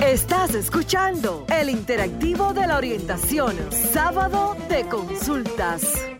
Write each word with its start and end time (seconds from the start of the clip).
Estás 0.00 0.54
escuchando 0.54 1.46
el 1.48 1.70
interactivo 1.70 2.52
de 2.52 2.66
la 2.66 2.76
orientación, 2.76 3.56
sábado 3.92 4.54
de 4.68 4.86
consultas. 4.86 6.15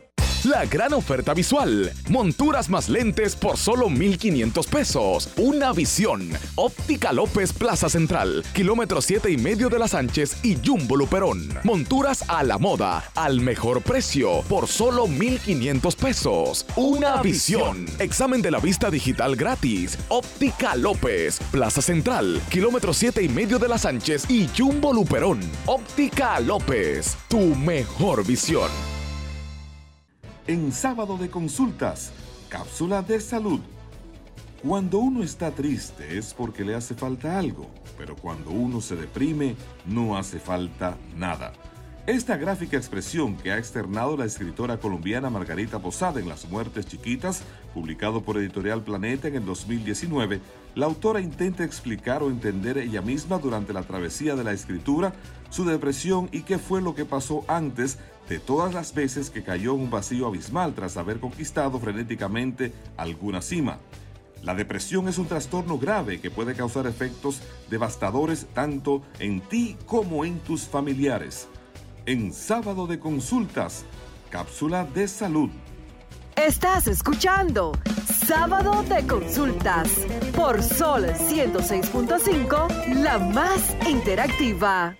La 0.46 0.64
gran 0.64 0.94
oferta 0.94 1.34
visual. 1.34 1.92
Monturas 2.08 2.70
más 2.70 2.88
lentes 2.88 3.34
por 3.34 3.56
solo 3.56 3.88
1,500 3.88 4.66
pesos. 4.68 5.28
Una 5.38 5.72
visión. 5.72 6.30
Óptica 6.54 7.12
López 7.12 7.52
Plaza 7.52 7.88
Central. 7.88 8.44
Kilómetro 8.52 9.02
7 9.02 9.28
y 9.28 9.38
medio 9.38 9.68
de 9.68 9.80
las 9.80 9.90
Sánchez 9.90 10.36
y 10.44 10.56
Jumbo 10.64 10.96
Luperón. 10.96 11.48
Monturas 11.64 12.24
a 12.28 12.44
la 12.44 12.58
moda. 12.58 13.02
Al 13.16 13.40
mejor 13.40 13.82
precio. 13.82 14.42
Por 14.42 14.68
solo 14.68 15.08
1,500 15.08 15.96
pesos. 15.96 16.64
Una 16.76 17.20
visión. 17.22 17.84
Examen 17.98 18.40
de 18.40 18.52
la 18.52 18.60
vista 18.60 18.88
digital 18.88 19.34
gratis. 19.34 19.98
Óptica 20.10 20.76
López. 20.76 21.40
Plaza 21.50 21.82
Central. 21.82 22.40
Kilómetro 22.50 22.94
7 22.94 23.20
y 23.20 23.28
medio 23.28 23.58
de 23.58 23.66
las 23.66 23.80
Sánchez 23.80 24.30
y 24.30 24.48
Jumbo 24.56 24.92
Luperón. 24.92 25.40
Óptica 25.66 26.38
López. 26.38 27.16
Tu 27.28 27.40
mejor 27.56 28.24
visión 28.24 28.95
en 30.46 30.70
sábado 30.70 31.18
de 31.18 31.28
consultas, 31.28 32.12
cápsula 32.48 33.02
de 33.02 33.20
salud. 33.20 33.60
Cuando 34.62 34.98
uno 34.98 35.22
está 35.22 35.50
triste 35.50 36.18
es 36.18 36.34
porque 36.34 36.64
le 36.64 36.74
hace 36.74 36.94
falta 36.94 37.38
algo, 37.38 37.68
pero 37.98 38.16
cuando 38.16 38.50
uno 38.50 38.80
se 38.80 38.96
deprime 38.96 39.56
no 39.86 40.16
hace 40.16 40.38
falta 40.38 40.96
nada. 41.16 41.52
Esta 42.06 42.36
gráfica 42.36 42.76
expresión 42.76 43.36
que 43.36 43.50
ha 43.50 43.58
externado 43.58 44.16
la 44.16 44.26
escritora 44.26 44.78
colombiana 44.78 45.28
Margarita 45.28 45.80
Posada 45.80 46.20
en 46.20 46.28
Las 46.28 46.48
Muertes 46.48 46.86
Chiquitas, 46.86 47.42
publicado 47.74 48.22
por 48.22 48.38
Editorial 48.38 48.82
Planeta 48.84 49.26
en 49.26 49.34
el 49.34 49.44
2019, 49.44 50.40
la 50.76 50.86
autora 50.86 51.20
intenta 51.20 51.64
explicar 51.64 52.22
o 52.22 52.30
entender 52.30 52.78
ella 52.78 53.02
misma 53.02 53.38
durante 53.38 53.72
la 53.72 53.82
travesía 53.82 54.36
de 54.36 54.44
la 54.44 54.52
escritura 54.52 55.12
su 55.56 55.64
depresión 55.64 56.28
y 56.32 56.42
qué 56.42 56.58
fue 56.58 56.82
lo 56.82 56.94
que 56.94 57.06
pasó 57.06 57.42
antes 57.48 57.98
de 58.28 58.38
todas 58.38 58.74
las 58.74 58.92
veces 58.92 59.30
que 59.30 59.42
cayó 59.42 59.72
en 59.74 59.80
un 59.80 59.90
vacío 59.90 60.26
abismal 60.26 60.74
tras 60.74 60.98
haber 60.98 61.18
conquistado 61.18 61.80
frenéticamente 61.80 62.74
alguna 62.98 63.40
cima. 63.40 63.78
La 64.42 64.54
depresión 64.54 65.08
es 65.08 65.16
un 65.16 65.28
trastorno 65.28 65.78
grave 65.78 66.20
que 66.20 66.30
puede 66.30 66.54
causar 66.54 66.86
efectos 66.86 67.40
devastadores 67.70 68.46
tanto 68.52 69.00
en 69.18 69.40
ti 69.40 69.78
como 69.86 70.26
en 70.26 70.40
tus 70.40 70.66
familiares. 70.68 71.48
En 72.04 72.34
sábado 72.34 72.86
de 72.86 72.98
consultas, 72.98 73.86
cápsula 74.28 74.84
de 74.84 75.08
salud. 75.08 75.48
Estás 76.36 76.86
escuchando 76.86 77.72
Sábado 78.26 78.82
de 78.82 79.06
Consultas 79.06 79.88
por 80.36 80.62
Sol 80.62 81.06
106.5, 81.06 83.02
la 83.02 83.18
más 83.18 83.74
interactiva. 83.88 84.94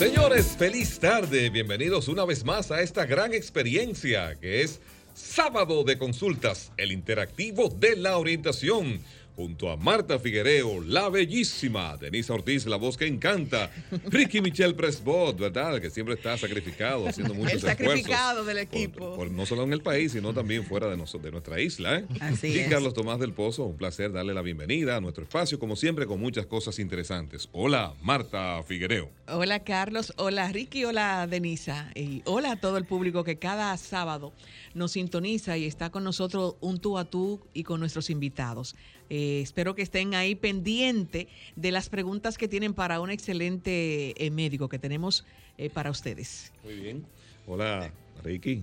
Señores, 0.00 0.56
feliz 0.56 0.98
tarde. 0.98 1.50
Bienvenidos 1.50 2.08
una 2.08 2.24
vez 2.24 2.42
más 2.42 2.70
a 2.70 2.80
esta 2.80 3.04
gran 3.04 3.34
experiencia 3.34 4.34
que 4.40 4.62
es 4.62 4.80
Sábado 5.12 5.84
de 5.84 5.98
Consultas, 5.98 6.72
el 6.78 6.90
interactivo 6.90 7.68
de 7.68 7.96
la 7.96 8.16
orientación 8.16 9.02
junto 9.36 9.70
a 9.70 9.76
Marta 9.76 10.18
Figuereo, 10.18 10.80
la 10.80 11.08
bellísima, 11.08 11.96
Denise 11.96 12.32
Ortiz, 12.32 12.66
la 12.66 12.76
voz 12.76 12.96
que 12.96 13.06
encanta, 13.06 13.70
Ricky 14.08 14.40
Michel 14.40 14.74
Presbot, 14.74 15.38
¿verdad? 15.38 15.80
Que 15.80 15.90
siempre 15.90 16.14
está 16.14 16.36
sacrificado, 16.36 17.08
haciendo 17.08 17.34
muchos 17.34 17.54
el 17.54 17.60
sacrificado 17.60 18.44
del 18.44 18.58
equipo. 18.58 19.26
no 19.30 19.46
solo 19.46 19.64
en 19.64 19.72
el 19.72 19.82
país, 19.82 20.12
sino 20.12 20.32
también 20.34 20.64
fuera 20.64 20.88
de, 20.88 20.96
de 20.96 21.30
nuestra 21.30 21.60
isla. 21.60 21.98
¿eh? 21.98 22.06
Así 22.20 22.60
y 22.60 22.68
Carlos 22.68 22.94
Tomás 22.94 23.18
del 23.18 23.32
Pozo, 23.32 23.64
un 23.64 23.76
placer 23.76 24.12
darle 24.12 24.34
la 24.34 24.42
bienvenida 24.42 24.96
a 24.96 25.00
nuestro 25.00 25.24
espacio, 25.24 25.58
como 25.58 25.76
siempre, 25.76 26.06
con 26.06 26.20
muchas 26.20 26.46
cosas 26.46 26.78
interesantes. 26.78 27.48
Hola, 27.52 27.94
Marta 28.02 28.62
Figuereo. 28.62 29.10
Hola, 29.28 29.60
Carlos. 29.60 30.12
Hola, 30.16 30.50
Ricky. 30.52 30.84
Hola, 30.84 31.26
Denisa. 31.26 31.90
Y 31.94 32.22
hola 32.24 32.52
a 32.52 32.56
todo 32.56 32.76
el 32.76 32.84
público 32.84 33.24
que 33.24 33.38
cada 33.38 33.76
sábado 33.76 34.32
nos 34.74 34.92
sintoniza 34.92 35.56
y 35.56 35.66
está 35.66 35.90
con 35.90 36.04
nosotros 36.04 36.56
un 36.60 36.78
tú 36.78 36.98
a 36.98 37.04
tú 37.04 37.40
y 37.54 37.64
con 37.64 37.80
nuestros 37.80 38.10
invitados. 38.10 38.76
Eh, 39.08 39.40
espero 39.42 39.74
que 39.74 39.82
estén 39.82 40.14
ahí 40.14 40.34
pendiente 40.34 41.28
de 41.56 41.72
las 41.72 41.88
preguntas 41.88 42.38
que 42.38 42.48
tienen 42.48 42.74
para 42.74 43.00
un 43.00 43.10
excelente 43.10 44.14
eh, 44.24 44.30
médico 44.30 44.68
que 44.68 44.78
tenemos 44.78 45.24
eh, 45.58 45.70
para 45.70 45.90
ustedes. 45.90 46.52
Muy 46.64 46.74
bien. 46.76 47.04
Hola, 47.46 47.92
Ricky. 48.22 48.62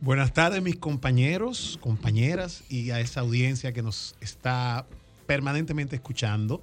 Buenas 0.00 0.32
tardes, 0.32 0.62
mis 0.62 0.76
compañeros, 0.76 1.78
compañeras 1.82 2.62
y 2.70 2.90
a 2.90 3.00
esa 3.00 3.20
audiencia 3.20 3.72
que 3.72 3.82
nos 3.82 4.16
está 4.20 4.86
permanentemente 5.26 5.96
escuchando. 5.96 6.62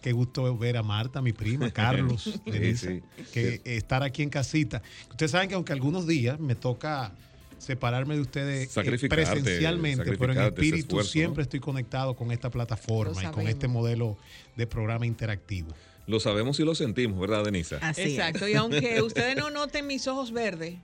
Qué 0.00 0.12
gusto 0.12 0.56
ver 0.56 0.78
a 0.78 0.82
Marta, 0.82 1.20
mi 1.20 1.32
prima, 1.32 1.70
Carlos, 1.72 2.40
que 2.46 3.60
estar 3.64 4.02
aquí 4.02 4.22
en 4.22 4.30
casita. 4.30 4.80
Ustedes 5.10 5.32
saben 5.32 5.48
que 5.48 5.56
aunque 5.56 5.72
algunos 5.72 6.06
días 6.06 6.40
me 6.40 6.54
toca 6.54 7.12
separarme 7.60 8.16
de 8.16 8.22
ustedes 8.22 8.76
eh, 8.76 9.08
presencialmente, 9.08 10.16
pero 10.16 10.32
en 10.32 10.40
espíritu 10.40 11.02
siempre 11.02 11.42
estoy 11.42 11.60
conectado 11.60 12.16
con 12.16 12.32
esta 12.32 12.50
plataforma 12.50 13.22
y 13.22 13.26
con 13.26 13.46
este 13.46 13.68
modelo 13.68 14.16
de 14.56 14.66
programa 14.66 15.06
interactivo. 15.06 15.68
Lo 16.06 16.18
sabemos 16.18 16.58
y 16.58 16.64
lo 16.64 16.74
sentimos, 16.74 17.20
¿verdad, 17.20 17.44
Denisa? 17.44 17.78
Así 17.80 18.02
Exacto, 18.02 18.48
y 18.48 18.54
aunque 18.54 19.00
ustedes 19.02 19.36
no 19.36 19.50
noten 19.50 19.86
mis 19.86 20.08
ojos 20.08 20.32
verdes, 20.32 20.74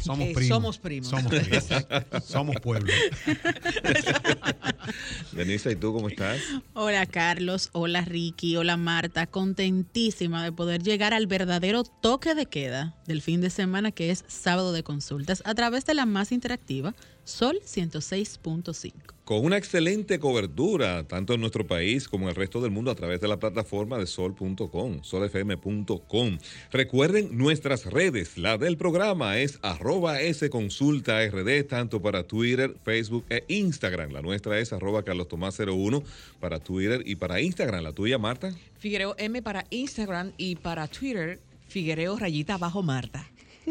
somos, 0.00 0.28
primos. 0.28 0.48
somos 0.48 0.78
primos. 0.78 1.10
Somos 1.10 1.32
primos. 1.32 2.24
somos 2.24 2.56
pueblo. 2.60 2.92
Denisa, 5.32 5.70
¿y 5.70 5.76
tú 5.76 5.92
cómo 5.92 6.08
estás? 6.08 6.40
Hola 6.72 7.06
Carlos, 7.06 7.70
hola 7.72 8.02
Ricky, 8.02 8.56
hola 8.56 8.76
Marta. 8.76 9.26
Contentísima 9.26 10.44
de 10.44 10.52
poder 10.52 10.82
llegar 10.82 11.14
al 11.14 11.26
verdadero 11.26 11.84
toque 11.84 12.34
de 12.34 12.46
queda 12.46 12.94
del 13.06 13.22
fin 13.22 13.40
de 13.40 13.50
semana 13.50 13.90
que 13.90 14.10
es 14.10 14.24
sábado 14.26 14.72
de 14.72 14.82
consultas 14.82 15.42
a 15.44 15.54
través 15.54 15.84
de 15.86 15.94
la 15.94 16.06
más 16.06 16.32
interactiva 16.32 16.94
Sol 17.24 17.60
106.5. 17.64 18.92
Con 19.24 19.42
una 19.42 19.56
excelente 19.56 20.18
cobertura, 20.18 21.04
tanto 21.04 21.32
en 21.32 21.40
nuestro 21.40 21.66
país 21.66 22.08
como 22.08 22.24
en 22.24 22.30
el 22.30 22.34
resto 22.34 22.60
del 22.60 22.70
mundo, 22.70 22.90
a 22.90 22.94
través 22.94 23.22
de 23.22 23.28
la 23.28 23.38
plataforma 23.38 23.96
de 23.96 24.06
sol.com, 24.06 25.02
solfm.com. 25.02 26.38
Recuerden 26.70 27.38
nuestras 27.38 27.86
redes. 27.86 28.36
La 28.36 28.58
del 28.58 28.76
programa 28.76 29.38
es 29.38 29.58
arroba 29.62 30.18
sconsultard, 30.30 31.66
tanto 31.66 32.02
para 32.02 32.26
Twitter, 32.26 32.76
Facebook 32.84 33.24
e 33.30 33.44
Instagram. 33.48 34.12
La 34.12 34.20
nuestra 34.20 34.58
es 34.58 34.74
arroba 34.74 35.02
carlostomás01 35.02 36.02
para 36.38 36.60
Twitter 36.60 37.02
y 37.06 37.16
para 37.16 37.40
Instagram. 37.40 37.82
¿La 37.82 37.92
tuya, 37.92 38.18
Marta? 38.18 38.54
Figuereo 38.78 39.14
M 39.16 39.40
para 39.40 39.64
Instagram 39.70 40.32
y 40.36 40.56
para 40.56 40.86
Twitter, 40.88 41.40
Figuereo 41.68 42.18
rayita 42.18 42.58
bajo 42.58 42.82
Marta. 42.82 43.26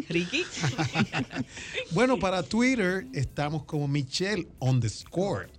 Ricky. 0.09 0.44
bueno, 1.92 2.20
para 2.20 2.44
Twitter 2.44 3.06
estamos 3.14 3.64
como 3.66 3.88
Michelle 3.88 4.48
on 4.59 4.80
the 4.80 4.90
score, 4.90 5.50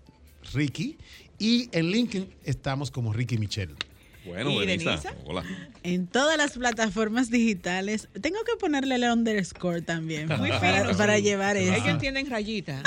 Ricky. 0.52 0.98
Y 1.38 1.68
en 1.72 1.90
LinkedIn 1.90 2.34
estamos 2.44 2.90
como 2.90 3.12
Ricky 3.12 3.38
Michelle. 3.38 3.74
Bueno, 4.24 4.52
hola. 5.26 5.44
En 5.82 6.06
todas 6.06 6.38
las 6.38 6.52
plataformas 6.52 7.30
digitales. 7.30 8.08
Tengo 8.18 8.38
que 8.44 8.56
ponerle 8.58 8.94
el 8.94 9.04
underscore 9.04 9.82
también. 9.82 10.28
para, 10.28 11.18
llevar 11.18 11.58
eso. 11.58 11.74
Ellos 11.74 11.86
entienden 11.86 12.30
rayita. 12.30 12.82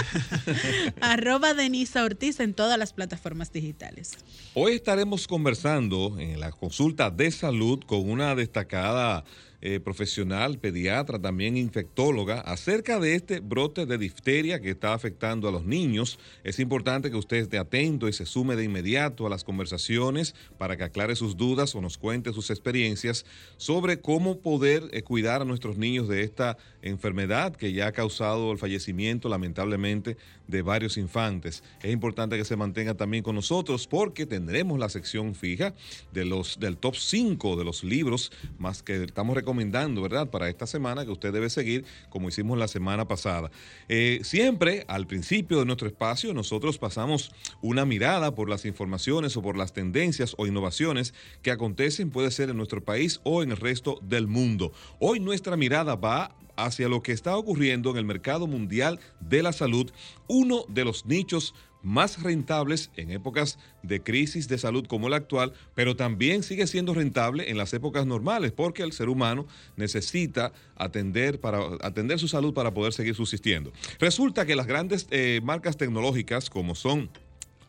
Arroba 1.02 1.54
Denisa 1.54 2.04
Ortiz 2.04 2.40
en 2.40 2.56
todas 2.56 2.80
las 2.80 2.94
plataformas 2.94 3.52
digitales. 3.52 4.18
Hoy 4.56 4.74
estaremos 4.74 5.28
conversando 5.28 6.16
en 6.20 6.40
la 6.40 6.52
consulta 6.52 7.12
de 7.12 7.30
salud 7.30 7.84
con 7.86 8.10
una 8.10 8.34
destacada 8.34 9.24
eh, 9.62 9.80
profesional, 9.80 10.60
pediatra, 10.60 11.20
también 11.20 11.58
infectóloga, 11.58 12.42
acerca 12.42 13.00
de 13.00 13.16
este 13.16 13.40
brote 13.40 13.86
de 13.86 13.98
difteria 13.98 14.62
que 14.62 14.70
está 14.70 14.94
afectando 14.94 15.48
a 15.48 15.52
los 15.52 15.66
niños. 15.66 16.20
Es 16.44 16.60
importante 16.60 17.10
que 17.10 17.18
usted 17.18 17.38
esté 17.38 17.58
atento 17.58 18.08
y 18.08 18.14
se 18.14 18.26
sume 18.26 18.56
de 18.56 18.66
inmediato 18.66 19.26
a 19.26 19.30
las 19.30 19.44
conversaciones 19.44 20.36
para 20.58 20.78
que 20.78 20.84
aclare 20.84 21.16
sus 21.16 21.38
dudas 21.38 21.74
o 21.76 21.82
nos 21.82 21.98
cuente 21.98 22.34
sus 22.34 22.50
experiencias 22.50 23.26
sobre 23.58 24.00
cómo 24.00 24.40
poder 24.40 24.84
eh, 24.92 25.02
cuidar 25.02 25.42
a 25.42 25.46
nuestros 25.46 25.78
niños 25.78 26.08
de 26.08 26.24
esta 26.24 26.58
enfermedad 26.82 27.56
que 27.56 27.74
ya 27.74 27.88
ha 27.88 27.92
causado 27.92 28.52
el 28.52 28.58
fallecimiento 28.58 29.30
lamentablemente 29.30 30.18
de 30.48 30.62
varios 30.62 30.98
infantes. 30.98 31.64
Es 31.82 31.92
importante 31.92 32.38
que 32.38 32.46
se 32.46 32.56
mantenga 32.56 32.94
también 32.94 33.24
con 33.24 33.36
nosotros 33.36 33.88
porque 33.88 34.26
tendremos 34.26 34.80
la 34.80 34.90
sección 34.90 35.36
fija 35.36 35.74
de 36.14 36.26
los, 36.26 36.60
del 36.60 36.78
top 36.78 36.96
5 36.96 37.56
de 37.56 37.66
los 37.66 37.84
libros 37.84 38.32
más 38.58 38.84
que 38.84 39.04
estamos 39.04 39.36
recomendando 39.36 40.02
¿verdad? 40.02 40.30
Para 40.30 40.50
esta 40.50 40.68
semana 40.68 41.06
que 41.06 41.12
usted 41.12 41.34
debe 41.34 41.50
seguir, 41.50 41.86
como 42.10 42.30
hicimos 42.30 42.58
la 42.58 42.68
semana 42.68 43.08
pasada. 43.08 43.52
Eh, 43.88 44.20
siempre, 44.24 44.86
al 44.88 45.08
principio 45.08 45.60
de 45.60 45.66
nuestro 45.66 45.88
espacio, 45.88 46.34
nosotros 46.34 46.78
pasamos 46.78 47.32
una 47.62 47.86
mirada 47.86 48.34
por 48.36 48.50
las 48.50 48.66
informaciones 48.66 49.38
o 49.38 49.42
por 49.42 49.58
las 49.58 49.74
tendencias 49.74 50.36
o 50.38 50.48
innovaciones 50.48 51.14
que 51.42 51.52
acontecen, 51.52 52.10
puede 52.10 52.32
ser 52.32 52.50
en 52.50 52.58
nuestro 52.58 52.84
país 52.84 53.20
o 53.24 53.44
en 53.44 53.52
el 53.52 53.58
resto 53.58 54.00
del 54.02 54.28
mundo. 54.28 54.72
Hoy 55.00 55.20
nuestra 55.20 55.58
mirada 55.58 55.96
va 55.96 56.36
hacia 56.58 56.90
lo 56.90 57.02
que 57.02 57.14
está 57.14 57.38
ocurriendo 57.38 57.92
en 57.92 57.98
el 57.98 58.06
mercado 58.06 58.48
mundial 58.48 59.00
de 59.20 59.44
la 59.44 59.54
salud, 59.54 59.92
uno 60.28 60.66
de 60.68 60.84
los 60.84 61.06
nichos 61.06 61.54
más 61.84 62.22
rentables 62.22 62.92
en 62.98 63.12
épocas 63.12 63.58
de 63.82 64.02
crisis 64.04 64.48
de 64.48 64.58
salud 64.58 64.86
como 64.88 65.10
la 65.10 65.18
actual, 65.18 65.54
pero 65.74 65.96
también 65.96 66.44
sigue 66.44 66.68
siendo 66.68 66.94
rentable 66.94 67.50
en 67.50 67.58
las 67.58 67.74
épocas 67.74 68.06
normales, 68.06 68.52
porque 68.52 68.84
el 68.84 68.92
ser 68.92 69.08
humano 69.08 69.48
necesita 69.78 70.52
atender, 70.76 71.40
para, 71.40 71.60
atender 71.82 72.20
su 72.20 72.28
salud 72.28 72.54
para 72.54 72.74
poder 72.74 72.94
seguir 72.94 73.16
subsistiendo. 73.16 73.72
Resulta 74.00 74.46
que 74.46 74.56
las 74.56 74.68
grandes 74.68 75.08
eh, 75.12 75.40
marcas 75.44 75.78
tecnológicas 75.78 76.50
como 76.50 76.76
son 76.76 77.10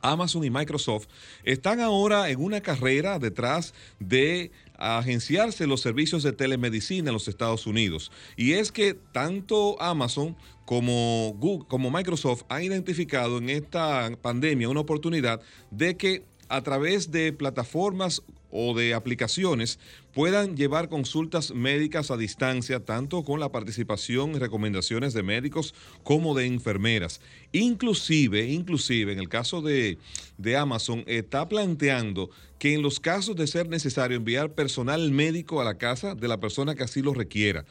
Amazon 0.00 0.44
y 0.44 0.50
Microsoft 0.50 1.06
están 1.44 1.80
ahora 1.80 2.30
en 2.30 2.40
una 2.40 2.60
carrera 2.60 3.18
detrás 3.18 3.74
de 3.98 4.50
agenciarse 4.78 5.66
los 5.66 5.80
servicios 5.80 6.22
de 6.22 6.32
telemedicina 6.32 7.10
en 7.10 7.14
los 7.14 7.28
Estados 7.28 7.66
Unidos. 7.66 8.10
Y 8.36 8.52
es 8.52 8.72
que 8.72 8.94
tanto 8.94 9.80
Amazon 9.82 10.36
como, 10.64 11.34
Google, 11.38 11.66
como 11.68 11.90
Microsoft 11.90 12.44
han 12.48 12.62
identificado 12.62 13.38
en 13.38 13.50
esta 13.50 14.10
pandemia 14.22 14.68
una 14.68 14.80
oportunidad 14.80 15.40
de 15.70 15.96
que 15.96 16.24
a 16.48 16.62
través 16.62 17.10
de 17.10 17.32
plataformas 17.32 18.22
o 18.50 18.74
de 18.74 18.94
aplicaciones 18.94 19.78
puedan 20.18 20.56
llevar 20.56 20.88
consultas 20.88 21.52
médicas 21.52 22.10
a 22.10 22.16
distancia, 22.16 22.84
tanto 22.84 23.22
con 23.22 23.38
la 23.38 23.52
participación 23.52 24.32
y 24.32 24.40
recomendaciones 24.40 25.14
de 25.14 25.22
médicos 25.22 25.76
como 26.02 26.34
de 26.34 26.44
enfermeras. 26.44 27.20
Inclusive, 27.52 28.48
inclusive, 28.48 29.12
en 29.12 29.20
el 29.20 29.28
caso 29.28 29.62
de, 29.62 29.96
de 30.36 30.56
Amazon, 30.56 31.04
está 31.06 31.48
planteando 31.48 32.30
que 32.58 32.74
en 32.74 32.82
los 32.82 32.98
casos 32.98 33.36
de 33.36 33.46
ser 33.46 33.68
necesario 33.68 34.16
enviar 34.16 34.54
personal 34.54 35.08
médico 35.12 35.60
a 35.60 35.64
la 35.64 35.78
casa 35.78 36.16
de 36.16 36.26
la 36.26 36.40
persona 36.40 36.74
que 36.74 36.82
así 36.82 37.00
lo 37.00 37.14
requiera. 37.14 37.64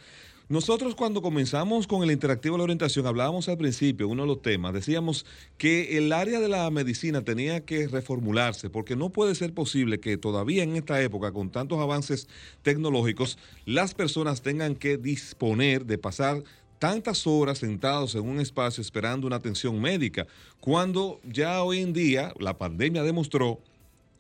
Nosotros 0.50 0.96
cuando 0.96 1.22
comenzamos 1.22 1.88
con 1.88 2.04
el 2.04 2.12
interactivo 2.12 2.56
de 2.56 2.60
la 2.60 2.64
orientación, 2.64 3.06
hablábamos 3.06 3.50
al 3.50 3.58
principio, 3.58 4.08
uno 4.08 4.22
de 4.22 4.30
los 4.30 4.42
temas, 4.42 4.74
decíamos 4.74 5.26
que 5.58 5.98
el 5.98 6.14
área 6.14 6.40
de 6.40 6.48
la 6.48 6.70
medicina 6.72 7.22
tenía 7.22 7.66
que 7.66 7.90
reformularse, 7.90 8.70
porque 8.70 8.96
no 8.96 9.10
puede 9.10 9.36
ser 9.36 9.54
posible 9.54 10.00
que 10.00 10.18
todavía 10.18 10.64
en 10.64 10.78
esta 10.78 11.02
época, 11.02 11.34
con 11.34 11.50
tantos 11.50 11.82
avances 11.82 12.30
tecnológicos, 12.62 13.38
las 13.66 13.94
personas 13.94 14.42
tengan 14.42 14.76
que 14.76 14.98
disponer 14.98 15.86
de 15.86 15.98
pasar 15.98 16.42
tantas 16.80 17.28
horas 17.28 17.58
sentados 17.58 18.16
en 18.16 18.22
un 18.22 18.40
espacio 18.40 18.80
esperando 18.80 19.28
una 19.28 19.36
atención 19.36 19.82
médica, 19.82 20.28
cuando 20.62 21.20
ya 21.26 21.62
hoy 21.62 21.80
en 21.80 21.92
día 21.92 22.34
la 22.40 22.58
pandemia 22.58 23.04
demostró 23.04 23.60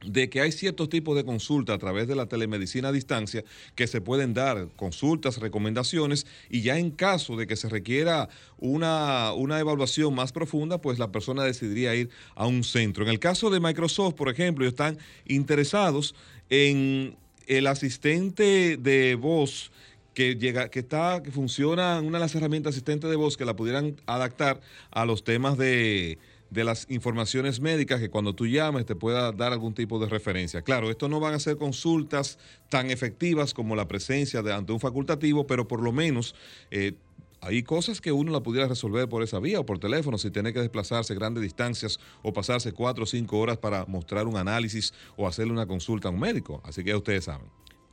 de 0.05 0.29
que 0.29 0.41
hay 0.41 0.51
ciertos 0.51 0.89
tipos 0.89 1.15
de 1.15 1.25
consulta 1.25 1.73
a 1.73 1.77
través 1.77 2.07
de 2.07 2.15
la 2.15 2.27
telemedicina 2.27 2.89
a 2.89 2.91
distancia 2.91 3.43
que 3.75 3.87
se 3.87 4.01
pueden 4.01 4.33
dar 4.33 4.67
consultas, 4.75 5.37
recomendaciones 5.37 6.27
y 6.49 6.61
ya 6.61 6.77
en 6.77 6.91
caso 6.91 7.35
de 7.35 7.47
que 7.47 7.55
se 7.55 7.69
requiera 7.69 8.29
una, 8.57 9.33
una, 9.33 9.59
evaluación 9.59 10.13
más 10.13 10.31
profunda, 10.31 10.79
pues 10.79 10.99
la 10.99 11.11
persona 11.11 11.43
decidiría 11.43 11.95
ir 11.95 12.09
a 12.35 12.45
un 12.45 12.63
centro. 12.63 13.03
En 13.03 13.09
el 13.09 13.19
caso 13.19 13.49
de 13.49 13.59
Microsoft, 13.59 14.15
por 14.15 14.29
ejemplo, 14.29 14.67
están 14.67 14.97
interesados 15.25 16.15
en 16.49 17.17
el 17.47 17.67
asistente 17.67 18.77
de 18.77 19.15
voz 19.15 19.71
que 20.13 20.35
llega, 20.35 20.69
que 20.69 20.79
está, 20.79 21.21
que 21.23 21.31
funciona, 21.31 21.99
una 22.01 22.17
de 22.17 22.23
las 22.23 22.33
herramientas 22.33 22.73
asistentes 22.73 23.09
de 23.09 23.15
voz 23.15 23.37
que 23.37 23.45
la 23.45 23.55
pudieran 23.55 23.97
adaptar 24.07 24.61
a 24.89 25.05
los 25.05 25.23
temas 25.23 25.57
de 25.57 26.17
de 26.49 26.63
las 26.63 26.85
informaciones 26.89 27.59
médicas 27.59 27.99
que 27.99 28.09
cuando 28.09 28.33
tú 28.33 28.47
llames 28.47 28.85
te 28.85 28.95
pueda 28.95 29.31
dar 29.31 29.53
algún 29.53 29.73
tipo 29.73 29.99
de 29.99 30.07
referencia. 30.07 30.61
Claro, 30.61 30.89
esto 30.89 31.09
no 31.09 31.19
van 31.19 31.33
a 31.33 31.39
ser 31.39 31.57
consultas 31.57 32.39
tan 32.69 32.89
efectivas 32.89 33.53
como 33.53 33.75
la 33.75 33.87
presencia 33.87 34.41
de 34.41 34.53
ante 34.53 34.71
un 34.71 34.79
facultativo, 34.79 35.45
pero 35.47 35.67
por 35.67 35.81
lo 35.81 35.91
menos 35.91 36.35
eh, 36.71 36.93
hay 37.41 37.63
cosas 37.63 38.01
que 38.01 38.11
uno 38.11 38.31
la 38.31 38.41
pudiera 38.41 38.67
resolver 38.67 39.07
por 39.07 39.23
esa 39.23 39.39
vía 39.39 39.59
o 39.59 39.65
por 39.65 39.79
teléfono, 39.79 40.17
si 40.17 40.31
tiene 40.31 40.53
que 40.53 40.59
desplazarse 40.59 41.13
grandes 41.13 41.43
distancias 41.43 41.99
o 42.23 42.33
pasarse 42.33 42.71
cuatro 42.71 43.03
o 43.03 43.07
cinco 43.07 43.39
horas 43.39 43.57
para 43.57 43.85
mostrar 43.85 44.27
un 44.27 44.37
análisis 44.37 44.93
o 45.15 45.27
hacerle 45.27 45.53
una 45.53 45.67
consulta 45.67 46.07
a 46.07 46.11
un 46.11 46.19
médico. 46.19 46.61
Así 46.63 46.83
que 46.83 46.95
ustedes 46.95 47.25
saben. 47.25 47.47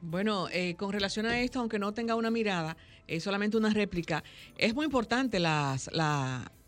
Bueno, 0.06 0.48
eh, 0.52 0.74
con 0.76 0.92
relación 0.92 1.24
a 1.24 1.40
esto, 1.40 1.60
aunque 1.60 1.78
no 1.78 1.94
tenga 1.94 2.14
una 2.14 2.30
mirada, 2.30 2.76
es 3.08 3.22
solamente 3.22 3.56
una 3.56 3.70
réplica, 3.70 4.22
es 4.58 4.74
muy 4.74 4.84
importante 4.84 5.40
la, 5.40 5.78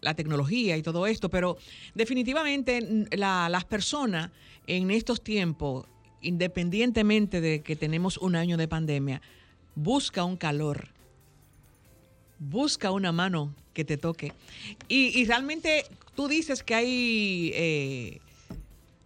la 0.01 0.15
tecnología 0.15 0.75
y 0.75 0.83
todo 0.83 1.07
esto, 1.07 1.29
pero 1.29 1.59
definitivamente 1.95 3.07
las 3.13 3.65
personas 3.67 4.31
en 4.67 4.91
estos 4.91 5.23
tiempos, 5.23 5.87
independientemente 6.23 7.43
de 7.43 7.61
que 7.61 7.77
tenemos 7.77 8.17
un 8.17 8.37
año 8.37 8.57
de 8.57 8.69
pandemia, 8.69 9.21
busca 9.75 10.25
un 10.25 10.39
calor, 10.39 10.89
busca 12.39 12.91
una 12.91 13.13
mano 13.13 13.55
que 13.75 13.85
te 13.85 13.99
toque. 13.99 14.33
Y, 14.89 15.27
realmente 15.27 15.85
tú 16.15 16.27
dices 16.27 16.63
que 16.63 16.75
hay, 16.75 17.51
eh, 17.55 18.21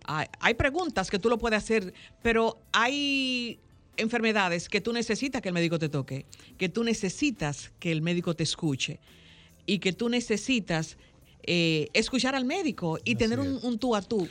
hay 0.07 0.55
preguntas 0.55 1.11
que 1.11 1.19
tú 1.19 1.29
lo 1.29 1.37
puedes 1.37 1.59
hacer, 1.59 1.93
pero 2.23 2.57
hay 2.71 3.59
enfermedades 4.01 4.69
que 4.69 4.81
tú 4.81 4.93
necesitas 4.93 5.43
que 5.43 5.49
el 5.49 5.55
médico 5.55 5.79
te 5.79 5.89
toque, 5.89 6.27
que 6.59 6.69
tú 6.69 6.85
necesitas 6.85 7.73
que 7.79 7.93
el 7.93 8.03
médico 8.03 8.35
te 8.35 8.43
escuche 8.43 9.01
y 9.67 9.79
que 9.79 9.93
tú 9.93 10.09
necesitas 10.09 10.97
eh, 11.43 11.89
escuchar 11.95 12.35
al 12.35 12.45
médico 12.45 12.99
y 13.05 13.15
tener 13.15 13.41
un, 13.41 13.79
tú 13.79 13.97
a 13.97 14.03
tú. 14.03 14.29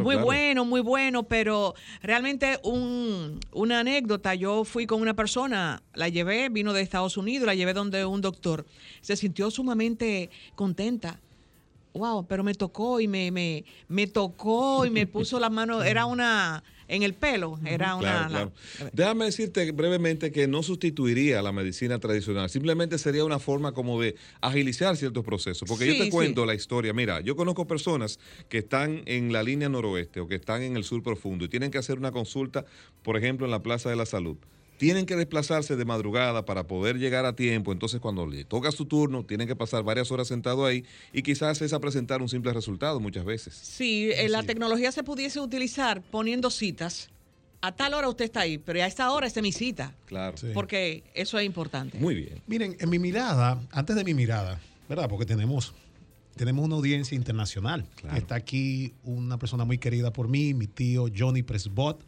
muy 0.00 0.16
bueno, 0.16 0.64
muy 0.64 0.80
bueno, 0.80 1.24
pero 1.24 1.74
realmente 2.02 2.58
una 2.62 3.80
anécdota, 3.80 4.34
yo 4.34 4.64
fui 4.64 4.86
con 4.86 5.00
una 5.00 5.14
persona, 5.14 5.82
la 5.94 6.08
llevé, 6.08 6.48
vino 6.50 6.72
de 6.72 6.82
Estados 6.82 7.16
Unidos, 7.16 7.46
la 7.46 7.54
llevé 7.54 7.72
donde 7.72 8.04
un 8.04 8.20
doctor, 8.20 8.64
se 9.00 9.16
sintió 9.16 9.50
sumamente 9.50 10.30
contenta. 10.54 11.20
Wow, 11.94 12.26
pero 12.26 12.42
me 12.42 12.54
tocó 12.54 13.00
y 13.00 13.08
me, 13.08 13.30
me, 13.30 13.64
me 13.88 14.06
tocó 14.06 14.86
y 14.86 14.90
me 14.90 15.06
puso 15.06 15.38
la 15.38 15.50
mano, 15.50 15.82
era 15.82 16.06
una 16.06 16.64
en 16.92 17.02
el 17.02 17.14
pelo. 17.14 17.58
Era 17.64 17.96
una. 17.96 18.52
Déjame 18.92 19.24
decirte 19.24 19.72
brevemente 19.72 20.30
que 20.30 20.46
no 20.46 20.62
sustituiría 20.62 21.40
la 21.40 21.50
medicina 21.50 21.98
tradicional. 21.98 22.50
Simplemente 22.50 22.98
sería 22.98 23.24
una 23.24 23.38
forma 23.38 23.72
como 23.72 24.00
de 24.00 24.14
agilizar 24.42 24.96
ciertos 24.96 25.24
procesos. 25.24 25.66
Porque 25.66 25.86
yo 25.86 26.04
te 26.04 26.10
cuento 26.10 26.44
la 26.44 26.54
historia. 26.54 26.92
Mira, 26.92 27.20
yo 27.20 27.34
conozco 27.34 27.66
personas 27.66 28.20
que 28.50 28.58
están 28.58 29.02
en 29.06 29.32
la 29.32 29.42
línea 29.42 29.70
noroeste 29.70 30.20
o 30.20 30.28
que 30.28 30.34
están 30.34 30.62
en 30.62 30.76
el 30.76 30.84
sur 30.84 31.02
profundo 31.02 31.46
y 31.46 31.48
tienen 31.48 31.70
que 31.70 31.78
hacer 31.78 31.98
una 31.98 32.12
consulta, 32.12 32.66
por 33.02 33.16
ejemplo, 33.16 33.46
en 33.46 33.50
la 33.50 33.62
Plaza 33.62 33.88
de 33.88 33.96
la 33.96 34.04
Salud 34.04 34.36
tienen 34.78 35.06
que 35.06 35.16
desplazarse 35.16 35.76
de 35.76 35.84
madrugada 35.84 36.44
para 36.44 36.66
poder 36.66 36.98
llegar 36.98 37.24
a 37.24 37.34
tiempo. 37.34 37.72
Entonces, 37.72 38.00
cuando 38.00 38.26
le 38.26 38.44
toca 38.44 38.72
su 38.72 38.86
turno, 38.86 39.24
tienen 39.24 39.46
que 39.46 39.56
pasar 39.56 39.82
varias 39.82 40.10
horas 40.10 40.28
sentado 40.28 40.66
ahí 40.66 40.84
y 41.12 41.22
quizás 41.22 41.62
es 41.62 41.72
a 41.72 41.80
presentar 41.80 42.20
un 42.20 42.28
simple 42.28 42.52
resultado 42.52 42.98
muchas 43.00 43.24
veces. 43.24 43.54
Sí, 43.54 44.10
eh, 44.12 44.28
la 44.28 44.42
tecnología 44.42 44.90
se 44.92 45.04
pudiese 45.04 45.40
utilizar 45.40 46.02
poniendo 46.02 46.50
citas. 46.50 47.10
A 47.60 47.70
tal 47.70 47.94
hora 47.94 48.08
usted 48.08 48.24
está 48.24 48.40
ahí, 48.40 48.58
pero 48.58 48.82
a 48.82 48.86
esta 48.86 49.12
hora 49.12 49.28
es 49.28 49.40
mi 49.40 49.52
cita. 49.52 49.94
Claro. 50.06 50.34
Porque 50.52 51.04
eso 51.14 51.38
es 51.38 51.46
importante. 51.46 51.96
Muy 51.98 52.16
bien. 52.16 52.42
Miren, 52.48 52.76
en 52.80 52.90
mi 52.90 52.98
mirada, 52.98 53.60
antes 53.70 53.94
de 53.94 54.02
mi 54.02 54.14
mirada, 54.14 54.60
¿verdad? 54.88 55.08
Porque 55.08 55.26
tenemos 55.26 55.72
tenemos 56.36 56.64
una 56.64 56.76
audiencia 56.76 57.14
internacional. 57.14 57.86
Está 58.16 58.36
aquí 58.36 58.94
una 59.04 59.38
persona 59.38 59.64
muy 59.64 59.78
querida 59.78 60.12
por 60.12 60.28
mí, 60.28 60.54
mi 60.54 60.66
tío 60.66 61.06
Johnny 61.14 61.42
Presbot, 61.42 62.02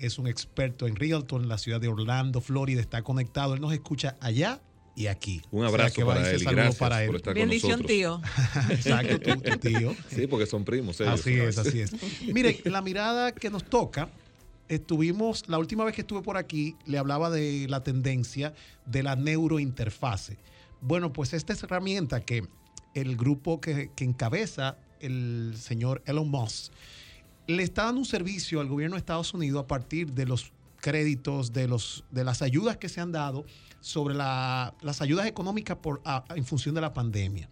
es 0.00 0.18
un 0.18 0.26
experto 0.26 0.86
en 0.86 0.96
Realtor 0.96 1.42
en 1.42 1.48
la 1.48 1.58
ciudad 1.58 1.80
de 1.80 1.88
Orlando, 1.88 2.40
Florida, 2.40 2.80
está 2.80 3.02
conectado, 3.02 3.54
él 3.54 3.60
nos 3.60 3.72
escucha 3.72 4.16
allá 4.20 4.60
y 4.96 5.06
aquí. 5.06 5.42
Un 5.50 5.64
abrazo 5.64 6.04
para 6.04 6.30
él. 6.30 6.42
Gracias 6.42 6.76
para 6.76 7.04
él. 7.04 7.22
Bendición, 7.34 7.82
tío. 7.84 8.20
Exacto, 8.70 9.18
tu, 9.20 9.58
tío. 9.58 9.94
Sí, 10.08 10.26
porque 10.26 10.46
son 10.46 10.64
primos. 10.64 11.00
así 11.00 11.34
es, 11.34 11.58
así 11.58 11.80
es. 11.80 11.92
Mire, 12.32 12.60
la 12.64 12.82
mirada 12.82 13.32
que 13.32 13.50
nos 13.50 13.64
toca, 13.64 14.08
estuvimos, 14.68 15.48
la 15.48 15.58
última 15.58 15.84
vez 15.84 15.94
que 15.94 16.00
estuve 16.00 16.22
por 16.22 16.36
aquí, 16.36 16.76
le 16.86 16.98
hablaba 16.98 17.30
de 17.30 17.66
la 17.68 17.82
tendencia 17.82 18.54
de 18.86 19.02
la 19.02 19.16
neurointerfase. 19.16 20.38
Bueno, 20.80 21.12
pues 21.12 21.34
esta 21.34 21.52
es 21.52 21.62
herramienta 21.62 22.20
que 22.20 22.46
el 22.94 23.16
grupo 23.16 23.60
que, 23.60 23.90
que 23.94 24.04
encabeza 24.04 24.76
el 25.00 25.54
señor 25.56 26.02
Elon 26.06 26.28
Musk 26.28 26.72
le 27.56 27.62
está 27.62 27.84
dando 27.84 28.00
un 28.00 28.06
servicio 28.06 28.60
al 28.60 28.68
gobierno 28.68 28.96
de 28.96 29.00
Estados 29.00 29.34
Unidos 29.34 29.64
a 29.64 29.66
partir 29.66 30.12
de 30.12 30.26
los 30.26 30.52
créditos, 30.80 31.52
de, 31.52 31.68
los, 31.68 32.04
de 32.10 32.24
las 32.24 32.42
ayudas 32.42 32.76
que 32.76 32.88
se 32.88 33.00
han 33.00 33.12
dado 33.12 33.44
sobre 33.80 34.14
las 34.14 35.00
ayudas 35.00 35.26
económicas 35.26 35.78
en 36.34 36.44
función 36.44 36.74
de 36.74 36.80
la 36.80 36.92
pandemia. 36.92 37.48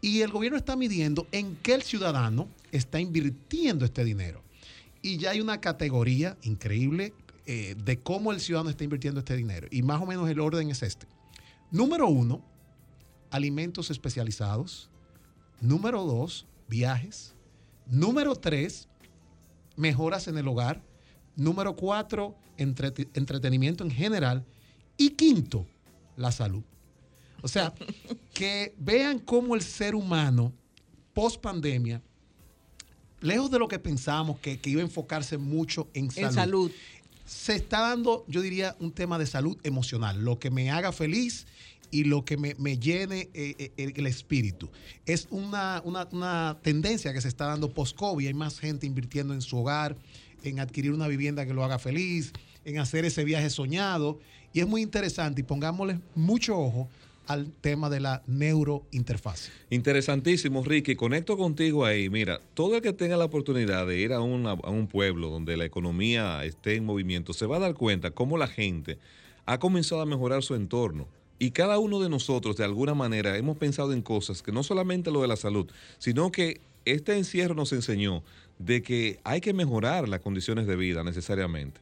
Y 0.00 0.20
el 0.20 0.30
gobierno 0.30 0.58
está 0.58 0.76
midiendo 0.76 1.26
en 1.32 1.56
qué 1.56 1.74
el 1.74 1.82
ciudadano 1.82 2.48
está 2.72 3.00
invirtiendo 3.00 3.84
este 3.84 4.04
dinero. 4.04 4.42
Y 5.02 5.18
ya 5.18 5.30
hay 5.30 5.40
una 5.40 5.60
categoría 5.60 6.36
increíble 6.42 7.14
eh, 7.46 7.74
de 7.82 7.98
cómo 7.98 8.32
el 8.32 8.40
ciudadano 8.40 8.70
está 8.70 8.84
invirtiendo 8.84 9.20
este 9.20 9.36
dinero. 9.36 9.68
Y 9.70 9.82
más 9.82 10.00
o 10.00 10.06
menos 10.06 10.28
el 10.28 10.40
orden 10.40 10.70
es 10.70 10.82
este. 10.82 11.06
Número 11.70 12.08
uno, 12.08 12.42
alimentos 13.30 13.90
especializados. 13.90 14.90
Número 15.60 16.04
dos, 16.04 16.46
viajes. 16.68 17.34
Número 17.86 18.36
tres, 18.36 18.88
mejoras 19.76 20.28
en 20.28 20.38
el 20.38 20.48
hogar. 20.48 20.82
Número 21.36 21.76
cuatro, 21.76 22.36
entretenimiento 22.56 23.84
en 23.84 23.90
general. 23.90 24.44
Y 24.96 25.10
quinto, 25.10 25.66
la 26.16 26.32
salud. 26.32 26.62
O 27.42 27.48
sea, 27.48 27.72
que 28.34 28.74
vean 28.78 29.18
cómo 29.18 29.54
el 29.54 29.62
ser 29.62 29.94
humano, 29.94 30.52
post 31.12 31.40
pandemia, 31.40 32.02
lejos 33.20 33.50
de 33.50 33.58
lo 33.58 33.68
que 33.68 33.78
pensábamos, 33.78 34.38
que, 34.40 34.58
iba 34.64 34.80
a 34.80 34.84
enfocarse 34.84 35.38
mucho 35.38 35.88
en 35.94 36.10
salud, 36.10 36.26
en 36.28 36.34
salud, 36.34 36.72
se 37.24 37.56
está 37.56 37.80
dando, 37.80 38.24
yo 38.28 38.40
diría, 38.40 38.76
un 38.78 38.92
tema 38.92 39.18
de 39.18 39.26
salud 39.26 39.58
emocional, 39.64 40.24
lo 40.24 40.38
que 40.38 40.50
me 40.50 40.70
haga 40.70 40.92
feliz 40.92 41.46
y 41.90 42.04
lo 42.04 42.24
que 42.24 42.36
me, 42.36 42.78
llene 42.78 43.28
eh, 43.34 43.72
eh, 43.76 43.92
el, 43.96 44.06
espíritu. 44.06 44.70
Es 45.06 45.28
una, 45.30 45.82
una, 45.84 46.58
tendencia 46.62 47.12
que 47.12 47.20
se 47.20 47.28
está 47.28 47.46
dando 47.46 47.72
post-COVID. 47.72 48.26
Hay 48.26 48.34
más 48.34 48.58
gente 48.58 48.86
invirtiendo 48.86 49.34
en 49.34 49.42
su 49.42 49.58
hogar, 49.58 49.96
en 50.42 50.60
adquirir 50.60 50.92
una 50.92 51.08
vivienda 51.08 51.46
que 51.46 51.54
lo 51.54 51.64
haga 51.64 51.78
feliz, 51.78 52.32
en 52.64 52.78
hacer 52.78 53.04
ese 53.04 53.24
viaje 53.24 53.50
soñado. 53.50 54.18
Y 54.52 54.60
es 54.60 54.66
muy 54.66 54.82
interesante 54.82 55.40
y 55.40 55.44
pongámosle 55.44 56.00
mucho 56.14 56.58
ojo 56.58 56.88
al 57.26 57.50
tema 57.60 57.90
de 57.90 58.00
la 58.00 58.22
neurointerfaz. 58.26 59.50
Interesantísimo, 59.70 60.62
Ricky. 60.62 60.94
Conecto 60.94 61.36
contigo 61.36 61.84
ahí. 61.84 62.08
Mira, 62.08 62.40
todo 62.54 62.76
el 62.76 62.82
que 62.82 62.92
tenga 62.92 63.16
la 63.16 63.24
oportunidad 63.24 63.86
de 63.86 63.98
ir 63.98 64.12
a, 64.12 64.16
a 64.16 64.20
un 64.20 64.86
pueblo 64.86 65.28
donde 65.28 65.56
la 65.56 65.64
economía 65.64 66.44
esté 66.44 66.76
en 66.76 66.84
movimiento, 66.84 67.32
se 67.32 67.46
va 67.46 67.56
a 67.56 67.60
dar 67.60 67.74
cuenta 67.74 68.12
cómo 68.12 68.38
la 68.38 68.46
gente 68.46 68.98
ha 69.44 69.58
comenzado 69.58 70.00
a 70.00 70.06
mejorar 70.06 70.42
su 70.42 70.54
entorno. 70.54 71.08
Y 71.38 71.50
cada 71.50 71.78
uno 71.78 72.00
de 72.00 72.08
nosotros, 72.08 72.56
de 72.56 72.64
alguna 72.64 72.94
manera, 72.94 73.36
hemos 73.36 73.58
pensado 73.58 73.92
en 73.92 74.02
cosas 74.02 74.42
que 74.42 74.52
no 74.52 74.62
solamente 74.62 75.10
lo 75.10 75.22
de 75.22 75.28
la 75.28 75.36
salud, 75.36 75.70
sino 75.98 76.32
que 76.32 76.60
este 76.84 77.16
encierro 77.16 77.54
nos 77.54 77.72
enseñó 77.72 78.22
de 78.58 78.82
que 78.82 79.18
hay 79.24 79.40
que 79.40 79.52
mejorar 79.52 80.08
las 80.08 80.20
condiciones 80.20 80.66
de 80.66 80.76
vida 80.76 81.04
necesariamente. 81.04 81.80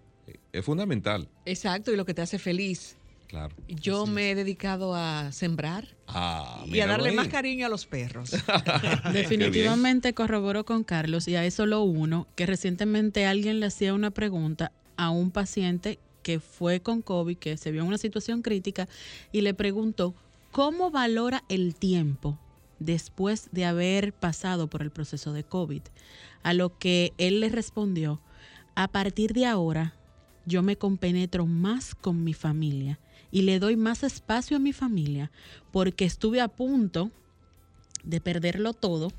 Es 0.52 0.64
fundamental. 0.64 1.28
Exacto, 1.44 1.92
y 1.92 1.96
lo 1.96 2.04
que 2.04 2.14
te 2.14 2.22
hace 2.22 2.38
feliz. 2.38 2.96
Claro. 3.28 3.54
Yo 3.68 4.06
me 4.06 4.30
he 4.30 4.34
dedicado 4.34 4.94
a 4.94 5.32
sembrar 5.32 5.88
ah, 6.06 6.62
y 6.66 6.78
a 6.80 6.86
darle 6.86 7.12
más 7.12 7.28
cariño 7.28 7.66
a 7.66 7.68
los 7.68 7.86
perros. 7.86 8.30
Definitivamente 9.12 10.14
corroboró 10.14 10.64
con 10.64 10.84
Carlos 10.84 11.26
y 11.26 11.36
a 11.36 11.44
eso 11.44 11.66
lo 11.66 11.82
uno, 11.82 12.26
que 12.36 12.46
recientemente 12.46 13.26
alguien 13.26 13.60
le 13.60 13.66
hacía 13.66 13.94
una 13.94 14.10
pregunta 14.10 14.72
a 14.96 15.10
un 15.10 15.30
paciente 15.30 15.98
que 16.24 16.40
fue 16.40 16.80
con 16.80 17.02
COVID, 17.02 17.36
que 17.36 17.56
se 17.56 17.70
vio 17.70 17.82
en 17.82 17.86
una 17.86 17.98
situación 17.98 18.42
crítica, 18.42 18.88
y 19.30 19.42
le 19.42 19.54
preguntó, 19.54 20.14
¿cómo 20.50 20.90
valora 20.90 21.44
el 21.48 21.76
tiempo 21.76 22.36
después 22.80 23.48
de 23.52 23.66
haber 23.66 24.12
pasado 24.12 24.68
por 24.68 24.82
el 24.82 24.90
proceso 24.90 25.32
de 25.32 25.44
COVID? 25.44 25.82
A 26.42 26.52
lo 26.52 26.76
que 26.76 27.12
él 27.18 27.38
le 27.38 27.50
respondió, 27.50 28.20
a 28.74 28.88
partir 28.88 29.34
de 29.34 29.46
ahora 29.46 29.94
yo 30.46 30.62
me 30.62 30.76
compenetro 30.76 31.46
más 31.46 31.94
con 31.94 32.24
mi 32.24 32.34
familia 32.34 32.98
y 33.30 33.42
le 33.42 33.58
doy 33.58 33.76
más 33.76 34.02
espacio 34.02 34.56
a 34.56 34.60
mi 34.60 34.72
familia 34.72 35.30
porque 35.70 36.04
estuve 36.04 36.40
a 36.40 36.48
punto 36.48 37.10
de 38.02 38.20
perderlo 38.20 38.72
todo 38.72 39.12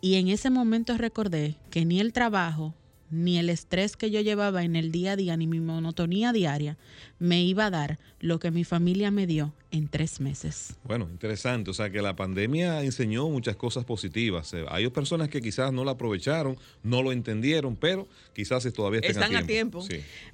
y 0.00 0.14
en 0.14 0.28
ese 0.28 0.50
momento 0.50 0.96
recordé 0.96 1.56
que 1.70 1.84
ni 1.84 2.00
el 2.00 2.12
trabajo, 2.12 2.74
ni 3.10 3.38
el 3.38 3.50
estrés 3.50 3.96
que 3.96 4.10
yo 4.10 4.20
llevaba 4.20 4.62
en 4.64 4.76
el 4.76 4.92
día 4.92 5.12
a 5.12 5.16
día, 5.16 5.36
ni 5.36 5.46
mi 5.46 5.60
monotonía 5.60 6.32
diaria, 6.32 6.76
me 7.18 7.42
iba 7.42 7.66
a 7.66 7.70
dar 7.70 7.98
lo 8.20 8.38
que 8.38 8.50
mi 8.50 8.64
familia 8.64 9.10
me 9.10 9.26
dio 9.26 9.52
en 9.70 9.88
tres 9.88 10.20
meses. 10.20 10.76
Bueno, 10.84 11.08
interesante. 11.10 11.70
O 11.70 11.74
sea 11.74 11.90
que 11.90 12.02
la 12.02 12.16
pandemia 12.16 12.82
enseñó 12.82 13.28
muchas 13.28 13.56
cosas 13.56 13.84
positivas. 13.84 14.52
Eh, 14.54 14.64
hay 14.68 14.88
personas 14.90 15.28
que 15.28 15.40
quizás 15.40 15.72
no 15.72 15.84
la 15.84 15.92
aprovecharon, 15.92 16.56
no 16.82 17.02
lo 17.02 17.12
entendieron, 17.12 17.76
pero 17.76 18.08
quizás 18.34 18.70
todavía 18.72 19.00
están 19.00 19.36
a 19.36 19.46
tiempo. 19.46 19.84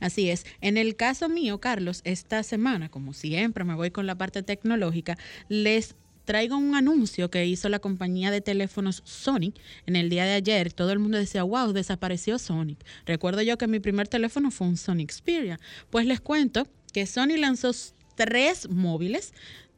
Así 0.00 0.30
es. 0.30 0.46
En 0.60 0.76
el 0.76 0.96
caso 0.96 1.28
mío, 1.28 1.60
Carlos, 1.60 2.00
esta 2.04 2.42
semana, 2.42 2.88
como 2.88 3.12
siempre 3.12 3.64
me 3.64 3.74
voy 3.74 3.90
con 3.90 4.06
la 4.06 4.16
parte 4.16 4.42
tecnológica, 4.42 5.18
les 5.48 5.96
traigo 6.26 6.58
un 6.58 6.74
anuncio 6.74 7.30
que 7.30 7.46
hizo 7.46 7.70
la 7.70 7.78
compañía 7.78 8.30
de 8.30 8.42
teléfonos 8.42 9.00
Sony 9.06 9.54
en 9.86 9.96
el 9.96 10.10
día 10.10 10.26
de 10.26 10.34
ayer. 10.34 10.72
Todo 10.72 10.92
el 10.92 10.98
mundo 10.98 11.16
decía, 11.16 11.44
wow, 11.44 11.72
desapareció 11.72 12.38
Sonic. 12.38 12.84
Recuerdo 13.06 13.40
yo 13.40 13.56
que 13.56 13.68
mi 13.68 13.80
primer 13.80 14.08
teléfono 14.08 14.50
fue 14.50 14.66
un 14.66 14.76
Sony 14.76 15.06
Xperia. 15.08 15.58
Pues 15.88 16.04
les 16.04 16.20
cuento 16.20 16.66
que 16.92 17.06
Sony 17.06 17.38
lanzó 17.38 17.70
tres 18.16 18.68
móviles 18.68 19.32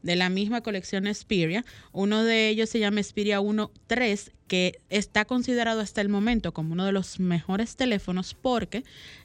de 0.08 0.16
la 0.16 0.30
misma 0.30 0.62
colección 0.62 1.04
Xperia. 1.04 1.66
Uno 1.92 2.24
de 2.24 2.48
ellos 2.48 2.70
se 2.70 2.78
llama 2.78 3.02
Xperia 3.02 3.42
1.3, 3.42 4.30
que 4.46 4.80
está 4.88 5.26
considerado 5.26 5.82
hasta 5.82 6.00
el 6.00 6.08
momento 6.08 6.54
como 6.54 6.72
uno 6.72 6.86
de 6.86 6.92
los 6.92 7.20
mejores 7.20 7.76
teléfonos 7.76 8.32
porque 8.32 8.84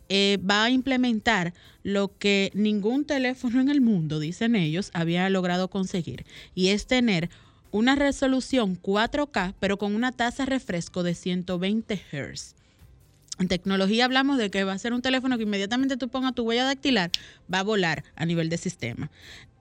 eh, 0.09 0.39
va 0.43 0.65
a 0.65 0.69
implementar 0.71 1.53
lo 1.83 2.17
que 2.17 2.51
ningún 2.53 3.05
teléfono 3.05 3.61
en 3.61 3.69
el 3.69 3.79
mundo, 3.79 4.19
dicen 4.19 4.57
ellos, 4.57 4.91
había 4.93 5.29
logrado 5.29 5.69
conseguir, 5.69 6.25
y 6.53 6.67
es 6.67 6.85
tener 6.85 7.29
una 7.71 7.95
resolución 7.95 8.77
4K, 8.77 9.53
pero 9.61 9.77
con 9.77 9.95
una 9.95 10.11
tasa 10.11 10.45
refresco 10.45 11.01
de 11.01 11.15
120 11.15 11.95
Hz. 12.11 12.55
En 13.39 13.47
tecnología 13.47 14.05
hablamos 14.05 14.37
de 14.37 14.51
que 14.51 14.63
va 14.63 14.73
a 14.73 14.77
ser 14.77 14.93
un 14.93 15.01
teléfono 15.01 15.37
que 15.37 15.43
inmediatamente 15.43 15.97
tú 15.97 16.09
pongas 16.09 16.35
tu 16.35 16.43
huella 16.43 16.65
dactilar, 16.65 17.09
va 17.51 17.59
a 17.59 17.63
volar 17.63 18.03
a 18.15 18.25
nivel 18.25 18.49
de 18.49 18.57
sistema. 18.57 19.09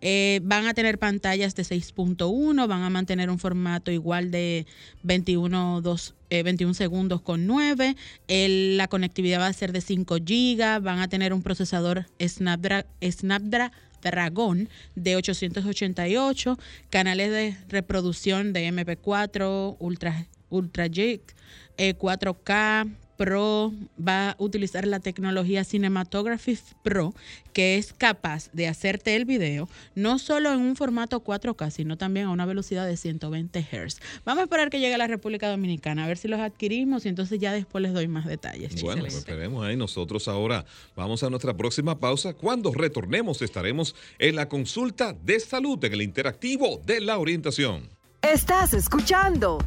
Eh, 0.05 0.41
van 0.43 0.67
a 0.67 0.75
tener 0.75 0.99
pantallas 0.99 1.55
de 1.55 1.63
6.1, 1.63 2.67
van 2.67 2.83
a 2.83 2.91
mantener 2.91 3.31
un 3.31 3.39
formato 3.39 3.93
igual 3.93 4.33
de 4.33 4.67
21, 5.05 5.81
21 5.81 6.71
eh, 6.71 6.75
segundos 6.75 7.23
con 7.23 7.47
9. 7.47 7.95
la 8.27 8.89
conectividad 8.89 9.39
va 9.39 9.47
a 9.47 9.53
ser 9.53 9.71
de 9.71 9.81
5 9.81 10.17
GB, 10.17 10.83
van 10.83 10.99
a 10.99 11.09
tener 11.09 11.33
un 11.33 11.43
procesador 11.43 12.07
Snapdragon, 12.21 12.91
Snapdragon 13.01 14.69
de 14.97 15.15
888, 15.15 16.59
canales 16.91 17.31
de 17.31 17.57
reproducción 17.69 18.53
de 18.53 18.73
MP4, 18.73 19.77
Ultra, 19.79 20.27
Ultra 20.51 20.89
4K, 20.89 22.87
eh, 22.87 22.95
Pro 23.23 23.73
va 23.97 24.31
a 24.31 24.37
utilizar 24.39 24.85
la 24.85 24.99
tecnología 24.99 25.63
Cinematography 25.63 26.59
Pro, 26.83 27.15
que 27.53 27.79
es 27.79 27.93
capaz 27.93 28.51
de 28.53 28.67
hacerte 28.67 29.15
el 29.15 29.27
video 29.27 29.69
no 29.95 30.19
solo 30.19 30.53
en 30.53 30.59
un 30.59 30.75
formato 30.75 31.23
4K, 31.23 31.71
sino 31.71 31.97
también 31.97 32.27
a 32.27 32.31
una 32.31 32.47
velocidad 32.47 32.85
de 32.85 32.97
120 32.97 33.61
Hz. 33.61 34.01
Vamos 34.25 34.41
a 34.41 34.43
esperar 34.43 34.71
que 34.71 34.81
llegue 34.81 34.95
a 34.95 34.99
la 34.99 35.07
República 35.07 35.49
Dominicana, 35.49 36.03
a 36.03 36.09
ver 36.09 36.19
si 36.19 36.27
los 36.27 36.41
adquirimos 36.41 37.07
y 37.07 37.11
entonces 37.11 37.39
ya 37.39 37.53
después 37.53 37.81
les 37.83 37.93
doy 37.93 38.09
más 38.09 38.27
detalles. 38.27 38.83
Bueno, 38.83 39.03
pues 39.03 39.15
esperemos 39.15 39.65
ahí. 39.65 39.77
Nosotros 39.77 40.27
ahora 40.27 40.65
vamos 40.97 41.23
a 41.23 41.31
nuestra 41.31 41.57
próxima 41.57 42.01
pausa. 42.01 42.35
Cuando 42.35 42.73
retornemos 42.73 43.41
estaremos 43.41 43.95
en 44.19 44.35
la 44.35 44.49
consulta 44.49 45.13
de 45.13 45.39
salud 45.39 45.79
en 45.85 45.93
el 45.93 46.03
interactivo 46.03 46.83
de 46.85 47.01
la 47.01 47.19
orientación. 47.19 47.89
Estás 48.23 48.75
escuchando 48.75 49.59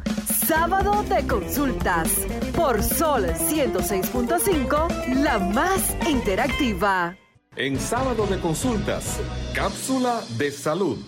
Sábado 0.46 1.02
de 1.08 1.26
Consultas 1.26 2.08
por 2.54 2.80
Sol 2.80 3.24
106.5, 3.24 5.14
la 5.16 5.40
más 5.40 5.96
interactiva. 6.08 7.16
En 7.56 7.80
Sábado 7.80 8.28
de 8.28 8.38
Consultas, 8.38 9.18
cápsula 9.54 10.22
de 10.38 10.52
salud. 10.52 10.98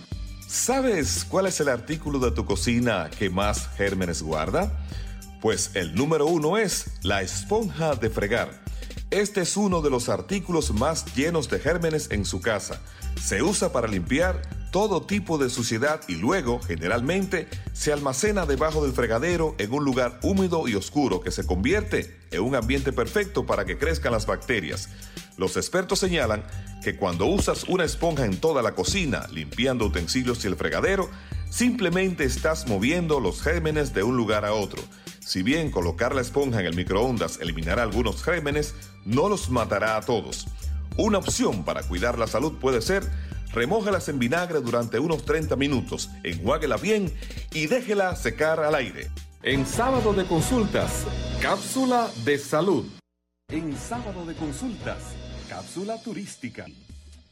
¿Sabes 0.49 1.25
cuál 1.25 1.47
es 1.47 1.61
el 1.61 1.69
artículo 1.69 2.19
de 2.19 2.33
tu 2.33 2.45
cocina 2.45 3.11
que 3.17 3.31
más 3.31 3.69
gérmenes 3.77 4.25
guarda? 4.25 4.77
Pues 5.41 5.71
el 5.75 5.95
número 5.95 6.27
uno 6.27 6.59
es 6.59 6.99
la 7.05 7.23
esponja 7.23 7.95
de 7.95 8.11
fregar. 8.11 8.51
Este 9.11 9.43
es 9.43 9.57
uno 9.57 9.83
de 9.83 9.91
los 9.91 10.09
artículos 10.09 10.73
más 10.73 11.15
llenos 11.15 11.49
de 11.49 11.61
gérmenes 11.61 12.11
en 12.11 12.25
su 12.25 12.41
casa. 12.41 12.81
Se 13.23 13.41
usa 13.41 13.71
para 13.71 13.87
limpiar 13.87 14.43
todo 14.71 15.03
tipo 15.03 15.39
de 15.39 15.51
suciedad 15.51 16.01
y 16.09 16.17
luego, 16.17 16.61
generalmente, 16.61 17.49
se 17.73 17.93
almacena 17.93 18.47
debajo 18.47 18.85
del 18.85 18.93
fregadero 18.93 19.55
en 19.59 19.73
un 19.73 19.85
lugar 19.85 20.19
húmedo 20.23 20.69
y 20.69 20.75
oscuro 20.75 21.21
que 21.21 21.31
se 21.31 21.47
convierte 21.47 22.17
en 22.31 22.43
un 22.43 22.55
ambiente 22.55 22.93
perfecto 22.93 23.47
para 23.47 23.65
que 23.65 23.79
crezcan 23.79 24.13
las 24.13 24.27
bacterias. 24.27 24.89
Los 25.37 25.57
expertos 25.57 26.01
señalan 26.01 26.45
que 26.83 26.97
cuando 26.97 27.27
usas 27.27 27.65
una 27.65 27.85
esponja 27.85 28.25
en 28.25 28.39
toda 28.39 28.63
la 28.63 28.75
cocina, 28.75 29.27
limpiando 29.33 29.87
utensilios 29.87 30.45
y 30.45 30.49
el 30.49 30.57
fregadero, 30.57 31.09
simplemente 31.51 32.25
estás 32.25 32.67
moviendo 32.67 33.21
los 33.21 33.43
gérmenes 33.43 33.95
de 33.95 34.03
un 34.03 34.17
lugar 34.17 34.45
a 34.45 34.53
otro. 34.53 34.83
Si 35.21 35.43
bien 35.43 35.71
colocar 35.71 36.15
la 36.15 36.23
esponja 36.23 36.61
en 36.61 36.67
el 36.67 36.75
microondas 36.75 37.39
eliminará 37.41 37.83
algunos 37.83 38.23
gérmenes, 38.23 38.75
no 39.05 39.29
los 39.29 39.51
matará 39.51 39.97
a 39.97 40.01
todos. 40.01 40.47
Una 40.97 41.19
opción 41.19 41.65
para 41.65 41.83
cuidar 41.83 42.19
la 42.19 42.27
salud 42.27 42.55
puede 42.59 42.83
ser 42.83 43.09
remójalas 43.53 44.09
en 44.09 44.19
vinagre 44.19 44.61
durante 44.61 44.99
unos 44.99 45.25
30 45.25 45.57
minutos, 45.57 46.11
enjuáguela 46.23 46.77
bien 46.77 47.13
y 47.53 47.67
déjela 47.67 48.15
secar 48.17 48.61
al 48.61 48.75
aire. 48.75 49.11
En 49.43 49.67
sábado 49.67 50.13
de 50.13 50.25
consultas, 50.27 51.07
cápsula 51.41 52.11
de 52.25 52.39
salud. 52.39 52.85
En 53.49 53.77
sábado 53.77 54.27
de 54.27 54.35
consultas, 54.35 54.99
cápsula 55.49 56.03
turística. 56.03 56.67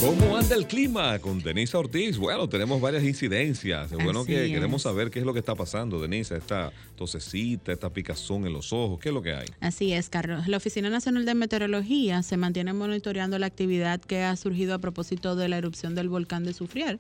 ¿Cómo 0.01 0.35
anda 0.35 0.57
el 0.57 0.67
clima 0.67 1.19
con 1.19 1.43
Denisa 1.43 1.79
Ortiz? 1.79 2.17
Bueno, 2.17 2.49
tenemos 2.49 2.81
varias 2.81 3.05
incidencias. 3.05 3.93
Es 3.93 4.03
bueno 4.03 4.25
que 4.25 4.51
queremos 4.51 4.81
saber 4.81 5.11
qué 5.11 5.19
es 5.19 5.27
lo 5.27 5.35
que 5.35 5.41
está 5.41 5.55
pasando, 5.55 6.01
Denisa. 6.01 6.39
Esta 6.39 6.73
tosecita, 6.97 7.71
esta 7.71 7.91
picazón 7.91 8.47
en 8.47 8.55
los 8.55 8.73
ojos, 8.73 8.99
¿qué 8.99 9.11
es 9.11 9.15
lo 9.15 9.21
que 9.21 9.35
hay? 9.35 9.47
Así 9.61 9.93
es, 9.93 10.09
Carlos. 10.09 10.49
La 10.49 10.57
Oficina 10.57 10.89
Nacional 10.89 11.27
de 11.27 11.35
Meteorología 11.35 12.23
se 12.23 12.39
mantiene 12.39 12.73
monitoreando 12.73 13.39
la 13.39 13.45
actividad 13.45 14.01
que 14.01 14.23
ha 14.23 14.35
surgido 14.37 14.75
a 14.75 14.79
propósito 14.79 15.37
de 15.37 15.51
la 15.51 15.59
erupción 15.59 15.95
del 15.95 16.09
volcán 16.09 16.45
de 16.45 16.55
Sufrier. 16.55 16.99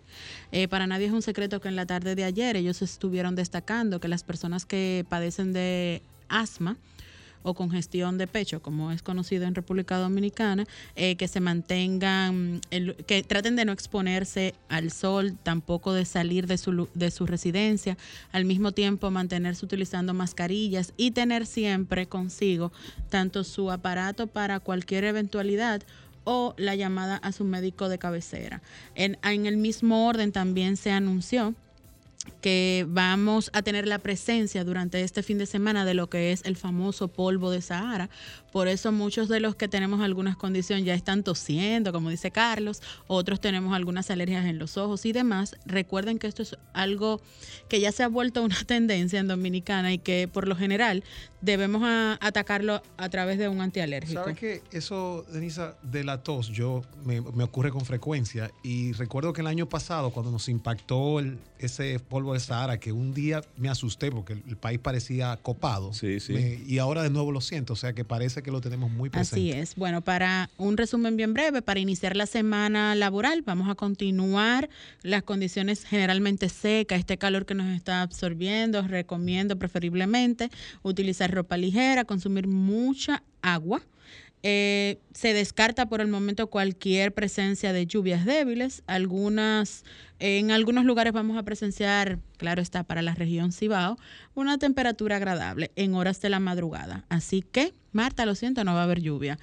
Eh, 0.52 0.68
para 0.68 0.86
nadie 0.86 1.06
es 1.06 1.12
un 1.12 1.22
secreto 1.22 1.58
que 1.62 1.68
en 1.68 1.76
la 1.76 1.86
tarde 1.86 2.14
de 2.14 2.24
ayer 2.24 2.54
ellos 2.56 2.82
estuvieron 2.82 3.34
destacando 3.34 3.98
que 3.98 4.08
las 4.08 4.24
personas 4.24 4.66
que 4.66 5.06
padecen 5.08 5.54
de 5.54 6.02
asma, 6.28 6.76
o 7.42 7.54
congestión 7.54 8.18
de 8.18 8.26
pecho, 8.26 8.60
como 8.60 8.92
es 8.92 9.02
conocido 9.02 9.44
en 9.44 9.54
República 9.54 9.96
Dominicana, 9.98 10.66
eh, 10.96 11.16
que 11.16 11.28
se 11.28 11.40
mantengan, 11.40 12.60
que 13.06 13.22
traten 13.22 13.56
de 13.56 13.64
no 13.64 13.72
exponerse 13.72 14.54
al 14.68 14.90
sol, 14.90 15.36
tampoco 15.42 15.92
de 15.92 16.04
salir 16.04 16.46
de 16.46 16.58
su, 16.58 16.88
de 16.94 17.10
su 17.10 17.26
residencia, 17.26 17.96
al 18.32 18.44
mismo 18.44 18.72
tiempo 18.72 19.10
mantenerse 19.10 19.64
utilizando 19.64 20.14
mascarillas 20.14 20.92
y 20.96 21.12
tener 21.12 21.46
siempre 21.46 22.06
consigo 22.06 22.72
tanto 23.08 23.44
su 23.44 23.70
aparato 23.70 24.26
para 24.26 24.60
cualquier 24.60 25.04
eventualidad 25.04 25.82
o 26.24 26.54
la 26.58 26.74
llamada 26.74 27.16
a 27.16 27.32
su 27.32 27.44
médico 27.44 27.88
de 27.88 27.98
cabecera. 27.98 28.62
En, 28.94 29.18
en 29.22 29.46
el 29.46 29.56
mismo 29.56 30.06
orden 30.06 30.32
también 30.32 30.76
se 30.76 30.90
anunció 30.90 31.54
que 32.40 32.86
vamos 32.88 33.50
a 33.52 33.62
tener 33.62 33.86
la 33.86 33.98
presencia 33.98 34.64
durante 34.64 35.02
este 35.02 35.22
fin 35.22 35.38
de 35.38 35.46
semana 35.46 35.84
de 35.84 35.94
lo 35.94 36.08
que 36.08 36.32
es 36.32 36.42
el 36.44 36.56
famoso 36.56 37.08
polvo 37.08 37.50
de 37.50 37.62
Sahara. 37.62 38.10
Por 38.52 38.68
eso 38.68 38.92
muchos 38.92 39.28
de 39.28 39.40
los 39.40 39.54
que 39.54 39.68
tenemos 39.68 40.00
algunas 40.00 40.36
condiciones 40.36 40.84
ya 40.84 40.94
están 40.94 41.22
tosiendo, 41.22 41.92
como 41.92 42.10
dice 42.10 42.30
Carlos, 42.30 42.82
otros 43.06 43.40
tenemos 43.40 43.74
algunas 43.74 44.10
alergias 44.10 44.46
en 44.46 44.58
los 44.58 44.76
ojos 44.76 45.06
y 45.06 45.12
demás. 45.12 45.56
Recuerden 45.66 46.18
que 46.18 46.26
esto 46.26 46.42
es 46.42 46.56
algo 46.72 47.20
que 47.68 47.80
ya 47.80 47.92
se 47.92 48.02
ha 48.02 48.08
vuelto 48.08 48.42
una 48.42 48.56
tendencia 48.66 49.20
en 49.20 49.28
Dominicana 49.28 49.92
y 49.92 49.98
que 49.98 50.28
por 50.28 50.48
lo 50.48 50.56
general 50.56 51.04
debemos 51.40 51.82
atacarlo 52.20 52.82
a 52.96 53.08
través 53.08 53.38
de 53.38 53.48
un 53.48 53.60
antialérgico. 53.60 54.20
¿Sabes 54.20 54.38
que 54.38 54.62
eso, 54.72 55.24
Denisa, 55.32 55.76
de 55.82 56.04
la 56.04 56.22
tos, 56.22 56.48
yo 56.48 56.82
me, 57.04 57.20
ocurre 57.20 57.70
con 57.70 57.84
frecuencia 57.84 58.50
y 58.62 58.92
recuerdo 58.92 59.32
que 59.32 59.40
el 59.40 59.46
año 59.46 59.68
pasado 59.68 60.10
cuando 60.10 60.30
nos 60.30 60.48
impactó 60.48 61.20
ese 61.58 61.98
polvo 62.00 62.19
de 62.32 62.40
Sahara, 62.40 62.78
que 62.78 62.92
un 62.92 63.14
día 63.14 63.42
me 63.56 63.68
asusté 63.68 64.10
porque 64.10 64.34
el, 64.34 64.56
país 64.56 64.78
parecía 64.78 65.38
copado. 65.42 65.92
Sí, 65.92 66.20
sí. 66.20 66.62
y 66.66 66.78
ahora 66.78 67.02
de 67.02 67.10
nuevo 67.10 67.32
lo 67.32 67.40
siento, 67.40 67.72
o 67.72 67.76
sea 67.76 67.92
que 67.92 68.04
parece 68.04 68.42
que 68.42 68.50
lo 68.50 68.60
tenemos 68.60 68.90
muy 68.90 69.10
presente. 69.10 69.50
Así 69.52 69.60
es. 69.60 69.74
Bueno, 69.74 70.02
para 70.02 70.50
un 70.58 70.76
resumen 70.76 71.16
bien 71.16 71.32
breve, 71.32 71.62
para 71.62 71.80
iniciar 71.80 72.16
la 72.16 72.26
semana 72.26 72.94
laboral, 72.94 73.42
vamos 73.42 73.68
a 73.68 73.74
continuar 73.74 74.68
las 75.02 75.22
condiciones 75.22 75.84
generalmente 75.84 76.48
secas, 76.48 77.00
este 77.00 77.18
calor 77.18 77.46
que 77.46 77.54
nos 77.54 77.74
está 77.74 78.02
absorbiendo, 78.02 78.82
recomiendo 78.82 79.58
preferiblemente 79.58 80.50
utilizar 80.82 81.32
ropa 81.32 81.56
ligera, 81.56 82.04
consumir 82.04 82.46
mucha 82.46 83.22
agua. 83.42 83.80
Eh, 84.42 84.98
se 85.12 85.34
descarta 85.34 85.86
por 85.88 86.00
el 86.00 86.08
momento 86.08 86.48
cualquier 86.48 87.12
presencia 87.12 87.72
de 87.72 87.86
lluvias 87.86 88.24
débiles. 88.24 88.82
Algunas, 88.86 89.84
en 90.18 90.50
algunos 90.50 90.84
lugares 90.84 91.12
vamos 91.12 91.36
a 91.36 91.42
presenciar, 91.42 92.18
claro 92.38 92.62
está, 92.62 92.84
para 92.84 93.02
la 93.02 93.14
región 93.14 93.52
Cibao, 93.52 93.98
una 94.34 94.58
temperatura 94.58 95.16
agradable 95.16 95.70
en 95.76 95.94
horas 95.94 96.20
de 96.20 96.30
la 96.30 96.40
madrugada. 96.40 97.04
Así 97.08 97.42
que, 97.42 97.74
Marta, 97.92 98.24
lo 98.24 98.34
siento, 98.34 98.64
no 98.64 98.74
va 98.74 98.80
a 98.80 98.84
haber 98.84 99.00
lluvia. 99.00 99.38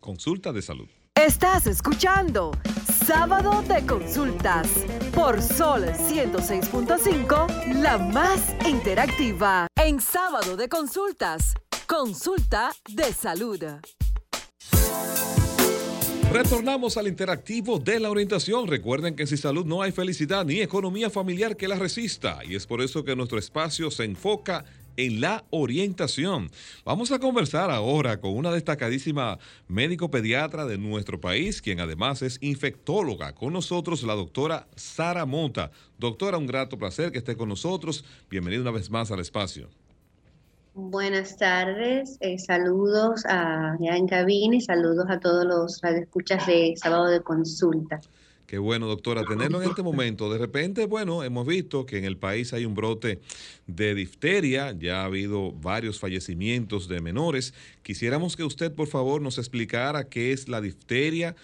Consulta 0.00 0.52
de 0.52 0.62
salud. 0.62 0.88
Estás 1.14 1.66
escuchando 1.66 2.52
Sábado 3.06 3.62
de 3.62 3.84
Consultas 3.84 4.68
por 5.12 5.42
Sol 5.42 5.84
106.5, 5.84 7.74
la 7.82 7.98
más 7.98 8.40
interactiva. 8.66 9.66
En 9.76 10.00
Sábado 10.00 10.56
de 10.56 10.68
Consultas, 10.68 11.54
consulta 11.86 12.70
de 12.88 13.12
salud. 13.12 13.62
Retornamos 16.32 16.96
al 16.96 17.08
interactivo 17.08 17.80
de 17.80 17.98
la 17.98 18.08
orientación. 18.08 18.68
Recuerden 18.68 19.16
que 19.16 19.26
sin 19.26 19.36
salud 19.36 19.66
no 19.66 19.82
hay 19.82 19.90
felicidad 19.90 20.44
ni 20.44 20.60
economía 20.60 21.10
familiar 21.10 21.56
que 21.56 21.66
la 21.66 21.74
resista. 21.74 22.38
Y 22.48 22.54
es 22.54 22.68
por 22.68 22.82
eso 22.82 23.02
que 23.02 23.16
nuestro 23.16 23.36
espacio 23.36 23.90
se 23.90 24.04
enfoca 24.04 24.64
en 24.96 25.20
la 25.20 25.44
orientación. 25.50 26.48
Vamos 26.84 27.10
a 27.10 27.18
conversar 27.18 27.72
ahora 27.72 28.20
con 28.20 28.36
una 28.36 28.52
destacadísima 28.52 29.40
médico 29.66 30.08
pediatra 30.08 30.66
de 30.66 30.78
nuestro 30.78 31.20
país, 31.20 31.60
quien 31.60 31.80
además 31.80 32.22
es 32.22 32.38
infectóloga. 32.40 33.34
Con 33.34 33.52
nosotros 33.52 34.04
la 34.04 34.14
doctora 34.14 34.68
Sara 34.76 35.26
Mota. 35.26 35.72
Doctora, 35.98 36.38
un 36.38 36.46
grato 36.46 36.78
placer 36.78 37.10
que 37.10 37.18
esté 37.18 37.36
con 37.36 37.48
nosotros. 37.48 38.04
Bienvenida 38.30 38.62
una 38.62 38.70
vez 38.70 38.88
más 38.88 39.10
al 39.10 39.18
espacio. 39.18 39.68
Buenas 40.74 41.36
tardes, 41.36 42.16
eh, 42.20 42.38
saludos 42.38 43.24
a 43.26 43.76
ya 43.80 43.96
en 43.96 44.06
cabina 44.06 44.54
y 44.54 44.60
saludos 44.60 45.06
a 45.08 45.18
todos 45.18 45.44
los 45.44 45.80
radioescuchas 45.80 46.46
de 46.46 46.74
sábado 46.76 47.06
de 47.06 47.20
consulta. 47.22 48.00
Qué 48.46 48.58
bueno, 48.58 48.86
doctora, 48.86 49.24
tenerlo 49.24 49.62
en 49.62 49.68
este 49.68 49.82
momento. 49.82 50.32
De 50.32 50.38
repente, 50.38 50.86
bueno, 50.86 51.24
hemos 51.24 51.46
visto 51.46 51.86
que 51.86 51.98
en 51.98 52.04
el 52.04 52.16
país 52.16 52.52
hay 52.52 52.64
un 52.64 52.74
brote 52.74 53.20
de 53.66 53.94
difteria, 53.94 54.72
ya 54.72 55.02
ha 55.02 55.04
habido 55.04 55.52
varios 55.52 55.98
fallecimientos 55.98 56.88
de 56.88 57.00
menores. 57.00 57.52
Quisiéramos 57.82 58.36
que 58.36 58.44
usted, 58.44 58.72
por 58.72 58.86
favor, 58.86 59.22
nos 59.22 59.38
explicara 59.38 60.08
qué 60.08 60.32
es 60.32 60.48
la 60.48 60.60
difteria, 60.60 61.34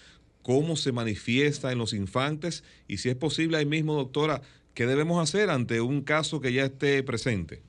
cómo 0.42 0.76
se 0.76 0.92
manifiesta 0.92 1.72
en 1.72 1.78
los 1.78 1.92
infantes 1.92 2.62
y 2.86 2.98
si 2.98 3.08
es 3.08 3.16
posible 3.16 3.56
ahí 3.56 3.66
mismo, 3.66 3.94
doctora, 3.94 4.42
qué 4.74 4.86
debemos 4.86 5.20
hacer 5.20 5.50
ante 5.50 5.80
un 5.80 6.02
caso 6.02 6.40
que 6.40 6.52
ya 6.52 6.64
esté 6.64 7.02
presente. 7.02 7.62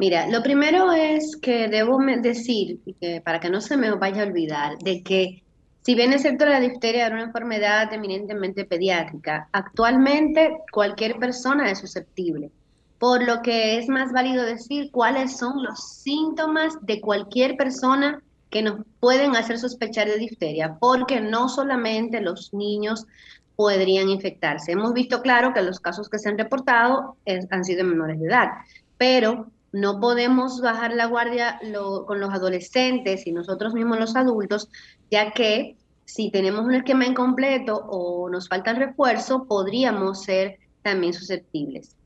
Mira, 0.00 0.26
lo 0.28 0.42
primero 0.42 0.92
es 0.92 1.36
que 1.36 1.68
debo 1.68 1.98
decir, 1.98 2.80
para 3.22 3.38
que 3.38 3.50
no 3.50 3.60
se 3.60 3.76
me 3.76 3.90
vaya 3.90 4.22
a 4.22 4.26
olvidar, 4.26 4.78
de 4.78 5.02
que 5.02 5.42
si 5.82 5.94
bien 5.94 6.14
es 6.14 6.22
cierto 6.22 6.46
la 6.46 6.58
difteria 6.58 7.06
es 7.06 7.12
una 7.12 7.24
enfermedad 7.24 7.92
eminentemente 7.92 8.64
pediátrica, 8.64 9.50
actualmente 9.52 10.56
cualquier 10.72 11.18
persona 11.18 11.70
es 11.70 11.80
susceptible, 11.80 12.50
por 12.98 13.22
lo 13.22 13.42
que 13.42 13.76
es 13.76 13.90
más 13.90 14.10
válido 14.10 14.46
decir 14.46 14.90
cuáles 14.90 15.36
son 15.36 15.62
los 15.62 15.98
síntomas 15.98 16.78
de 16.80 17.02
cualquier 17.02 17.58
persona 17.58 18.22
que 18.48 18.62
nos 18.62 18.86
pueden 19.00 19.36
hacer 19.36 19.58
sospechar 19.58 20.08
de 20.08 20.16
difteria, 20.16 20.78
porque 20.80 21.20
no 21.20 21.50
solamente 21.50 22.22
los 22.22 22.54
niños 22.54 23.06
podrían 23.54 24.08
infectarse. 24.08 24.72
Hemos 24.72 24.94
visto 24.94 25.20
claro 25.20 25.52
que 25.52 25.60
los 25.60 25.78
casos 25.78 26.08
que 26.08 26.18
se 26.18 26.30
han 26.30 26.38
reportado 26.38 27.18
han 27.50 27.64
sido 27.66 27.84
menores 27.84 28.18
de 28.18 28.28
edad, 28.28 28.48
pero 28.96 29.50
no 29.72 30.00
podemos 30.00 30.60
bajar 30.60 30.94
la 30.94 31.06
guardia 31.06 31.60
con 32.06 32.20
los 32.20 32.30
adolescentes 32.30 33.26
y 33.26 33.32
nosotros 33.32 33.74
mismos 33.74 33.98
los 33.98 34.16
adultos, 34.16 34.68
ya 35.10 35.32
que 35.32 35.76
si 36.04 36.30
tenemos 36.30 36.64
un 36.64 36.74
esquema 36.74 37.06
incompleto 37.06 37.76
o 37.76 38.28
nos 38.28 38.48
falta 38.48 38.72
el 38.72 38.78
refuerzo, 38.78 39.44
podríamos 39.44 40.22
ser 40.22 40.58
también 40.82 41.12
susceptibles. 41.12 41.96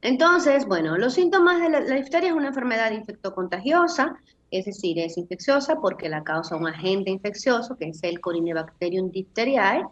Entonces, 0.00 0.66
bueno, 0.66 0.96
los 0.96 1.14
síntomas 1.14 1.60
de 1.60 1.70
la, 1.70 1.80
la 1.80 1.96
difteria 1.96 2.30
es 2.30 2.36
una 2.36 2.48
enfermedad 2.48 2.92
infectocontagiosa, 2.92 4.16
es 4.50 4.64
decir, 4.64 4.98
es 4.98 5.18
infecciosa 5.18 5.76
porque 5.80 6.08
la 6.08 6.22
causa 6.24 6.56
un 6.56 6.68
agente 6.68 7.10
infeccioso, 7.10 7.76
que 7.76 7.88
es 7.88 8.02
el 8.02 8.20
Corynebacterium 8.20 9.10
diphtheriae, 9.10 9.84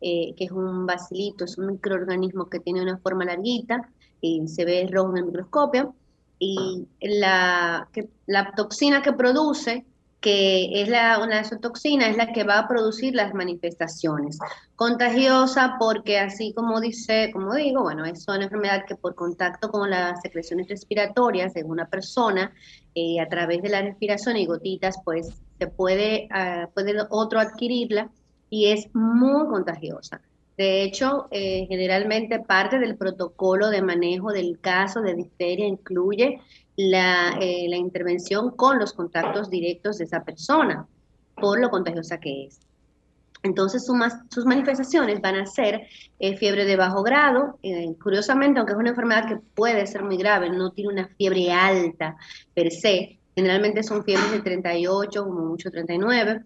eh, 0.00 0.34
que 0.36 0.44
es 0.44 0.50
un 0.52 0.86
bacilito, 0.86 1.44
es 1.44 1.58
un 1.58 1.66
microorganismo 1.66 2.48
que 2.48 2.60
tiene 2.60 2.82
una 2.82 2.98
forma 2.98 3.24
larguita 3.24 3.88
y 4.20 4.46
se 4.46 4.64
ve 4.64 4.86
rojo 4.90 5.12
en 5.12 5.16
el 5.16 5.24
microscopio. 5.26 5.94
Y 6.46 6.86
la, 7.00 7.88
toxina 8.56 9.02
que 9.02 9.12
produce 9.12 9.84
que 10.20 10.80
es 10.80 10.88
la, 10.88 11.18
una 11.22 11.40
es 11.40 12.16
la 12.16 12.32
que 12.32 12.44
va 12.44 12.58
a 12.58 12.68
producir 12.68 13.14
las 13.14 13.34
manifestaciones. 13.34 14.38
Contagiosa 14.74 15.76
porque 15.78 16.18
así 16.18 16.54
como 16.54 16.80
dice, 16.80 17.30
como 17.30 17.54
digo, 17.54 17.82
bueno, 17.82 18.06
es 18.06 18.26
una 18.26 18.44
enfermedad 18.44 18.86
que 18.86 18.96
por 18.96 19.14
contacto 19.14 19.70
con 19.70 19.90
las 19.90 20.22
secreciones 20.22 20.68
respiratorias 20.68 21.52
de 21.52 21.64
una 21.64 21.88
persona, 21.88 22.54
eh, 22.94 23.20
a 23.20 23.28
través 23.28 23.60
de 23.60 23.68
la 23.68 23.82
respiración 23.82 24.38
y 24.38 24.46
gotitas, 24.46 24.96
pues 25.04 25.28
se 25.58 25.66
puede, 25.66 26.28
uh, 26.30 26.72
puede 26.72 26.94
otro 27.10 27.38
adquirirla 27.38 28.10
y 28.48 28.70
es 28.70 28.88
muy 28.94 29.46
contagiosa. 29.48 30.22
De 30.56 30.84
hecho, 30.84 31.26
eh, 31.32 31.66
generalmente 31.68 32.38
parte 32.38 32.78
del 32.78 32.96
protocolo 32.96 33.70
de 33.70 33.82
manejo 33.82 34.32
del 34.32 34.60
caso 34.60 35.02
de 35.02 35.14
difteria 35.14 35.66
incluye 35.66 36.40
eh, 36.76 37.66
la, 37.68 37.76
intervención 37.76 38.50
con 38.50 38.78
los 38.78 38.92
contactos 38.92 39.50
directos 39.50 39.98
de 39.98 40.04
esa 40.04 40.24
persona, 40.24 40.86
por 41.34 41.60
lo 41.60 41.70
contagiosa 41.70 42.20
que 42.20 42.46
es. 42.46 42.60
Entonces 43.42 43.84
sus 43.84 44.46
manifestaciones 44.46 45.20
van 45.20 45.34
a 45.34 45.46
ser 45.46 45.86
eh, 46.18 46.36
fiebre 46.36 46.64
de 46.64 46.76
bajo 46.76 47.02
grado, 47.02 47.58
curiosamente, 48.02 48.58
aunque 48.58 48.72
es 48.72 48.78
una 48.78 48.90
enfermedad 48.90 49.28
que 49.28 49.36
puede 49.54 49.86
ser 49.86 50.02
muy 50.02 50.16
grave, 50.16 50.48
no 50.48 50.70
tiene 50.70 50.92
una 50.92 51.08
fiebre 51.08 51.52
alta 51.52 52.16
per 52.54 52.70
se, 52.70 53.18
generalmente 53.34 53.82
son 53.82 54.02
fiebres 54.04 54.32
de 54.32 54.40
38, 54.40 55.24
como 55.24 55.40
mucho 55.44 55.70
39, 55.70 56.42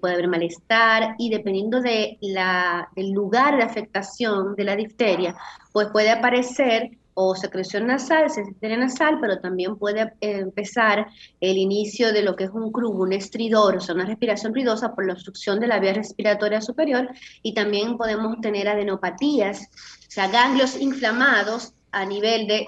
puede 0.00 0.14
haber 0.14 0.28
malestar 0.28 1.16
y 1.18 1.30
dependiendo 1.30 1.80
de 1.80 2.18
la, 2.20 2.88
del 2.94 3.10
lugar 3.10 3.56
de 3.56 3.64
afectación 3.64 4.54
de 4.56 4.64
la 4.64 4.76
difteria, 4.76 5.36
pues 5.72 5.88
puede 5.92 6.10
aparecer 6.10 6.92
o 7.14 7.34
secreción 7.34 7.86
nasal, 7.86 8.30
secreción 8.30 8.80
nasal, 8.80 9.18
pero 9.20 9.38
también 9.38 9.76
puede 9.76 10.14
eh, 10.20 10.38
empezar 10.38 11.06
el 11.40 11.58
inicio 11.58 12.12
de 12.12 12.22
lo 12.22 12.36
que 12.36 12.44
es 12.44 12.50
un 12.50 12.72
crubo, 12.72 13.02
un 13.02 13.12
estridor, 13.12 13.76
o 13.76 13.80
sea, 13.80 13.94
una 13.94 14.06
respiración 14.06 14.54
ruidosa 14.54 14.94
por 14.94 15.06
la 15.06 15.12
obstrucción 15.12 15.60
de 15.60 15.66
la 15.66 15.78
vía 15.78 15.92
respiratoria 15.92 16.62
superior 16.62 17.08
y 17.42 17.52
también 17.52 17.98
podemos 17.98 18.40
tener 18.40 18.68
adenopatías, 18.68 19.68
o 20.08 20.10
sea, 20.10 20.28
ganglios 20.28 20.80
inflamados 20.80 21.74
a 21.90 22.06
nivel 22.06 22.46
de 22.46 22.64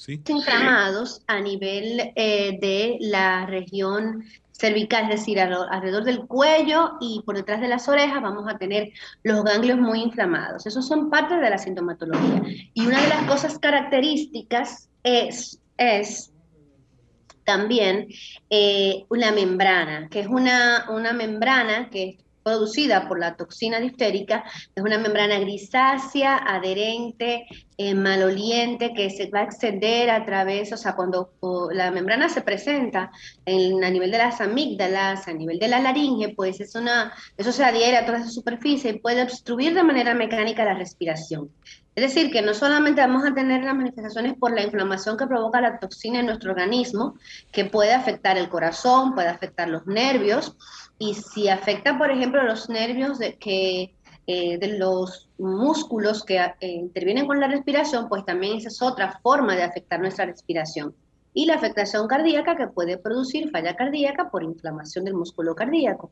¿Sí? 0.00 0.18
inflamados 0.28 1.20
a 1.26 1.40
nivel 1.40 2.12
eh, 2.16 2.58
de 2.58 2.96
la 3.00 3.44
región 3.44 4.24
cervical, 4.50 5.04
es 5.04 5.20
decir, 5.20 5.38
alrededor 5.38 6.04
del 6.04 6.26
cuello 6.26 6.92
y 7.02 7.20
por 7.26 7.36
detrás 7.36 7.60
de 7.60 7.68
las 7.68 7.86
orejas 7.86 8.22
vamos 8.22 8.46
a 8.48 8.56
tener 8.56 8.92
los 9.24 9.44
ganglios 9.44 9.78
muy 9.78 10.00
inflamados. 10.00 10.64
Esos 10.64 10.88
son 10.88 11.10
parte 11.10 11.36
de 11.36 11.50
la 11.50 11.58
sintomatología. 11.58 12.42
Y 12.72 12.86
una 12.86 12.98
de 13.02 13.08
las 13.08 13.24
cosas 13.24 13.58
características 13.58 14.88
es, 15.02 15.60
es 15.76 16.32
también 17.44 18.08
eh, 18.48 19.04
una 19.10 19.32
membrana, 19.32 20.08
que 20.08 20.20
es 20.20 20.28
una, 20.28 20.86
una 20.88 21.12
membrana 21.12 21.90
que 21.90 22.16
producida 22.42 23.08
por 23.08 23.18
la 23.18 23.36
toxina 23.36 23.80
diftérica, 23.80 24.44
es 24.74 24.82
una 24.82 24.98
membrana 24.98 25.38
grisácea, 25.38 26.36
adherente, 26.46 27.46
eh, 27.76 27.94
maloliente, 27.94 28.92
que 28.92 29.10
se 29.10 29.30
va 29.30 29.40
a 29.40 29.44
extender 29.44 30.10
a 30.10 30.24
través, 30.24 30.72
o 30.72 30.76
sea, 30.76 30.94
cuando 30.94 31.32
la 31.72 31.90
membrana 31.90 32.28
se 32.28 32.42
presenta 32.42 33.10
en, 33.44 33.82
a 33.84 33.90
nivel 33.90 34.10
de 34.10 34.18
las 34.18 34.40
amígdalas, 34.40 35.28
a 35.28 35.32
nivel 35.32 35.58
de 35.58 35.68
la 35.68 35.80
laringe, 35.80 36.34
pues 36.34 36.60
es 36.60 36.74
una, 36.74 37.12
eso 37.36 37.52
se 37.52 37.64
adhiere 37.64 37.96
a 37.96 38.06
toda 38.06 38.18
esa 38.18 38.30
superficie 38.30 38.90
y 38.90 38.98
puede 38.98 39.22
obstruir 39.22 39.74
de 39.74 39.82
manera 39.82 40.14
mecánica 40.14 40.64
la 40.64 40.74
respiración. 40.74 41.50
Es 41.96 42.14
decir, 42.14 42.30
que 42.30 42.40
no 42.40 42.54
solamente 42.54 43.00
vamos 43.00 43.24
a 43.26 43.34
tener 43.34 43.64
las 43.64 43.74
manifestaciones 43.74 44.34
por 44.38 44.52
la 44.54 44.62
inflamación 44.62 45.16
que 45.16 45.26
provoca 45.26 45.60
la 45.60 45.78
toxina 45.78 46.20
en 46.20 46.26
nuestro 46.26 46.52
organismo, 46.52 47.18
que 47.50 47.64
puede 47.64 47.92
afectar 47.92 48.38
el 48.38 48.48
corazón, 48.48 49.14
puede 49.14 49.28
afectar 49.28 49.68
los 49.68 49.86
nervios, 49.86 50.56
y 51.00 51.14
si 51.14 51.48
afecta, 51.48 51.96
por 51.96 52.10
ejemplo, 52.10 52.42
los 52.42 52.68
nervios 52.68 53.18
de, 53.18 53.36
que, 53.38 53.94
eh, 54.26 54.58
de 54.58 54.76
los 54.76 55.30
músculos 55.38 56.22
que 56.22 56.36
eh, 56.38 56.68
intervienen 56.68 57.26
con 57.26 57.40
la 57.40 57.48
respiración, 57.48 58.06
pues 58.06 58.26
también 58.26 58.58
esa 58.58 58.68
es 58.68 58.82
otra 58.82 59.18
forma 59.22 59.56
de 59.56 59.62
afectar 59.62 59.98
nuestra 59.98 60.26
respiración. 60.26 60.94
Y 61.32 61.46
la 61.46 61.54
afectación 61.54 62.06
cardíaca 62.06 62.54
que 62.54 62.66
puede 62.66 62.98
producir 62.98 63.50
falla 63.50 63.76
cardíaca 63.76 64.30
por 64.30 64.42
inflamación 64.42 65.06
del 65.06 65.14
músculo 65.14 65.54
cardíaco. 65.54 66.10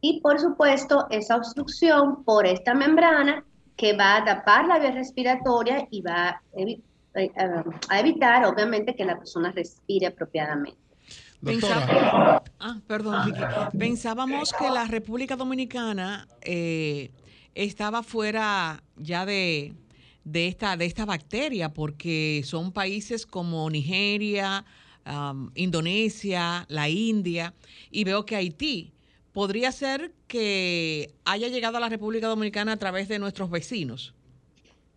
Y 0.00 0.22
por 0.22 0.40
supuesto, 0.40 1.06
esa 1.10 1.36
obstrucción 1.36 2.24
por 2.24 2.46
esta 2.46 2.72
membrana 2.72 3.44
que 3.76 3.94
va 3.94 4.16
a 4.16 4.24
tapar 4.24 4.64
la 4.68 4.78
vía 4.78 4.92
respiratoria 4.92 5.86
y 5.90 6.00
va 6.00 6.28
a, 6.30 6.42
eh, 6.54 6.80
a 7.90 8.00
evitar, 8.00 8.46
obviamente, 8.46 8.94
que 8.96 9.04
la 9.04 9.18
persona 9.18 9.52
respire 9.52 10.06
apropiadamente. 10.06 10.89
Ah, 12.58 12.80
perdón, 12.86 13.32
Pensábamos 13.78 14.52
que 14.52 14.68
la 14.70 14.84
República 14.84 15.36
Dominicana 15.36 16.28
eh, 16.42 17.10
estaba 17.54 18.02
fuera 18.02 18.82
ya 18.96 19.24
de, 19.24 19.74
esta, 20.34 20.76
de 20.76 20.84
esta 20.84 21.04
bacteria, 21.04 21.72
porque 21.72 22.42
son 22.44 22.72
países 22.72 23.26
como 23.26 23.68
Nigeria, 23.70 24.64
Indonesia, 25.54 26.66
la 26.68 26.88
India, 26.88 27.54
y 27.90 28.04
veo 28.04 28.24
que 28.26 28.36
Haití. 28.36 28.92
¿Podría 29.32 29.72
ser 29.72 30.12
que 30.26 31.14
haya 31.24 31.48
llegado 31.48 31.76
a 31.76 31.80
la 31.80 31.88
República 31.88 32.26
Dominicana 32.26 32.72
a 32.72 32.76
través 32.76 33.08
de 33.08 33.18
nuestros 33.18 33.48
vecinos? 33.48 34.14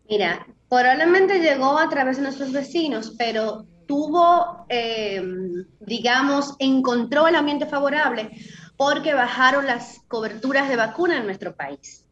Mira, 0.10 0.46
probablemente 0.70 1.40
llegó 1.40 1.78
a 1.78 1.88
través 1.88 2.18
de 2.18 2.24
nuestros 2.24 2.52
vecinos, 2.52 3.14
pero 3.18 3.66
tuvo, 3.86 4.66
em, 4.70 5.66
digamos, 5.80 6.56
encontró 6.60 7.28
el 7.28 7.36
ambiente 7.36 7.66
favorable 7.66 8.30
porque 8.78 9.14
bajaron 9.14 9.66
las 9.66 10.02
coberturas 10.08 10.70
de 10.70 10.76
vacuna 10.76 11.18
en 11.18 11.26
nuestro 11.26 11.56
país. 11.56 12.06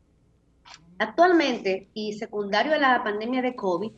Actualmente, 1.00 1.90
y 1.94 2.14
secundario 2.14 2.74
a 2.74 2.78
la 2.78 3.04
pandemia 3.04 3.42
de 3.42 3.56
COVID, 3.56 3.92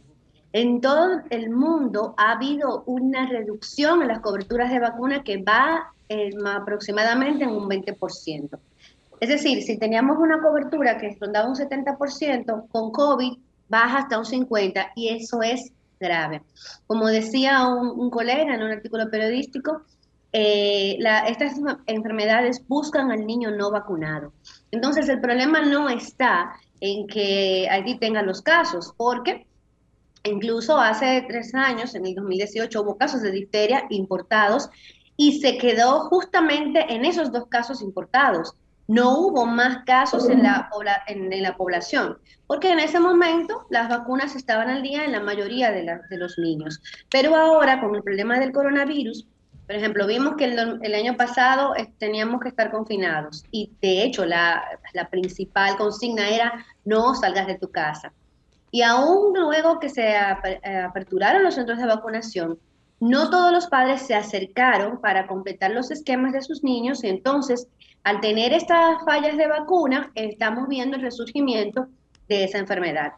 en 0.54 0.82
todo 0.82 1.22
el 1.30 1.50
mundo 1.50 2.14
ha 2.18 2.34
habido 2.34 2.84
una 2.86 3.28
reducción 3.28 4.02
en 4.02 4.08
las 4.08 4.20
coberturas 4.20 4.72
de 4.72 4.80
vacuna 4.80 5.24
que 5.24 5.42
va 5.42 5.94
aproximadamente 6.56 7.44
en 7.44 7.50
un 7.50 7.68
20%. 7.68 8.60
Es 9.20 9.30
decir, 9.30 9.64
si 9.64 9.78
teníamos 9.78 10.18
una 10.20 10.42
cobertura 10.42 10.98
que 10.98 11.18
rondaba 11.20 11.50
un 11.50 11.56
70%, 11.56 12.68
con 12.70 12.92
COVID 12.92 13.38
baja 13.68 14.00
hasta 14.00 14.20
un 14.20 14.26
50% 14.26 14.92
y 14.96 15.10
eso 15.10 15.42
es 15.42 15.72
grave. 16.04 16.44
Como 16.86 17.08
decía 17.08 17.66
un, 17.68 18.10
colega 18.12 18.54
en 18.54 18.62
un 18.62 18.72
artículo 18.72 19.10
periodístico, 19.10 19.82
eh, 20.32 20.98
estas 21.28 21.54
enfermedades 21.88 22.62
buscan 22.68 23.12
al 23.12 23.26
niño 23.26 23.50
no 23.52 23.72
vacunado. 23.72 24.34
Entonces 24.72 25.10
el 25.10 25.22
problema 25.22 25.62
no 25.62 25.90
está 25.90 26.54
en 26.80 27.08
que 27.08 27.68
allí 27.72 27.98
tengan 27.98 28.28
los 28.28 28.42
casos, 28.42 28.94
porque 28.98 29.48
incluso 30.24 30.78
hace 30.78 31.24
tres 31.28 31.56
años, 31.56 31.96
en 31.96 32.06
el 32.06 32.16
2018, 32.16 32.82
hubo 32.82 32.98
casos 32.98 33.22
de 33.22 33.32
difteria 33.32 33.86
importados 33.90 34.70
y 35.16 35.40
se 35.40 35.58
quedó 35.58 36.02
justamente 36.10 36.94
en 36.94 37.06
esos 37.06 37.32
dos 37.32 37.48
casos 37.48 37.82
importados 37.82 38.56
no 38.88 39.18
hubo 39.18 39.46
más 39.46 39.84
casos 39.86 40.30
en 40.30 40.44
la, 40.44 40.70
población, 41.58 42.18
porque 42.48 42.72
en 42.72 42.80
ese 42.80 43.00
momento 43.00 43.66
las 43.70 43.90
vacunas 43.90 44.36
estaban 44.36 44.70
al 44.70 44.82
día 44.82 45.06
en 45.06 45.14
la 45.14 45.22
mayoría 45.22 45.72
de, 45.72 46.00
de 46.10 46.18
los 46.18 46.38
niños. 46.38 46.82
Pero 47.10 47.36
ahora, 47.36 47.80
con 47.80 47.96
el 47.96 48.04
problema 48.04 48.40
del 48.40 48.52
coronavirus, 48.52 49.26
por 49.66 49.76
ejemplo, 49.76 50.06
vimos 50.06 50.36
que 50.36 50.46
el, 50.46 50.94
año 50.94 51.16
pasado 51.16 51.76
eh, 51.76 51.90
teníamos 51.98 52.42
que 52.42 52.50
estar 52.50 52.70
confinados 52.70 53.46
y 53.50 53.72
de 53.82 54.04
hecho 54.04 54.26
la, 54.26 54.62
la, 54.94 55.10
principal 55.10 55.78
consigna 55.78 56.30
era 56.30 56.66
no 56.84 57.16
salgas 57.16 57.48
de 57.48 57.58
tu 57.58 57.72
casa. 57.72 58.12
Y 58.72 58.82
aún 58.82 59.34
luego 59.34 59.80
que 59.80 59.88
se 59.88 60.10
eh, 60.12 60.78
aperturaron 60.78 61.44
los 61.44 61.56
centros 61.56 61.78
de 61.78 61.86
vacunación, 61.86 62.60
no 63.00 63.30
todos 63.30 63.52
los 63.52 63.68
padres 63.68 64.02
se 64.02 64.16
acercaron 64.16 65.00
para 65.00 65.28
completar 65.28 65.72
los 65.72 65.92
esquemas 65.92 66.34
de 66.34 66.42
sus 66.42 66.64
niños 66.64 67.04
y 67.04 67.08
entonces 67.08 67.68
al 68.04 68.20
tener 68.20 68.54
estas 68.54 69.04
fallas 69.06 69.38
de 69.38 69.48
vacuna, 69.48 70.12
estamos 70.16 70.68
viendo 70.68 70.98
el 70.98 71.02
resurgimiento 71.02 71.88
de 72.28 72.44
esa 72.44 72.58
enfermedad. 72.58 73.14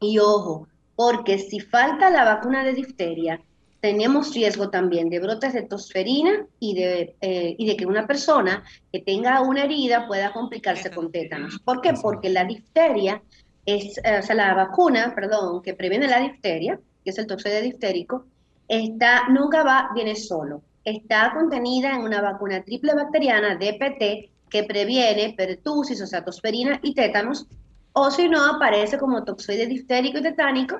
Y 0.00 0.18
ojo, 0.18 0.68
porque 0.94 1.38
si 1.38 1.60
falta 1.60 2.10
la 2.10 2.24
vacuna 2.24 2.62
de 2.62 2.74
difteria, 2.74 3.40
tenemos 3.80 4.32
riesgo 4.32 4.70
también 4.70 5.10
de 5.10 5.20
brotes 5.20 5.52
de 5.52 5.62
tosferina 5.62 6.46
y 6.58 6.74
de, 6.74 7.16
eh, 7.20 7.54
y 7.58 7.66
de 7.66 7.76
que 7.76 7.86
una 7.86 8.06
persona 8.06 8.64
que 8.92 9.00
tenga 9.00 9.42
una 9.42 9.64
herida 9.64 10.06
pueda 10.06 10.32
complicarse 10.32 10.90
con 10.90 11.10
tétanos. 11.12 11.58
¿Por 11.58 11.80
qué? 11.80 11.92
Porque 12.00 12.30
la 12.30 12.44
difteria 12.44 13.20
es, 13.66 13.98
eh, 13.98 14.18
o 14.20 14.22
sea, 14.22 14.36
la 14.36 14.54
vacuna, 14.54 15.12
perdón, 15.14 15.60
que 15.60 15.74
previene 15.74 16.06
la 16.08 16.20
difteria, 16.20 16.78
que 17.02 17.10
es 17.10 17.18
el 17.18 17.26
toxoide 17.26 17.60
diftérico, 17.60 18.24
está, 18.68 19.28
nunca 19.28 19.62
va, 19.64 19.90
viene 19.94 20.14
solo 20.16 20.62
está 20.84 21.32
contenida 21.34 21.94
en 21.94 22.02
una 22.02 22.20
vacuna 22.20 22.62
triple 22.62 22.94
bacteriana 22.94 23.56
DPT 23.56 24.30
que 24.50 24.64
previene 24.64 25.34
pertusis, 25.36 26.00
o 26.00 26.06
sea, 26.06 26.24
tosferina 26.24 26.78
y 26.82 26.94
tétanos, 26.94 27.46
o 27.92 28.10
si 28.10 28.28
no, 28.28 28.44
aparece 28.44 28.98
como 28.98 29.24
toxoide 29.24 29.66
diftérico 29.66 30.18
y 30.18 30.22
tetánico, 30.22 30.78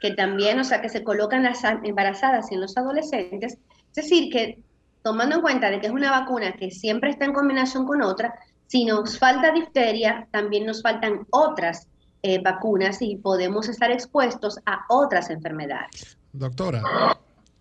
que 0.00 0.12
también, 0.12 0.58
o 0.60 0.64
sea, 0.64 0.80
que 0.80 0.88
se 0.88 1.04
colocan 1.04 1.42
las 1.42 1.62
embarazadas 1.64 2.50
y 2.50 2.54
en 2.54 2.60
los 2.60 2.76
adolescentes. 2.76 3.54
Es 3.54 3.94
decir, 3.94 4.32
que 4.32 4.62
tomando 5.02 5.36
en 5.36 5.42
cuenta 5.42 5.70
de 5.70 5.80
que 5.80 5.86
es 5.86 5.92
una 5.92 6.10
vacuna 6.10 6.52
que 6.52 6.70
siempre 6.70 7.10
está 7.10 7.24
en 7.24 7.32
combinación 7.32 7.86
con 7.86 8.02
otra, 8.02 8.34
si 8.66 8.84
nos 8.84 9.18
falta 9.18 9.52
difteria, 9.52 10.28
también 10.30 10.66
nos 10.66 10.82
faltan 10.82 11.26
otras 11.30 11.88
eh, 12.22 12.40
vacunas 12.42 13.00
y 13.00 13.16
podemos 13.16 13.68
estar 13.68 13.90
expuestos 13.90 14.58
a 14.66 14.84
otras 14.88 15.30
enfermedades. 15.30 16.18
Doctora, 16.32 16.82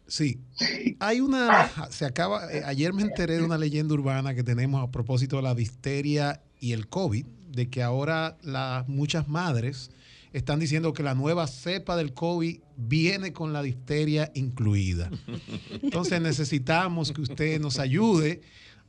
sí, 0.07 0.39
hay 0.99 1.21
una, 1.21 1.71
se 1.89 2.05
acaba, 2.05 2.51
eh, 2.51 2.63
ayer 2.65 2.93
me 2.93 3.01
enteré 3.01 3.37
de 3.37 3.43
una 3.43 3.57
leyenda 3.57 3.93
urbana 3.93 4.33
que 4.33 4.43
tenemos 4.43 4.83
a 4.83 4.91
propósito 4.91 5.37
de 5.37 5.43
la 5.43 5.55
difteria 5.55 6.41
y 6.59 6.73
el 6.73 6.87
COVID, 6.87 7.25
de 7.51 7.69
que 7.69 7.83
ahora 7.83 8.37
las 8.41 8.87
muchas 8.87 9.27
madres 9.27 9.91
están 10.33 10.59
diciendo 10.59 10.93
que 10.93 11.03
la 11.03 11.15
nueva 11.15 11.47
cepa 11.47 11.95
del 11.95 12.13
COVID 12.13 12.59
viene 12.75 13.33
con 13.33 13.53
la 13.53 13.61
difteria 13.61 14.31
incluida. 14.35 15.09
Entonces 15.81 16.21
necesitamos 16.21 17.11
que 17.11 17.21
usted 17.21 17.59
nos 17.59 17.79
ayude 17.79 18.41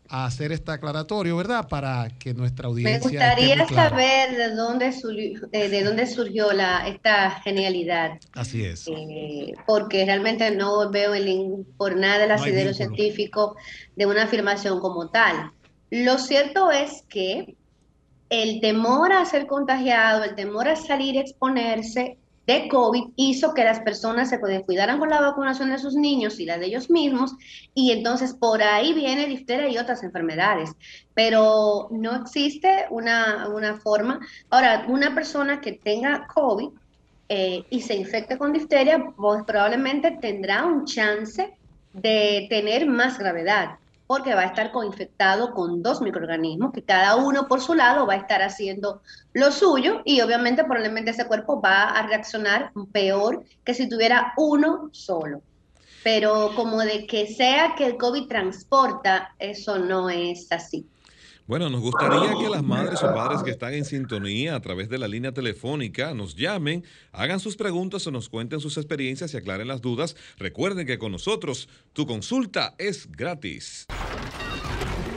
a 0.08 0.24
hacer 0.24 0.52
este 0.52 0.72
aclaratorio, 0.72 1.36
¿verdad? 1.36 1.68
Para 1.68 2.08
que 2.18 2.34
nuestra 2.34 2.68
audiencia. 2.68 3.10
Me 3.10 3.34
gustaría 3.34 3.68
saber 3.68 4.36
de 4.36 4.54
dónde, 4.54 4.92
surgió, 4.92 5.40
de 5.50 5.84
dónde 5.84 6.06
surgió 6.06 6.52
la, 6.52 6.88
esta 6.88 7.30
genialidad. 7.42 8.18
Así 8.32 8.64
es. 8.64 8.88
Eh, 8.88 9.54
porque 9.66 10.04
realmente 10.04 10.50
no 10.50 10.90
veo 10.90 11.14
el, 11.14 11.66
por 11.76 11.96
nada 11.96 12.24
el 12.24 12.30
asidero 12.30 12.72
científico 12.72 13.56
de 13.96 14.06
una 14.06 14.24
afirmación 14.24 14.80
como 14.80 15.10
tal. 15.10 15.52
Lo 15.90 16.18
cierto 16.18 16.70
es 16.70 17.04
que 17.08 17.56
el 18.30 18.60
temor 18.60 19.12
a 19.12 19.24
ser 19.24 19.46
contagiado, 19.46 20.24
el 20.24 20.34
temor 20.34 20.68
a 20.68 20.76
salir 20.76 21.14
y 21.14 21.18
exponerse 21.18 22.18
de 22.48 22.66
COVID 22.66 23.10
hizo 23.16 23.52
que 23.52 23.62
las 23.62 23.80
personas 23.80 24.30
se 24.30 24.40
cuidaran 24.40 24.98
con 24.98 25.10
la 25.10 25.20
vacunación 25.20 25.68
de 25.68 25.78
sus 25.78 25.94
niños 25.94 26.40
y 26.40 26.46
la 26.46 26.56
de 26.56 26.64
ellos 26.64 26.88
mismos, 26.88 27.34
y 27.74 27.92
entonces 27.92 28.32
por 28.32 28.62
ahí 28.62 28.94
viene 28.94 29.26
difteria 29.26 29.68
y 29.68 29.76
otras 29.76 30.02
enfermedades. 30.02 30.70
Pero 31.12 31.88
no 31.90 32.16
existe 32.16 32.86
una, 32.88 33.78
forma. 33.82 34.20
Ahora, 34.48 34.86
una 34.88 35.14
persona 35.14 35.60
que 35.60 35.72
tenga 35.72 36.26
COVID 36.28 36.70
eh, 37.28 37.64
y 37.68 37.82
se 37.82 37.96
infecte 37.96 38.38
con 38.38 38.54
difteria, 38.54 39.12
pues 39.14 39.42
probablemente 39.46 40.12
tendrá 40.12 40.64
un 40.64 40.86
chance 40.86 41.54
de 41.92 42.46
tener 42.48 42.86
más 42.86 43.18
gravedad 43.18 43.76
porque 44.08 44.34
va 44.34 44.40
a 44.40 44.46
estar 44.46 44.72
coinfectado 44.72 45.52
con 45.52 45.82
dos 45.82 46.00
microorganismos 46.00 46.72
que 46.72 46.82
cada 46.82 47.14
uno 47.16 47.46
por 47.46 47.60
su 47.60 47.74
lado 47.74 48.06
va 48.06 48.14
a 48.14 48.16
estar 48.16 48.40
haciendo 48.40 49.02
lo 49.34 49.52
suyo 49.52 50.00
y 50.06 50.22
obviamente 50.22 50.64
probablemente 50.64 51.10
ese 51.10 51.26
cuerpo 51.26 51.60
va 51.60 51.90
a 51.90 52.06
reaccionar 52.06 52.72
peor 52.90 53.44
que 53.64 53.74
si 53.74 53.86
tuviera 53.86 54.32
uno 54.38 54.88
solo. 54.92 55.42
Pero 56.02 56.52
como 56.56 56.80
de 56.80 57.06
que 57.06 57.26
sea 57.26 57.74
que 57.76 57.84
el 57.84 57.98
COVID 57.98 58.28
transporta, 58.28 59.34
eso 59.38 59.78
no 59.78 60.08
es 60.08 60.50
así. 60.52 60.86
Bueno, 61.48 61.68
nos 61.70 61.80
gustaría 61.80 62.34
que 62.38 62.48
las 62.50 62.62
madres 62.62 63.02
o 63.02 63.14
padres 63.14 63.42
que 63.42 63.50
están 63.50 63.72
en 63.72 63.86
sintonía 63.86 64.54
a 64.54 64.60
través 64.60 64.90
de 64.90 64.98
la 64.98 65.08
línea 65.08 65.32
telefónica 65.32 66.12
nos 66.12 66.36
llamen, 66.36 66.84
hagan 67.10 67.40
sus 67.40 67.56
preguntas 67.56 68.06
o 68.06 68.10
nos 68.10 68.28
cuenten 68.28 68.60
sus 68.60 68.76
experiencias 68.76 69.32
y 69.32 69.38
aclaren 69.38 69.66
las 69.66 69.80
dudas. 69.80 70.14
Recuerden 70.36 70.86
que 70.86 70.98
con 70.98 71.10
nosotros 71.10 71.70
tu 71.94 72.06
consulta 72.06 72.74
es 72.76 73.10
gratis. 73.10 73.86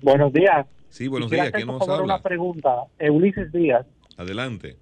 Buenos 0.00 0.32
días. 0.32 0.66
Sí, 0.88 1.08
buenos 1.08 1.30
días. 1.30 1.52
¿Quién 1.52 1.66
nos 1.66 1.76
por 1.76 1.88
favor, 1.88 2.04
una 2.04 2.22
pregunta. 2.22 2.84
Ulises 2.98 3.52
Díaz. 3.52 3.84
Adelante. 4.16 4.76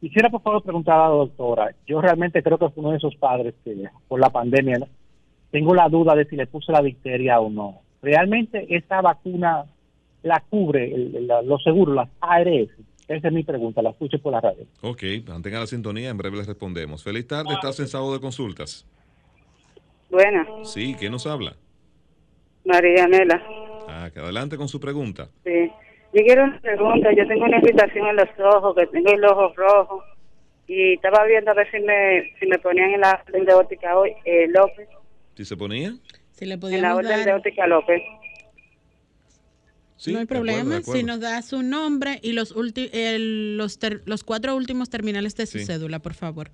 Quisiera, 0.00 0.28
por 0.28 0.42
favor, 0.42 0.64
preguntar 0.64 0.98
a 0.98 1.08
la 1.08 1.14
doctora. 1.14 1.72
Yo 1.86 2.00
realmente 2.00 2.42
creo 2.42 2.58
que 2.58 2.68
fue 2.70 2.82
uno 2.82 2.90
de 2.90 2.96
esos 2.96 3.14
padres 3.14 3.54
que, 3.64 3.88
por 4.08 4.18
la 4.18 4.30
pandemia, 4.30 4.80
tengo 5.52 5.72
la 5.72 5.88
duda 5.88 6.16
de 6.16 6.24
si 6.24 6.34
le 6.34 6.48
puse 6.48 6.72
la 6.72 6.82
difteria 6.82 7.38
o 7.38 7.48
no. 7.48 7.82
¿Realmente 8.02 8.66
esta 8.74 9.00
vacuna 9.00 9.66
la 10.24 10.42
cubre 10.50 10.92
los 11.44 11.62
seguros, 11.62 11.94
las 11.94 12.08
ARS? 12.20 12.70
Esa 13.06 13.28
es 13.28 13.32
mi 13.32 13.44
pregunta, 13.44 13.82
la 13.82 13.90
escuché 13.90 14.18
por 14.18 14.32
la 14.32 14.40
radio. 14.40 14.66
Ok, 14.80 15.04
mantenga 15.28 15.60
la 15.60 15.68
sintonía, 15.68 16.08
en 16.08 16.18
breve 16.18 16.38
les 16.38 16.48
respondemos. 16.48 17.04
Feliz 17.04 17.28
tarde, 17.28 17.54
estás 17.54 17.78
en 17.78 17.86
sábado 17.86 18.14
de 18.14 18.20
consultas. 18.20 18.84
Buena. 20.14 20.46
Sí, 20.62 20.94
¿quién 20.96 21.10
nos 21.10 21.26
habla? 21.26 21.56
María 22.64 23.08
Nela. 23.08 23.42
Ah, 23.88 24.08
que 24.14 24.20
adelante 24.20 24.56
con 24.56 24.68
su 24.68 24.78
pregunta. 24.78 25.28
Sí. 25.42 25.72
Yo 26.12 26.24
quiero 26.24 26.44
una 26.44 26.60
pregunta. 26.60 27.12
Yo 27.12 27.26
tengo 27.26 27.44
una 27.44 27.58
irritación 27.58 28.06
en 28.06 28.16
los 28.16 28.28
ojos, 28.38 28.76
que 28.76 28.86
tengo 28.86 29.10
el 29.10 29.24
ojo 29.24 29.52
rojo. 29.56 30.04
Y 30.68 30.94
estaba 30.94 31.24
viendo 31.24 31.50
a 31.50 31.54
ver 31.54 31.68
si 31.68 31.80
me, 31.80 32.32
si 32.38 32.46
me 32.46 32.60
ponían 32.60 32.90
en 32.90 33.00
la 33.00 33.22
orden 33.26 33.44
de 33.44 33.54
óptica 33.54 33.98
hoy, 33.98 34.12
eh, 34.24 34.46
López. 34.48 34.88
¿Si 35.36 35.44
se 35.44 35.56
ponía? 35.56 35.94
Si 36.30 36.46
le 36.46 36.54
en 36.54 36.82
la 36.82 36.94
orden 36.94 37.24
de 37.24 37.32
óptica 37.34 37.66
López. 37.66 38.00
Sí, 39.96 40.12
no 40.12 40.20
hay 40.20 40.26
problema. 40.26 40.80
Si 40.80 41.02
nos 41.02 41.18
da 41.18 41.42
su 41.42 41.64
nombre 41.64 42.20
y 42.22 42.34
los, 42.34 42.54
los, 42.54 43.78
los 44.04 44.24
cuatro 44.24 44.54
últimos 44.54 44.90
terminales 44.90 45.36
de 45.36 45.46
su 45.46 45.58
cédula, 45.58 45.98
por 45.98 46.14
favor. 46.14 46.50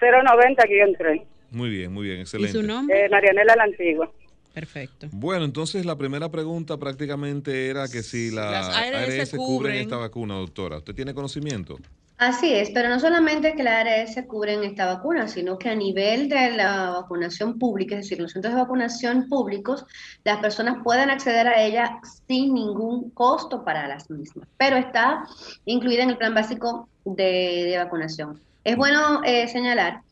93-090-3. 0.00 1.22
Muy 1.50 1.70
bien, 1.70 1.92
muy 1.92 2.06
bien, 2.06 2.20
excelente. 2.20 2.56
¿Y 2.56 2.60
su 2.60 2.66
nombre? 2.66 3.06
Eh, 3.06 3.08
Marianela 3.08 3.54
la 3.56 3.64
Antigua. 3.64 4.10
Perfecto. 4.54 5.08
Bueno, 5.12 5.44
entonces 5.44 5.86
la 5.86 5.96
primera 5.96 6.28
pregunta 6.28 6.76
prácticamente 6.76 7.68
era 7.68 7.86
que 7.88 8.02
si 8.02 8.30
la 8.30 8.66
ARS, 8.66 9.30
cubren 9.30 9.76
esta 9.76 9.96
vacuna, 9.96 10.34
doctora. 10.34 10.78
¿Usted 10.78 10.94
tiene 10.94 11.14
conocimiento? 11.14 11.78
Así 12.20 12.52
es, 12.52 12.70
pero 12.72 12.90
no 12.90 13.00
solamente 13.00 13.54
que 13.54 13.62
la 13.62 13.80
ARS 13.80 14.14
cubren 14.28 14.62
esta 14.62 14.84
vacuna, 14.84 15.26
sino 15.26 15.56
que 15.56 15.70
a 15.70 15.74
nivel 15.74 16.28
de 16.28 16.50
la 16.50 16.90
vacunación 16.90 17.58
pública, 17.58 17.94
es 17.94 18.02
decir, 18.02 18.20
los 18.20 18.32
centros 18.32 18.52
de 18.52 18.60
vacunación 18.60 19.26
públicos, 19.26 19.86
las 20.22 20.38
personas 20.38 20.82
pueden 20.84 21.08
acceder 21.08 21.48
a 21.48 21.62
ella 21.62 21.98
sin 22.28 22.52
ningún 22.52 23.08
costo 23.12 23.64
para 23.64 23.88
las 23.88 24.10
mismas, 24.10 24.46
pero 24.58 24.76
está 24.76 25.24
incluida 25.64 26.02
en 26.02 26.10
el 26.10 26.18
plan 26.18 26.34
básico 26.34 26.90
de, 27.06 27.74
vacunación. 27.78 28.38
Es 28.64 28.76
bueno 28.76 29.22
eh, 29.24 29.48
señalar 29.48 30.02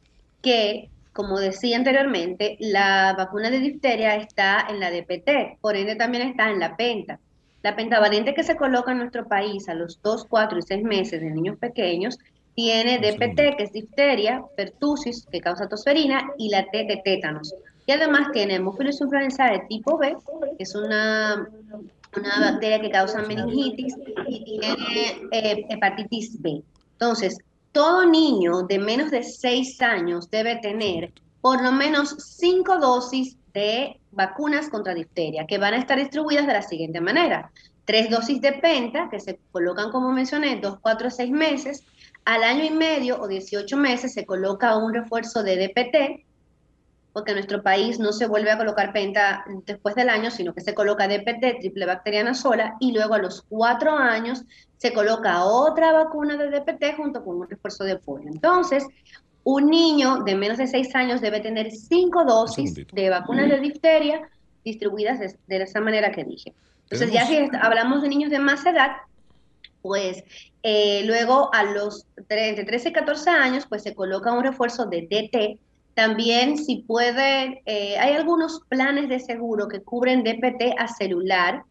que 0.43 0.91
como 1.19 1.41
decía 1.41 1.77
anteriormente, 1.77 2.57
la 2.61 3.13
vacuna 3.19 3.51
de 3.51 3.59
difteria 3.59 4.15
está 4.15 4.69
en 4.71 4.79
la 4.79 4.89
DPT, 4.89 5.59
por 5.61 5.75
ende 5.75 5.97
también 5.97 6.29
está 6.29 6.49
en 6.49 6.61
la 6.61 6.77
penta. 6.77 7.19
La 7.65 7.75
pentavalente 7.75 8.35
que 8.35 8.45
se 8.45 8.57
coloca 8.57 8.93
en 8.93 8.99
nuestro 8.99 9.27
país 9.27 9.69
a 9.69 9.75
los 9.75 10.01
2, 10.01 10.27
4 10.29 10.59
y 10.61 10.63
6 10.63 10.85
meses 10.85 11.21
de 11.21 11.31
niños 11.33 11.59
pequeños 11.59 12.19
tiene 12.55 12.99
DPT, 12.99 13.57
que 13.57 13.65
es 13.65 13.73
difteria, 13.73 14.45
pertusis, 14.57 15.27
que 15.27 15.41
causa 15.41 15.69
tosferina, 15.69 16.31
y 16.39 16.51
la 16.51 16.65
T 16.71 16.85
de 16.85 17.03
tétanos. 17.05 17.53
Y 17.87 17.91
además 17.91 18.31
tiene 18.33 18.55
hemófilos 18.55 19.01
influenza 19.01 19.51
de 19.51 19.59
tipo 19.69 19.99
B, 19.99 20.17
que 20.57 20.63
es 20.63 20.75
una, 20.77 21.49
una 22.17 22.41
bacteria 22.53 22.81
que 22.81 22.93
causa 22.93 23.23
meningitis, 23.23 23.97
y 24.29 24.45
tiene 24.45 24.77
eh, 25.33 25.67
hepatitis 25.69 26.41
B. 26.41 26.63
Entonces, 26.93 27.39
todo 27.73 28.07
niño 28.07 28.63
de 28.63 28.79
menos 28.79 29.11
de 29.11 29.23
6 29.23 29.81
años 29.83 30.31
debe 30.31 30.57
tener 30.57 31.13
por 31.41 31.63
lo 31.63 31.73
menos 31.73 32.17
5 32.19 32.79
dosis 32.79 33.37
de 33.53 34.01
vacunas 34.11 34.69
contra 34.69 34.95
difteria, 34.95 35.47
que 35.47 35.59
van 35.59 35.75
a 35.75 35.79
estar 35.79 35.99
distribuidas 35.99 36.47
de 36.47 36.53
la 36.53 36.63
siguiente 36.63 37.01
manera. 37.01 37.51
Tres 37.85 38.11
dosis 38.11 38.41
de 38.41 38.53
penta, 38.53 39.09
que 39.11 39.21
se 39.21 39.39
colocan, 39.51 39.91
como 39.91 40.13
mencioné, 40.13 40.57
2, 40.61 40.79
4, 40.81 41.11
6 41.11 41.31
meses. 41.31 41.85
Al 42.25 42.43
año 42.43 42.65
y 42.65 42.71
medio 42.71 43.21
o 43.21 43.29
18 43.29 43.77
meses 43.77 44.13
se 44.13 44.27
coloca 44.27 44.77
un 44.77 44.93
refuerzo 44.93 45.43
de 45.43 45.57
DPT. 45.57 46.25
porque 47.15 47.33
en 47.33 47.37
nuestro 47.37 47.63
país 47.63 47.99
no 47.99 48.13
se 48.13 48.27
vuelve 48.27 48.51
a 48.51 48.59
colocar 48.59 48.93
penta 48.93 49.45
después 49.65 49.97
del 49.97 50.09
año, 50.09 50.31
sino 50.31 50.55
que 50.55 50.61
se 50.61 50.75
coloca 50.75 51.09
DPT, 51.09 51.59
triple 51.59 51.87
bacteriana 51.87 52.35
sola, 52.35 52.77
y 52.79 52.93
luego 52.93 53.15
a 53.15 53.19
los 53.19 53.43
cuatro 53.49 53.91
años 53.93 54.45
se 54.79 54.93
coloca 54.93 55.45
otra 55.45 55.93
vacuna 55.93 56.37
de 56.37 56.51
DPT 56.51 56.97
junto 56.97 57.25
con 57.25 57.37
un 57.37 57.49
refuerzo 57.49 57.85
de 57.85 57.99
polio. 57.99 58.29
Entonces, 58.29 58.87
un 59.45 59.67
niño 59.71 60.25
de 60.25 60.35
menos 60.35 60.59
de 60.59 60.67
seis 60.67 60.95
años 60.95 61.21
debe 61.21 61.41
tener 61.41 61.71
cinco 61.71 62.25
dosis 62.25 62.75
de 62.75 63.11
vacunas 63.11 63.49
de 63.49 63.61
difteria 63.61 64.29
distribuidas 64.65 65.19
de, 65.19 65.63
esa 65.63 65.81
manera 65.81 66.13
que 66.13 66.25
dije. 66.25 66.55
Entonces, 66.85 67.13
ya 67.13 67.27
si 67.27 67.37
hablamos 67.61 68.03
de 68.03 68.09
niños 68.09 68.31
de 68.31 68.39
más 68.39 68.65
edad, 68.67 68.93
pues 69.83 70.23
eh, 70.63 71.03
luego 71.05 71.51
a 71.55 71.65
los 71.65 72.07
entre 72.17 72.65
13 72.65 72.91
y 72.91 72.93
14 72.93 73.31
años, 73.31 73.67
pues 73.69 73.83
se 73.83 73.95
coloca 73.95 74.33
un 74.33 74.45
refuerzo 74.45 74.87
de 74.87 75.03
DT. 75.03 75.59
También 75.95 76.59
si 76.59 76.83
puede, 76.83 77.63
eh, 77.67 77.99
hay 77.99 78.15
algunos 78.15 78.61
planes 78.69 79.09
de 79.09 79.19
seguro 79.19 79.67
que 79.69 79.81
cubren 79.81 80.23
DPT 80.23 80.75
a 80.79 80.89
celular, 80.89 81.63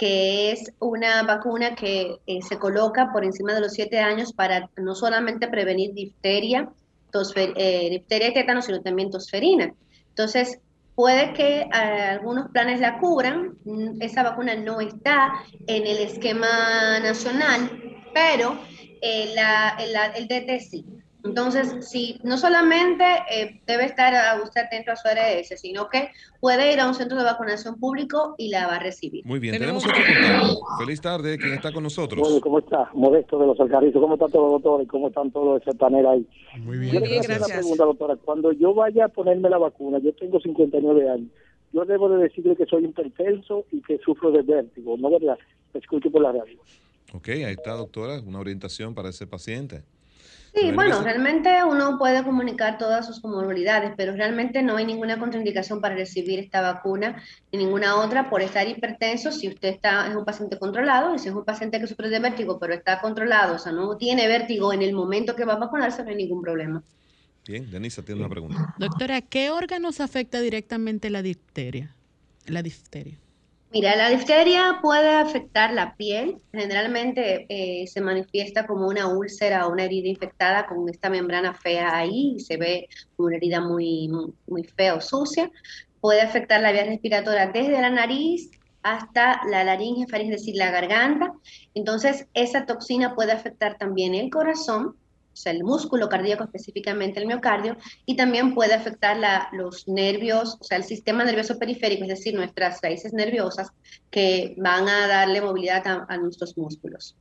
que 0.00 0.50
es 0.50 0.72
una 0.78 1.22
vacuna 1.24 1.74
que 1.74 2.20
eh, 2.26 2.40
se 2.40 2.58
coloca 2.58 3.12
por 3.12 3.22
encima 3.22 3.52
de 3.52 3.60
los 3.60 3.74
7 3.74 3.98
años 3.98 4.32
para 4.32 4.70
no 4.78 4.94
solamente 4.94 5.46
prevenir 5.46 5.92
difteria, 5.92 6.70
difteria 7.10 8.28
y 8.28 8.32
tétano, 8.32 8.62
sino 8.62 8.80
también 8.80 9.10
tosferina. 9.10 9.74
Entonces, 10.08 10.58
puede 10.94 11.34
que 11.34 11.64
algunos 11.70 12.48
planes 12.48 12.80
la 12.80 12.98
cubran, 12.98 13.58
mm, 13.66 14.00
esa 14.00 14.22
vacuna 14.22 14.54
no 14.54 14.80
está 14.80 15.34
en 15.66 15.86
el 15.86 15.98
esquema 15.98 16.98
nacional, 17.00 17.70
pero 18.14 18.58
eh, 19.02 19.34
el 20.16 20.28
DT 20.28 20.60
sí. 20.60 20.86
Entonces, 21.24 21.88
sí, 21.88 22.18
no 22.22 22.38
solamente 22.38 23.04
eh, 23.30 23.60
debe 23.66 23.84
estar 23.84 24.40
usted 24.42 24.62
atento 24.62 24.92
a 24.92 24.96
su 24.96 25.08
ARS, 25.08 25.48
sino 25.60 25.88
que 25.88 26.10
puede 26.40 26.72
ir 26.72 26.80
a 26.80 26.88
un 26.88 26.94
centro 26.94 27.18
de 27.18 27.24
vacunación 27.24 27.78
público 27.78 28.34
y 28.38 28.48
la 28.48 28.66
va 28.66 28.76
a 28.76 28.78
recibir. 28.78 29.24
Muy 29.26 29.38
bien, 29.38 29.58
tenemos 29.58 29.84
otro 29.84 29.96
contacto. 29.96 30.60
Feliz 30.78 31.00
tarde, 31.00 31.38
¿quién 31.38 31.54
está 31.54 31.72
con 31.72 31.82
nosotros? 31.82 32.20
Bueno, 32.20 32.40
¿cómo 32.40 32.58
está? 32.58 32.90
Modesto 32.94 33.38
de 33.38 33.46
los 33.46 33.60
Alcarrizos. 33.60 34.00
¿Cómo 34.00 34.14
están 34.14 34.30
todos 34.30 34.52
los 34.52 34.62
doctores? 34.62 34.88
¿Cómo 34.88 35.08
están 35.08 35.30
todos 35.30 35.62
esa 35.62 35.72
manera 35.80 36.12
ahí? 36.12 36.26
Muy 36.58 36.78
bien, 36.78 36.94
yo 36.94 37.00
gracias. 37.00 37.38
Una 37.38 37.46
pregunta, 37.46 37.84
doctora. 37.84 38.16
Cuando 38.16 38.52
yo 38.52 38.74
vaya 38.74 39.06
a 39.06 39.08
ponerme 39.08 39.50
la 39.50 39.58
vacuna, 39.58 39.98
yo 39.98 40.12
tengo 40.14 40.40
59 40.40 41.10
años, 41.10 41.28
yo 41.72 41.84
debo 41.84 42.08
de 42.08 42.24
decirle 42.24 42.56
que 42.56 42.66
soy 42.66 42.84
hipertenso 42.84 43.64
y 43.70 43.80
que 43.82 43.98
sufro 43.98 44.30
de 44.32 44.42
vértigo, 44.42 44.96
¿no 44.96 45.10
verdad? 45.10 45.38
escucho 45.74 46.10
por 46.10 46.22
la 46.22 46.32
radio. 46.32 46.58
Ok, 47.12 47.28
ahí 47.28 47.42
está, 47.52 47.74
doctora, 47.74 48.20
una 48.20 48.40
orientación 48.40 48.94
para 48.94 49.10
ese 49.10 49.26
paciente. 49.26 49.82
Sí, 50.54 50.72
bueno, 50.72 51.00
realmente 51.02 51.62
uno 51.64 51.96
puede 51.98 52.24
comunicar 52.24 52.76
todas 52.76 53.06
sus 53.06 53.20
comorbilidades, 53.20 53.92
pero 53.96 54.12
realmente 54.12 54.62
no 54.62 54.76
hay 54.76 54.84
ninguna 54.84 55.18
contraindicación 55.18 55.80
para 55.80 55.94
recibir 55.94 56.40
esta 56.40 56.60
vacuna 56.60 57.22
ni 57.52 57.58
ninguna 57.58 57.96
otra 57.96 58.28
por 58.28 58.42
estar 58.42 58.66
hipertenso 58.66 59.30
si 59.30 59.48
usted 59.48 59.68
está, 59.68 60.08
es 60.08 60.16
un 60.16 60.24
paciente 60.24 60.58
controlado 60.58 61.14
y 61.14 61.18
si 61.18 61.28
es 61.28 61.34
un 61.34 61.44
paciente 61.44 61.78
que 61.78 61.86
sufre 61.86 62.08
de 62.08 62.18
vértigo 62.18 62.58
pero 62.58 62.74
está 62.74 63.00
controlado, 63.00 63.54
o 63.54 63.58
sea, 63.58 63.70
no 63.70 63.96
tiene 63.96 64.26
vértigo 64.26 64.72
en 64.72 64.82
el 64.82 64.92
momento 64.92 65.36
que 65.36 65.44
va 65.44 65.52
a 65.52 65.58
vacunarse, 65.58 66.02
no 66.02 66.10
hay 66.10 66.16
ningún 66.16 66.42
problema. 66.42 66.82
Bien, 67.46 67.70
Denisa 67.70 68.02
tiene 68.02 68.20
una 68.20 68.28
pregunta. 68.28 68.74
Doctora, 68.78 69.20
¿qué 69.22 69.50
órganos 69.50 70.00
afecta 70.00 70.40
directamente 70.40 71.10
la 71.10 71.22
difteria? 71.22 71.94
La 72.46 72.62
difteria. 72.62 73.18
Mira, 73.72 73.94
la 73.94 74.08
difteria 74.08 74.80
puede 74.82 75.14
afectar 75.14 75.72
la 75.72 75.94
piel. 75.94 76.38
Generalmente 76.52 77.46
eh, 77.48 77.86
se 77.86 78.00
manifiesta 78.00 78.66
como 78.66 78.88
una 78.88 79.06
úlcera 79.06 79.66
o 79.66 79.72
una 79.72 79.84
herida 79.84 80.08
infectada 80.08 80.66
con 80.66 80.88
esta 80.88 81.08
membrana 81.08 81.54
fea 81.54 81.96
ahí 81.96 82.34
y 82.36 82.40
se 82.40 82.56
ve 82.56 82.88
una 83.16 83.36
herida 83.36 83.60
muy, 83.60 84.10
muy 84.48 84.64
fea 84.64 84.94
o 84.94 85.00
sucia. 85.00 85.52
Puede 86.00 86.20
afectar 86.20 86.60
la 86.60 86.72
vía 86.72 86.84
respiratoria 86.84 87.46
desde 87.46 87.80
la 87.80 87.90
nariz 87.90 88.50
hasta 88.82 89.40
la 89.48 89.62
laringe, 89.62 90.04
es 90.10 90.28
decir, 90.28 90.56
la 90.56 90.72
garganta. 90.72 91.32
Entonces, 91.74 92.26
esa 92.34 92.66
toxina 92.66 93.14
puede 93.14 93.30
afectar 93.30 93.78
también 93.78 94.16
el 94.16 94.30
corazón 94.30 94.96
o 95.32 95.36
sea, 95.36 95.52
el 95.52 95.64
músculo 95.64 96.08
cardíaco, 96.08 96.44
específicamente 96.44 97.20
el 97.20 97.26
miocardio, 97.26 97.76
y 98.06 98.16
también 98.16 98.54
puede 98.54 98.74
afectar 98.74 99.16
los 99.52 99.86
nervios, 99.88 100.58
o 100.60 100.64
sea, 100.64 100.76
el 100.76 100.84
sistema 100.84 101.24
nervioso 101.24 101.58
periférico, 101.58 102.02
es 102.02 102.08
decir, 102.08 102.34
nuestras 102.34 102.80
raíces 102.82 103.12
nerviosas, 103.12 103.70
que 104.10 104.54
van 104.58 104.88
a 104.88 105.06
darle 105.06 105.40
movilidad 105.40 106.06
a, 106.08 106.16
nuestros 106.16 106.56
músculos. 106.58 107.16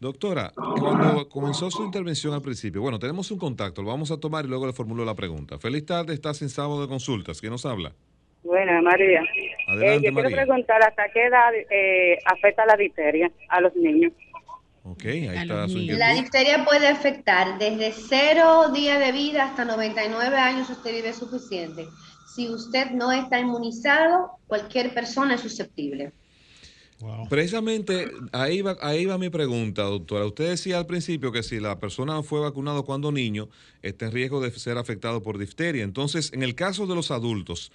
Doctora, 0.00 0.52
cuando 0.54 1.28
comenzó 1.28 1.70
su 1.70 1.84
intervención 1.84 2.32
al 2.32 2.40
principio, 2.40 2.80
bueno, 2.80 2.98
tenemos 2.98 3.30
un 3.30 3.38
contacto, 3.38 3.82
lo 3.82 3.88
vamos 3.88 4.10
a 4.10 4.18
tomar 4.18 4.44
y 4.44 4.48
luego 4.48 4.66
le 4.66 4.72
formulo 4.72 5.04
la 5.04 5.14
pregunta. 5.14 5.58
Feliz 5.58 5.84
tarde, 5.84 6.14
estás 6.14 6.40
en 6.42 6.48
sábado 6.48 6.80
de 6.80 6.88
consultas. 6.88 7.40
¿Quién 7.40 7.52
nos 7.52 7.66
habla? 7.66 7.92
Bueno, 8.42 8.80
María. 8.82 9.22
Adelante, 9.68 10.08
eh, 10.08 10.10
yo 10.10 10.14
quiero 10.14 10.30
preguntar 10.30 10.82
hasta 10.82 11.08
qué 11.12 11.26
edad 11.26 11.52
eh, 11.54 12.18
afecta 12.24 12.64
la 12.64 12.76
difteria 12.76 13.30
a 13.48 13.60
los 13.60 13.76
niños. 13.76 14.12
Ok, 14.82 15.04
ahí 15.04 15.26
está 15.26 15.68
su 15.68 15.78
La 15.78 16.14
difteria 16.14 16.64
puede 16.64 16.88
afectar 16.88 17.58
desde 17.58 17.92
cero 17.92 18.70
días 18.72 18.98
de 18.98 19.12
vida 19.12 19.44
hasta 19.44 19.64
99 19.64 20.36
años 20.36 20.70
usted 20.70 20.94
vive 20.94 21.12
suficiente. 21.12 21.86
Si 22.34 22.48
usted 22.48 22.90
no 22.92 23.12
está 23.12 23.38
inmunizado, 23.38 24.30
cualquier 24.46 24.94
persona 24.94 25.34
es 25.34 25.42
susceptible. 25.42 26.12
Precisamente 27.30 28.10
ahí 28.32 28.60
va, 28.60 28.76
ahí 28.82 29.06
va 29.06 29.16
mi 29.16 29.30
pregunta, 29.30 29.82
doctora. 29.84 30.26
Usted 30.26 30.50
decía 30.50 30.78
al 30.78 30.86
principio 30.86 31.32
que 31.32 31.42
si 31.42 31.58
la 31.58 31.78
persona 31.78 32.22
fue 32.22 32.40
vacunado 32.40 32.84
cuando 32.84 33.10
niño, 33.10 33.48
está 33.80 34.06
en 34.06 34.12
riesgo 34.12 34.40
de 34.40 34.50
ser 34.50 34.76
afectado 34.76 35.22
por 35.22 35.38
difteria. 35.38 35.82
Entonces, 35.82 36.30
en 36.34 36.42
el 36.42 36.54
caso 36.54 36.86
de 36.86 36.94
los 36.94 37.10
adultos, 37.10 37.72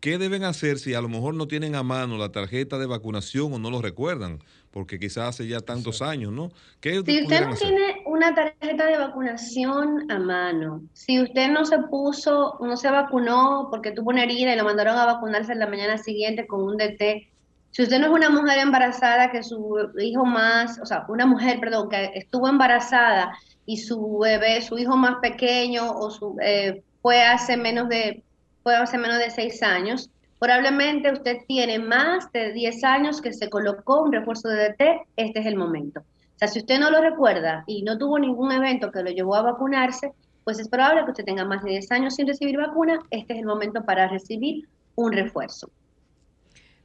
¿qué 0.00 0.18
deben 0.18 0.44
hacer 0.44 0.78
si 0.78 0.94
a 0.94 1.00
lo 1.00 1.08
mejor 1.08 1.34
no 1.34 1.46
tienen 1.48 1.74
a 1.74 1.82
mano 1.82 2.18
la 2.18 2.30
tarjeta 2.30 2.78
de 2.78 2.86
vacunación 2.86 3.52
o 3.52 3.58
no 3.58 3.70
lo 3.70 3.82
recuerdan? 3.82 4.40
porque 4.72 4.98
quizás 4.98 5.28
hace 5.28 5.46
ya 5.46 5.60
tantos 5.60 6.02
años, 6.02 6.32
¿no? 6.32 6.50
si 6.80 6.98
usted 6.98 7.46
no 7.46 7.54
tiene 7.54 8.02
una 8.06 8.34
tarjeta 8.34 8.86
de 8.86 8.96
vacunación 8.96 10.10
a 10.10 10.18
mano, 10.18 10.82
si 10.94 11.20
usted 11.20 11.50
no 11.50 11.64
se 11.64 11.78
puso, 11.78 12.58
no 12.60 12.76
se 12.76 12.90
vacunó 12.90 13.68
porque 13.70 13.92
tuvo 13.92 14.10
una 14.10 14.24
herida 14.24 14.54
y 14.54 14.56
lo 14.56 14.64
mandaron 14.64 14.96
a 14.96 15.06
vacunarse 15.06 15.52
en 15.52 15.58
la 15.58 15.66
mañana 15.66 15.98
siguiente 15.98 16.46
con 16.46 16.62
un 16.62 16.78
DT, 16.78 17.28
si 17.70 17.82
usted 17.82 18.00
no 18.00 18.06
es 18.06 18.12
una 18.12 18.30
mujer 18.30 18.58
embarazada 18.58 19.30
que 19.30 19.42
su 19.42 19.76
hijo 19.98 20.24
más, 20.24 20.78
o 20.80 20.86
sea, 20.86 21.04
una 21.08 21.26
mujer, 21.26 21.60
perdón, 21.60 21.88
que 21.88 22.10
estuvo 22.14 22.48
embarazada 22.48 23.32
y 23.64 23.78
su 23.78 24.18
bebé, 24.18 24.60
su 24.62 24.78
hijo 24.78 24.96
más 24.96 25.16
pequeño 25.22 25.90
o 25.90 26.10
su, 26.10 26.36
eh, 26.42 26.82
fue 27.00 27.22
hace 27.22 27.56
menos 27.56 27.88
de, 27.88 28.22
fue 28.62 28.76
hace 28.76 28.98
menos 28.98 29.18
de 29.18 29.30
seis 29.30 29.62
años, 29.62 30.10
Probablemente 30.42 31.12
usted 31.12 31.36
tiene 31.46 31.78
más 31.78 32.32
de 32.32 32.52
10 32.52 32.82
años 32.82 33.20
que 33.20 33.32
se 33.32 33.48
colocó 33.48 34.02
un 34.02 34.10
refuerzo 34.10 34.48
de 34.48 34.70
DT, 34.70 34.82
este 35.14 35.38
es 35.38 35.46
el 35.46 35.54
momento. 35.54 36.00
O 36.00 36.38
sea, 36.38 36.48
si 36.48 36.58
usted 36.58 36.80
no 36.80 36.90
lo 36.90 37.00
recuerda 37.00 37.62
y 37.68 37.84
no 37.84 37.96
tuvo 37.96 38.18
ningún 38.18 38.50
evento 38.50 38.90
que 38.90 39.04
lo 39.04 39.10
llevó 39.12 39.36
a 39.36 39.42
vacunarse, 39.42 40.10
pues 40.42 40.58
es 40.58 40.66
probable 40.66 41.04
que 41.04 41.12
usted 41.12 41.24
tenga 41.24 41.44
más 41.44 41.62
de 41.62 41.70
10 41.70 41.92
años 41.92 42.16
sin 42.16 42.26
recibir 42.26 42.56
vacuna, 42.56 42.98
este 43.12 43.34
es 43.34 43.38
el 43.38 43.46
momento 43.46 43.84
para 43.84 44.08
recibir 44.08 44.66
un 44.96 45.12
refuerzo. 45.12 45.70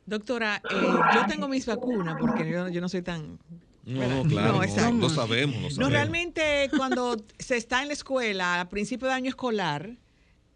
Doctora, 0.06 0.62
eh, 0.70 0.76
yo 1.16 1.26
tengo 1.28 1.48
mis 1.48 1.66
vacunas 1.66 2.16
porque 2.20 2.48
yo, 2.48 2.70
no 2.80 2.90
soy 2.90 3.02
tan 3.02 3.40
no, 3.86 4.08
no, 4.08 4.30
claro, 4.30 4.54
no, 4.54 4.62
no, 4.62 4.68
sabemos, 4.68 5.00
no 5.00 5.10
sabemos. 5.10 5.78
No, 5.80 5.90
realmente 5.90 6.70
cuando 6.78 7.18
se 7.40 7.58
está 7.58 7.82
en 7.82 7.88
la 7.88 7.94
escuela, 7.96 8.62
a 8.62 8.70
principio 8.70 9.08
de 9.08 9.16
año 9.16 9.30
escolar, 9.30 9.98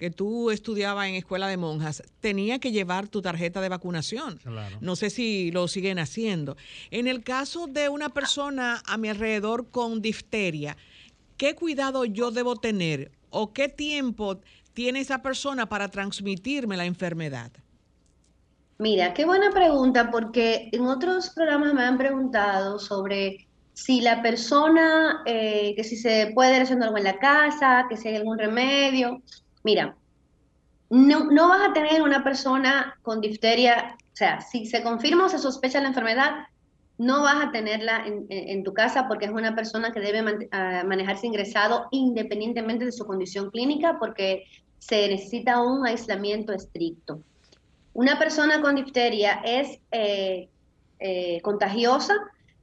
que 0.02 0.10
tú 0.10 0.50
estudiabas 0.50 1.08
en 1.10 1.14
escuela 1.14 1.48
de 1.48 1.58
monjas, 1.58 2.02
tenía 2.22 2.58
que 2.58 2.72
llevar 2.72 3.08
tu 3.08 3.22
tarjeta 3.22 3.62
de 3.62 3.70
vacunación. 3.70 4.40
No 4.80 4.96
sé 4.96 5.12
si 5.12 5.52
lo 5.52 5.68
siguen 5.68 6.00
haciendo. 6.00 6.58
En 6.90 7.06
el 7.06 7.22
caso 7.24 7.68
de 7.68 7.88
una 7.88 8.10
persona 8.10 8.82
a 8.88 8.98
mi 8.98 9.10
alrededor 9.10 9.70
con 9.70 10.02
difteria, 10.02 10.76
¿qué 11.38 11.54
cuidado 11.54 12.04
yo 12.04 12.32
debo 12.32 12.56
tener 12.56 13.12
o 13.30 13.54
qué 13.54 13.70
tiempo 13.70 14.40
tiene 14.74 15.02
esa 15.02 15.22
persona 15.22 15.70
para 15.70 15.90
transmitirme 15.90 16.78
la 16.78 16.86
enfermedad? 16.86 17.52
Mira, 18.80 19.14
qué 19.14 19.24
buena 19.26 19.52
pregunta, 19.52 20.10
porque 20.10 20.70
en 20.72 20.88
otros 20.88 21.30
programas 21.30 21.76
me 21.76 21.84
han 21.84 22.00
preguntado 22.00 22.80
sobre 22.80 23.45
si 23.74 24.02
la 24.02 24.24
persona, 24.24 25.22
eh, 25.28 25.74
que 25.76 25.84
si 25.84 25.95
se 25.95 26.32
puede 26.34 26.58
hacer 26.58 26.82
algo 26.82 26.97
en 26.97 27.04
la 27.04 27.20
casa, 27.20 27.86
que 27.88 27.97
si 27.97 28.08
hay 28.08 28.16
algún 28.16 28.39
remedio. 28.39 29.22
Mira, 29.64 29.95
no, 30.89 31.47
vas 31.47 31.70
a 31.70 31.74
tener 31.74 32.01
una 32.01 32.24
persona 32.24 32.97
con 33.01 33.22
difteria, 33.22 33.95
o 33.97 34.16
sea, 34.16 34.41
si 34.41 34.66
se 34.66 34.84
confirma 34.84 35.26
o 35.26 35.30
se 35.30 35.39
sospecha 35.39 35.80
la 35.80 35.88
enfermedad, 35.88 36.47
no 36.97 37.24
vas 37.24 37.45
a 37.45 37.51
tenerla 37.51 38.03
en, 38.05 38.64
tu 38.64 38.74
casa 38.74 39.07
porque 39.07 39.26
es 39.26 39.32
una 39.32 39.55
persona 39.55 39.91
que 39.91 40.01
debe 40.01 40.49
ah, 40.51 40.84
manejarse 40.86 41.26
ingresado 41.26 41.88
independientemente 41.91 42.86
de 42.86 42.91
su 42.91 43.05
condición 43.05 43.49
clínica 43.49 43.97
porque 43.97 44.43
se 44.78 45.07
necesita 45.07 45.62
un 45.62 45.88
aislamiento 45.88 46.53
estricto. 46.53 47.22
Una 47.93 48.20
persona 48.20 48.62
con 48.62 48.76
difteria 48.76 49.41
es 49.43 49.80
eh, 49.91 50.49
eh, 50.99 51.41
contagiosa 51.41 52.14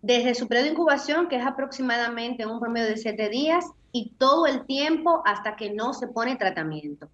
desde 0.03 0.35
su 0.35 0.47
periodo 0.47 0.67
de 0.67 0.73
incubación, 0.73 1.29
que 1.29 1.37
es 1.37 1.47
aproximadamente 1.47 2.47
un 2.47 2.61
promedio 2.61 2.89
de 2.89 2.97
siete 2.97 3.29
días, 3.29 3.65
y 3.99 4.11
todo 4.17 4.47
el 4.47 4.65
tiempo 4.65 5.23
hasta 5.25 5.57
que 5.57 5.73
no 5.75 5.93
se 5.93 6.07
pone 6.07 6.37
tratamiento. 6.37 7.09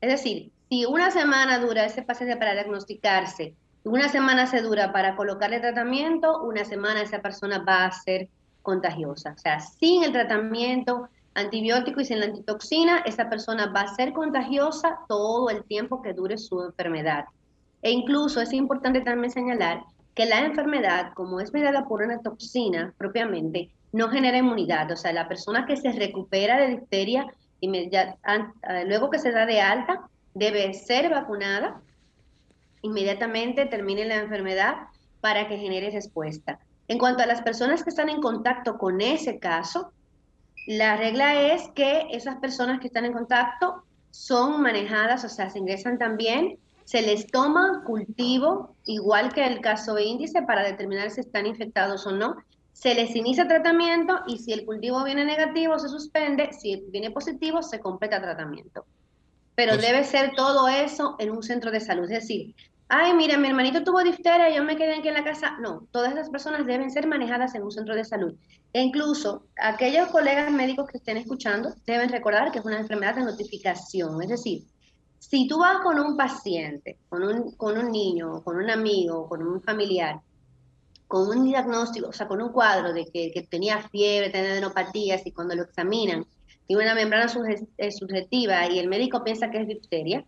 Es 0.00 0.10
decir, 0.10 0.52
si 0.68 0.84
una 0.84 1.10
semana 1.10 1.58
dura 1.58 1.84
ese 1.84 2.02
paciente 2.02 2.36
para 2.36 2.52
diagnosticarse, 2.52 3.56
una 3.82 4.08
semana 4.08 4.46
se 4.46 4.62
dura 4.62 4.92
para 4.92 5.16
colocarle 5.16 5.58
tratamiento, 5.58 6.40
una 6.42 6.64
semana 6.64 7.02
esa 7.02 7.20
persona 7.20 7.64
va 7.66 7.86
a 7.86 7.90
ser 7.90 8.28
contagiosa. 8.62 9.32
O 9.36 9.38
sea, 9.38 9.58
sin 9.58 10.04
el 10.04 10.12
tratamiento 10.12 11.08
antibiótico 11.34 12.00
y 12.00 12.04
sin 12.04 12.20
la 12.20 12.26
antitoxina, 12.26 12.98
esa 12.98 13.28
persona 13.28 13.72
va 13.74 13.80
a 13.80 13.94
ser 13.96 14.12
contagiosa 14.12 15.00
todo 15.08 15.50
el 15.50 15.64
tiempo 15.64 16.00
que 16.00 16.12
dure 16.12 16.38
su 16.38 16.62
enfermedad. 16.62 17.24
E 17.82 17.90
incluso 17.90 18.40
es 18.40 18.52
importante 18.52 19.00
también 19.00 19.32
señalar 19.32 19.82
que 20.18 20.26
la 20.26 20.40
enfermedad, 20.40 21.12
como 21.14 21.38
es 21.38 21.52
mediada 21.52 21.86
por 21.86 22.02
una 22.02 22.20
toxina 22.20 22.92
propiamente, 22.98 23.70
no 23.92 24.08
genera 24.08 24.36
inmunidad. 24.36 24.90
O 24.90 24.96
sea, 24.96 25.12
la 25.12 25.28
persona 25.28 25.64
que 25.64 25.76
se 25.76 25.92
recupera 25.92 26.58
de 26.58 26.70
difteria, 26.70 27.24
luego 27.62 29.10
que 29.10 29.20
se 29.20 29.30
da 29.30 29.46
de 29.46 29.60
alta, 29.60 30.08
debe 30.34 30.74
ser 30.74 31.08
vacunada 31.08 31.80
inmediatamente 32.82 33.66
termine 33.66 34.06
la 34.06 34.16
enfermedad 34.16 34.88
para 35.20 35.46
que 35.46 35.56
genere 35.56 35.90
respuesta. 35.90 36.58
En 36.88 36.98
cuanto 36.98 37.22
a 37.22 37.26
las 37.26 37.42
personas 37.42 37.84
que 37.84 37.90
están 37.90 38.08
en 38.08 38.20
contacto 38.20 38.76
con 38.76 39.00
ese 39.00 39.38
caso, 39.38 39.92
la 40.66 40.96
regla 40.96 41.52
es 41.52 41.68
que 41.76 42.08
esas 42.10 42.38
personas 42.38 42.80
que 42.80 42.88
están 42.88 43.04
en 43.04 43.12
contacto 43.12 43.84
son 44.10 44.62
manejadas, 44.62 45.24
o 45.24 45.28
sea, 45.28 45.48
se 45.48 45.60
ingresan 45.60 45.96
también, 45.96 46.58
se 46.88 47.02
les 47.02 47.26
toma 47.26 47.82
cultivo, 47.84 48.74
igual 48.86 49.34
que 49.34 49.46
el 49.46 49.60
caso 49.60 49.98
índice, 49.98 50.40
para 50.40 50.64
determinar 50.64 51.10
si 51.10 51.20
están 51.20 51.44
infectados 51.44 52.06
o 52.06 52.12
no. 52.12 52.36
Se 52.72 52.94
les 52.94 53.14
inicia 53.14 53.46
tratamiento 53.46 54.20
y 54.26 54.38
si 54.38 54.54
el 54.54 54.64
cultivo 54.64 55.04
viene 55.04 55.26
negativo, 55.26 55.78
se 55.78 55.90
suspende. 55.90 56.50
Si 56.54 56.82
viene 56.88 57.10
positivo, 57.10 57.62
se 57.62 57.78
completa 57.78 58.22
tratamiento. 58.22 58.86
Pero 59.54 59.74
pues 59.74 59.82
debe 59.82 60.02
ser 60.02 60.32
todo 60.34 60.66
eso 60.66 61.16
en 61.18 61.30
un 61.30 61.42
centro 61.42 61.70
de 61.70 61.80
salud. 61.80 62.04
Es 62.04 62.22
decir, 62.22 62.54
ay, 62.88 63.12
mira, 63.12 63.36
mi 63.36 63.48
hermanito 63.48 63.84
tuvo 63.84 64.02
difteria, 64.02 64.48
yo 64.48 64.64
me 64.64 64.78
quedé 64.78 64.94
aquí 64.94 65.08
en 65.08 65.14
la 65.14 65.24
casa. 65.24 65.58
No, 65.60 65.86
todas 65.90 66.12
esas 66.14 66.30
personas 66.30 66.64
deben 66.64 66.90
ser 66.90 67.06
manejadas 67.06 67.54
en 67.54 67.64
un 67.64 67.70
centro 67.70 67.94
de 67.94 68.06
salud. 68.06 68.34
E 68.72 68.80
incluso 68.80 69.44
aquellos 69.60 70.08
colegas 70.08 70.50
médicos 70.50 70.88
que 70.88 70.96
estén 70.96 71.18
escuchando 71.18 71.74
deben 71.84 72.08
recordar 72.08 72.50
que 72.50 72.60
es 72.60 72.64
una 72.64 72.80
enfermedad 72.80 73.16
de 73.16 73.24
notificación. 73.24 74.22
Es 74.22 74.30
decir, 74.30 74.62
si 75.18 75.46
tú 75.48 75.58
vas 75.58 75.78
con 75.82 75.98
un 75.98 76.16
paciente, 76.16 76.98
con 77.08 77.22
un, 77.22 77.52
con 77.52 77.76
un 77.76 77.90
niño, 77.90 78.42
con 78.42 78.56
un 78.56 78.70
amigo, 78.70 79.28
con 79.28 79.46
un 79.46 79.60
familiar, 79.62 80.20
con 81.06 81.28
un 81.28 81.44
diagnóstico, 81.44 82.08
o 82.08 82.12
sea, 82.12 82.28
con 82.28 82.40
un 82.40 82.52
cuadro 82.52 82.92
de 82.92 83.06
que, 83.06 83.30
que 83.32 83.42
tenía 83.42 83.88
fiebre, 83.88 84.30
tenía 84.30 84.52
adenopatías 84.52 85.26
y 85.26 85.32
cuando 85.32 85.54
lo 85.54 85.62
examinan, 85.62 86.26
tiene 86.66 86.82
una 86.82 86.94
membrana 86.94 87.32
eh, 87.78 87.90
subjetiva 87.90 88.70
y 88.70 88.78
el 88.78 88.88
médico 88.88 89.24
piensa 89.24 89.50
que 89.50 89.62
es 89.62 89.68
difteria, 89.68 90.24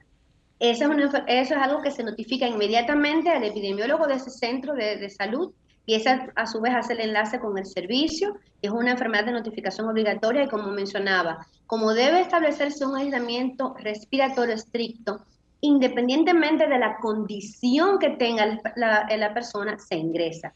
eso 0.61 0.93
es, 1.27 1.53
algo 1.53 1.81
que 1.81 1.91
se 1.91 2.05
notifica 2.05 2.47
inmediatamente 2.47 3.31
al 3.31 3.43
epidemiólogo 3.45 4.07
de 4.07 4.15
ese 4.15 4.31
centro 4.31 4.75
de, 4.75 5.09
salud 5.09 5.55
y 5.87 5.95
esa 5.95 6.29
a 6.37 6.47
su 6.47 6.61
vez 6.61 6.75
hace 6.75 6.93
el 6.93 7.01
enlace 7.01 7.41
con 7.41 7.59
el 7.59 7.67
servicio. 7.67 8.37
Es 8.63 8.71
una 8.71 8.93
enfermedad 8.93 9.25
de 9.25 9.33
notificación 9.33 9.89
obligatoria 9.89 10.45
y 10.45 10.49
como 10.49 10.71
mencionaba, 10.71 11.47
como 11.67 11.95
debe 11.95 12.21
establecerse 12.21 12.87
un 12.87 12.97
aislamiento 12.97 13.75
respiratorio 13.79 14.55
estricto, 14.55 15.25
independientemente 15.61 16.67
de 16.67 16.79
la 16.79 16.97
condición 16.99 17.99
que 17.99 18.11
tenga 18.11 18.61
la, 18.77 19.35
persona, 19.35 19.79
se 19.79 19.97
ingresa. 19.97 20.55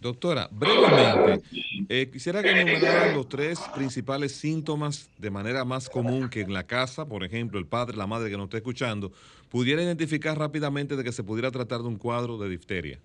Doctora, 0.00 0.48
brevemente, 0.50 1.42
eh, 1.88 2.10
quisiera 2.12 2.42
que 2.42 2.50
enumeraran 2.50 3.14
los 3.14 3.28
tres 3.28 3.58
principales 3.74 4.32
síntomas 4.32 5.08
de 5.16 5.30
manera 5.30 5.64
más 5.64 5.88
común 5.88 6.28
que 6.28 6.42
en 6.42 6.52
la 6.52 6.64
casa, 6.64 7.06
por 7.06 7.24
ejemplo, 7.24 7.58
el 7.58 7.66
padre, 7.66 7.96
la 7.96 8.06
madre 8.06 8.30
que 8.30 8.36
nos 8.36 8.44
está 8.44 8.58
escuchando, 8.58 9.10
pudiera 9.48 9.82
identificar 9.82 10.38
rápidamente 10.38 10.96
de 10.96 11.04
que 11.04 11.12
se 11.12 11.24
pudiera 11.24 11.50
tratar 11.50 11.80
de 11.80 11.88
un 11.88 11.96
cuadro 11.96 12.36
de 12.36 12.50
difteria. 12.50 13.00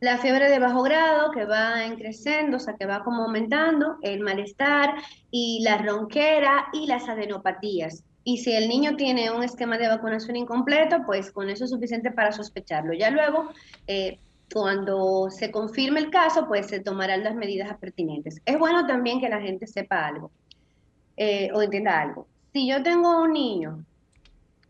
La 0.00 0.18
fiebre 0.18 0.50
de 0.50 0.58
bajo 0.58 0.82
grado 0.82 1.30
que 1.30 1.44
va 1.46 1.74
creciendo, 1.96 2.58
o 2.58 2.60
sea, 2.60 2.74
que 2.74 2.86
va 2.86 3.02
como 3.02 3.24
aumentando, 3.24 3.96
el 4.02 4.20
malestar 4.20 4.94
y 5.30 5.62
la 5.62 5.78
ronquera 5.78 6.66
y 6.72 6.86
las 6.86 7.08
adenopatías. 7.08 8.04
Y 8.22 8.38
si 8.38 8.52
el 8.52 8.68
niño 8.68 8.96
tiene 8.96 9.30
un 9.30 9.42
esquema 9.42 9.78
de 9.78 9.88
vacunación 9.88 10.36
incompleto, 10.36 11.04
pues 11.06 11.30
con 11.30 11.48
eso 11.48 11.64
es 11.64 11.70
suficiente 11.70 12.10
para 12.10 12.32
sospecharlo. 12.32 12.92
Ya 12.92 13.10
luego, 13.10 13.48
eh, 13.86 14.18
cuando 14.52 15.30
se 15.30 15.50
confirme 15.50 16.00
el 16.00 16.10
caso, 16.10 16.46
pues 16.46 16.66
se 16.66 16.80
tomarán 16.80 17.24
las 17.24 17.34
medidas 17.34 17.76
pertinentes. 17.78 18.40
Es 18.44 18.58
bueno 18.58 18.86
también 18.86 19.20
que 19.20 19.28
la 19.28 19.40
gente 19.40 19.66
sepa 19.66 20.06
algo 20.06 20.30
eh, 21.16 21.50
o 21.54 21.62
entienda 21.62 22.00
algo. 22.00 22.26
Si 22.52 22.68
yo 22.68 22.82
tengo 22.82 23.22
un 23.22 23.32
niño 23.32 23.84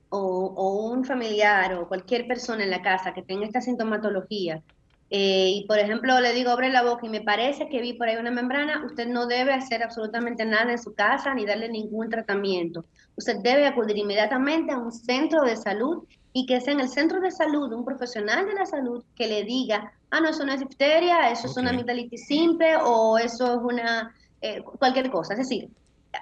o, 0.08 0.90
un 0.90 1.04
familiar 1.04 1.74
o 1.74 1.88
cualquier 1.88 2.26
persona 2.26 2.64
en 2.64 2.70
la 2.70 2.82
casa 2.82 3.12
que 3.12 3.22
tenga 3.22 3.46
esta 3.46 3.60
sintomatología 3.60 4.62
eh, 5.10 5.50
y 5.54 5.64
por 5.66 5.78
ejemplo 5.78 6.20
le 6.20 6.32
digo 6.32 6.50
abre 6.50 6.68
la 6.70 6.82
boca 6.82 7.06
y 7.06 7.08
me 7.08 7.20
parece 7.20 7.68
que 7.68 7.80
vi 7.80 7.92
por 7.92 8.08
ahí 8.08 8.16
una 8.16 8.30
membrana, 8.30 8.84
usted 8.84 9.06
no 9.06 9.26
debe 9.26 9.52
hacer 9.52 9.82
absolutamente 9.82 10.44
nada 10.44 10.72
en 10.72 10.82
su 10.82 10.94
casa 10.94 11.32
ni 11.34 11.46
darle 11.46 11.68
ningún 11.68 12.10
tratamiento. 12.10 12.84
Usted 13.16 13.36
debe 13.42 13.66
acudir 13.66 13.96
inmediatamente 13.96 14.72
a 14.72 14.78
un 14.78 14.92
centro 14.92 15.42
de 15.42 15.56
salud 15.56 16.04
y 16.32 16.44
que 16.44 16.60
sea 16.60 16.74
en 16.74 16.80
el 16.80 16.88
centro 16.88 17.20
de 17.20 17.30
salud 17.30 17.72
un 17.72 17.84
profesional 17.84 18.46
de 18.46 18.54
la 18.54 18.66
salud 18.66 19.02
que 19.14 19.26
le 19.26 19.44
diga, 19.44 19.92
ah, 20.10 20.20
no, 20.20 20.28
eso 20.28 20.44
no 20.44 20.52
es 20.52 20.60
difteria, 20.60 21.30
eso 21.30 21.46
es 21.46 21.56
una 21.56 21.70
amigdalitis 21.70 22.26
simple 22.26 22.76
o 22.76 23.16
eso 23.16 23.54
es 23.54 23.60
una, 23.62 24.14
eh, 24.42 24.62
cualquier 24.62 25.10
cosa. 25.10 25.32
Es 25.32 25.38
decir, 25.38 25.70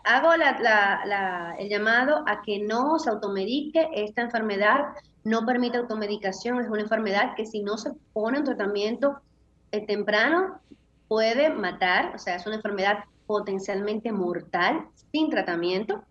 hago 0.05 0.33
el 0.33 1.69
llamado 1.69 2.25
a 2.27 2.43
que 2.43 2.59
no 2.61 2.99
se 2.99 3.11
automedique 3.11 3.89
esta 3.95 4.23
enfermedad, 4.23 4.81
no 5.25 5.47
permite 5.47 5.79
automedicación, 5.79 6.61
es 6.61 6.69
una 6.69 6.83
enfermedad 6.83 7.35
que 7.37 7.47
si 7.47 7.63
no 7.63 7.79
se 7.79 7.93
pone 8.13 8.39
en 8.39 8.45
tratamiento 8.45 9.21
eh, 9.73 9.87
temprano 9.87 10.61
puede 11.09 11.51
matar, 11.51 12.15
o 12.15 12.19
sea, 12.19 12.37
es 12.37 12.47
una 12.47 12.57
enfermedad 12.57 13.05
potencialmente 13.27 14.13
mortal 14.13 14.87
sin 15.13 15.31
tratamiento 15.31 16.03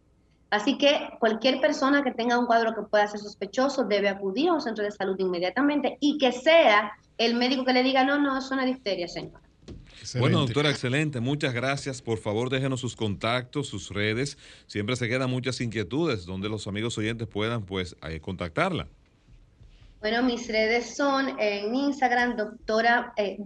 Así 0.53 0.77
que 0.77 1.09
cualquier 1.19 1.59
persona 1.59 2.03
que 2.03 2.11
tenga 2.11 2.37
un 2.37 2.45
cuadro 2.45 2.75
que 2.75 2.83
pueda 2.83 3.07
ser 3.07 3.19
sospechoso 3.19 3.85
debe 3.85 4.07
acudir 4.07 4.49
a 4.49 4.53
un 4.53 4.61
centro 4.61 4.83
de 4.83 4.91
salud 4.91 5.15
inmediatamente 5.17 5.97
y 5.99 6.19
que 6.19 6.31
sea 6.31 6.91
el 7.17 7.33
médico 7.33 7.65
que 7.65 7.73
le 7.73 7.81
diga, 7.81 8.03
no, 8.03 8.19
no, 8.19 8.37
es 8.37 8.51
una 8.51 8.63
difteria, 8.63 9.07
señor. 9.07 9.41
Bueno, 10.19 10.39
doctora, 10.39 10.69
excelente. 10.69 11.19
Muchas 11.19 11.53
gracias. 11.53 12.01
Por 12.01 12.17
favor, 12.17 12.49
déjenos 12.49 12.79
sus 12.81 12.95
contactos, 12.95 13.67
sus 13.67 13.89
redes. 13.89 14.37
Siempre 14.67 14.95
se 14.95 15.07
quedan 15.07 15.29
muchas 15.29 15.59
inquietudes 15.61 16.25
donde 16.25 16.49
los 16.49 16.67
amigos 16.67 16.97
oyentes 16.97 17.27
puedan 17.27 17.63
pues 17.63 17.95
contactarla. 18.21 18.87
Bueno, 20.01 20.21
mis 20.21 20.47
redes 20.47 20.97
son 20.97 21.39
en 21.39 21.73
Instagram, 21.73 22.35
doctora 22.35 23.13
eh, 23.15 23.37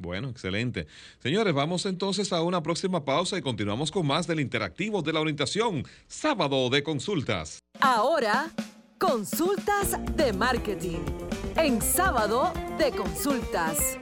bueno, 0.00 0.30
excelente. 0.30 0.86
Señores, 1.18 1.52
vamos 1.52 1.84
entonces 1.84 2.32
a 2.32 2.42
una 2.42 2.62
próxima 2.62 3.04
pausa 3.04 3.36
y 3.36 3.42
continuamos 3.42 3.90
con 3.90 4.06
más 4.06 4.26
del 4.26 4.40
interactivo 4.40 5.02
de 5.02 5.12
la 5.12 5.20
orientación, 5.20 5.84
sábado 6.08 6.70
de 6.70 6.82
consultas. 6.82 7.58
Ahora, 7.80 8.50
consultas 8.98 9.98
de 10.16 10.32
marketing, 10.32 11.00
en 11.56 11.80
sábado 11.82 12.52
de 12.78 12.90
consultas. 12.92 13.98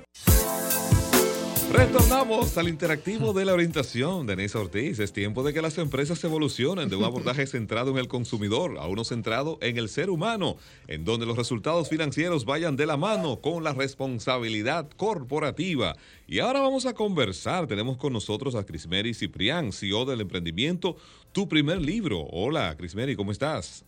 Retornamos 1.71 2.57
al 2.57 2.69
interactivo 2.69 3.35
de 3.35 3.45
la 3.45 3.53
orientación, 3.53 4.27
Denise 4.27 4.57
Ortiz. 4.57 4.99
Es 5.01 5.13
tiempo 5.13 5.43
de 5.43 5.53
que 5.53 5.61
las 5.61 5.77
empresas 5.77 6.23
evolucionen 6.25 6.89
de 6.89 6.97
un 6.97 7.05
abordaje 7.05 7.47
centrado 7.47 7.91
en 7.91 7.99
el 7.99 8.09
consumidor 8.09 8.79
a 8.79 8.87
uno 8.87 9.05
centrado 9.05 9.59
en 9.61 9.77
el 9.77 9.91
ser 9.91 10.09
humano, 10.09 10.57
en 10.87 11.05
donde 11.05 11.27
los 11.27 11.37
resultados 11.37 11.91
financieros 11.91 12.47
vayan 12.47 12.77
de 12.77 12.87
la 12.87 12.97
mano 12.97 13.41
con 13.43 13.65
la 13.65 13.75
responsabilidad 13.75 14.89
corporativa. 14.97 15.95
Y 16.27 16.39
ahora 16.39 16.61
vamos 16.61 16.87
a 16.87 16.95
conversar. 16.95 17.67
Tenemos 17.67 17.99
con 17.99 18.15
nosotros 18.15 18.55
a 18.55 18.65
Crismeri 18.65 19.13
Ciprián, 19.13 19.71
CEO 19.73 20.07
del 20.07 20.23
emprendimiento 20.23 20.97
Tu 21.33 21.49
Primer 21.49 21.83
Libro. 21.83 22.23
Hola, 22.31 22.75
Crismeri, 22.79 23.15
¿cómo 23.15 23.31
estás? 23.31 23.85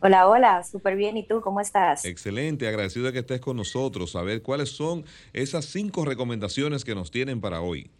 Hola, 0.00 0.28
hola, 0.28 0.62
súper 0.64 0.96
bien. 0.96 1.16
¿Y 1.16 1.26
tú 1.26 1.40
cómo 1.40 1.60
estás? 1.60 2.04
Excelente, 2.04 2.68
agradecido 2.68 3.06
de 3.06 3.12
que 3.12 3.20
estés 3.20 3.40
con 3.40 3.56
nosotros. 3.56 4.14
A 4.16 4.22
ver, 4.22 4.42
¿cuáles 4.42 4.70
son 4.70 5.04
esas 5.32 5.64
cinco 5.64 6.04
recomendaciones 6.04 6.84
que 6.84 6.94
nos 6.94 7.10
tienen 7.10 7.40
para 7.40 7.60
hoy? 7.60 7.90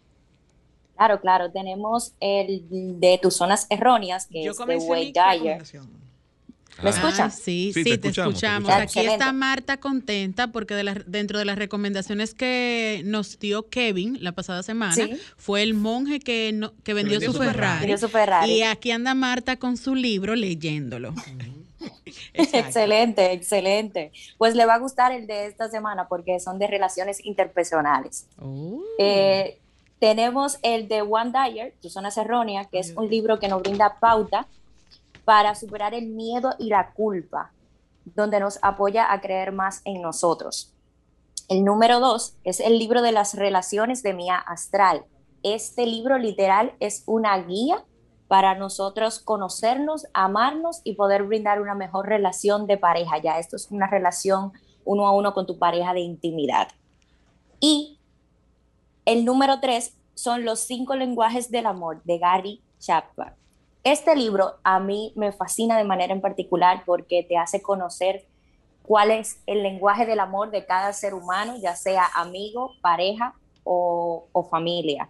Claro, 0.97 1.19
claro, 1.19 1.51
tenemos 1.51 2.13
el 2.19 2.63
de 2.69 3.19
tus 3.21 3.35
zonas 3.35 3.67
erróneas, 3.69 4.27
que 4.27 4.45
es 4.45 4.57
de 4.57 4.77
Wade 4.77 5.13
Dyer. 5.13 5.63
¿Me 6.83 6.89
escuchas? 6.89 7.39
sí, 7.39 7.71
sí, 7.73 7.83
te, 7.83 8.09
escuchamos. 8.09 8.69
Aquí 8.69 8.99
está 8.99 9.31
Marta 9.31 9.77
contenta 9.77 10.51
porque 10.51 10.75
dentro 11.07 11.39
de 11.39 11.45
las 11.45 11.57
recomendaciones 11.57 12.33
que 12.33 13.01
nos 13.05 13.39
dio 13.39 13.69
Kevin 13.69 14.17
la 14.21 14.33
pasada 14.33 14.61
semana 14.61 15.07
fue 15.37 15.63
el 15.63 15.73
monje 15.73 16.19
que, 16.19 16.69
que 16.83 16.93
vendió, 16.93 17.21
su, 17.21 17.33
Ferrari, 17.33 17.97
su, 17.97 18.09
Ferrari, 18.09 18.51
Y 18.51 18.63
aquí 18.63 18.91
anda 18.91 19.13
Marta 19.15 19.57
con 19.57 19.77
su 19.77 19.95
libro 19.95 20.35
leyéndolo. 20.35 21.13
Excelente, 22.33 23.31
excelente. 23.31 24.11
Pues 24.37 24.55
le 24.55 24.65
va 24.65 24.75
a 24.75 24.79
gustar 24.79 25.11
el 25.11 25.27
de 25.27 25.45
esta 25.45 25.69
semana 25.69 26.07
porque 26.07 26.39
son 26.39 26.59
de 26.59 26.67
relaciones 26.67 27.23
interpersonales. 27.25 28.27
Oh. 28.41 28.81
Eh, 28.99 29.59
tenemos 29.99 30.59
el 30.61 30.87
de 30.87 31.01
One 31.01 31.31
Dyer, 31.31 31.73
Tu 31.81 31.89
Zonas 31.89 32.17
Erróneas, 32.17 32.67
que 32.67 32.79
es 32.79 32.93
un 32.95 33.09
libro 33.09 33.39
que 33.39 33.47
nos 33.47 33.61
brinda 33.61 33.97
pauta 33.99 34.47
para 35.23 35.55
superar 35.55 35.93
el 35.93 36.07
miedo 36.07 36.53
y 36.59 36.67
la 36.67 36.91
culpa, 36.91 37.51
donde 38.03 38.39
nos 38.39 38.59
apoya 38.61 39.11
a 39.11 39.21
creer 39.21 39.51
más 39.51 39.81
en 39.85 40.01
nosotros. 40.01 40.73
El 41.47 41.63
número 41.63 41.99
dos 41.99 42.35
es 42.43 42.59
el 42.59 42.77
libro 42.79 43.01
de 43.01 43.11
las 43.11 43.35
relaciones 43.35 44.03
de 44.03 44.13
Mía 44.13 44.37
Astral. 44.37 45.05
Este 45.43 45.85
libro 45.85 46.17
literal 46.17 46.73
es 46.79 47.03
una 47.05 47.37
guía 47.37 47.83
para 48.27 48.55
nosotros 48.55 49.19
conocernos, 49.19 50.07
amarnos 50.13 50.81
y 50.83 50.95
poder 50.95 51.23
brindar 51.23 51.61
una 51.61 51.75
mejor 51.75 52.07
relación 52.07 52.67
de 52.67 52.77
pareja. 52.77 53.17
Ya 53.19 53.39
esto 53.39 53.55
es 53.55 53.69
una 53.71 53.87
relación 53.87 54.51
uno 54.83 55.07
a 55.07 55.11
uno 55.11 55.33
con 55.33 55.45
tu 55.45 55.57
pareja 55.59 55.93
de 55.93 56.01
intimidad. 56.01 56.67
Y 57.59 57.99
el 59.05 59.25
número 59.25 59.59
tres 59.59 59.95
son 60.15 60.45
los 60.45 60.61
cinco 60.61 60.95
lenguajes 60.95 61.51
del 61.51 61.65
amor 61.65 62.01
de 62.03 62.17
Gary 62.17 62.61
Chapman. 62.79 63.33
Este 63.83 64.15
libro 64.15 64.55
a 64.63 64.79
mí 64.79 65.13
me 65.15 65.31
fascina 65.31 65.77
de 65.77 65.83
manera 65.83 66.13
en 66.13 66.21
particular 66.21 66.83
porque 66.85 67.23
te 67.23 67.37
hace 67.37 67.61
conocer 67.61 68.25
cuál 68.81 69.11
es 69.11 69.41
el 69.45 69.61
lenguaje 69.61 70.05
del 70.05 70.19
amor 70.19 70.51
de 70.51 70.65
cada 70.65 70.91
ser 70.93 71.13
humano, 71.13 71.55
ya 71.61 71.75
sea 71.75 72.07
amigo, 72.15 72.71
pareja 72.81 73.35
o, 73.63 74.27
familia 74.49 75.09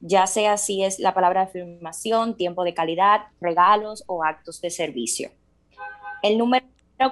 ya 0.00 0.26
sea 0.26 0.56
si 0.56 0.82
es 0.82 0.98
la 0.98 1.14
palabra 1.14 1.40
de 1.42 1.46
afirmación, 1.48 2.36
tiempo 2.36 2.64
de 2.64 2.74
calidad, 2.74 3.26
regalos 3.40 4.04
o 4.06 4.24
actos 4.24 4.60
de 4.60 4.70
servicio. 4.70 5.30
El 6.22 6.38
número 6.38 6.64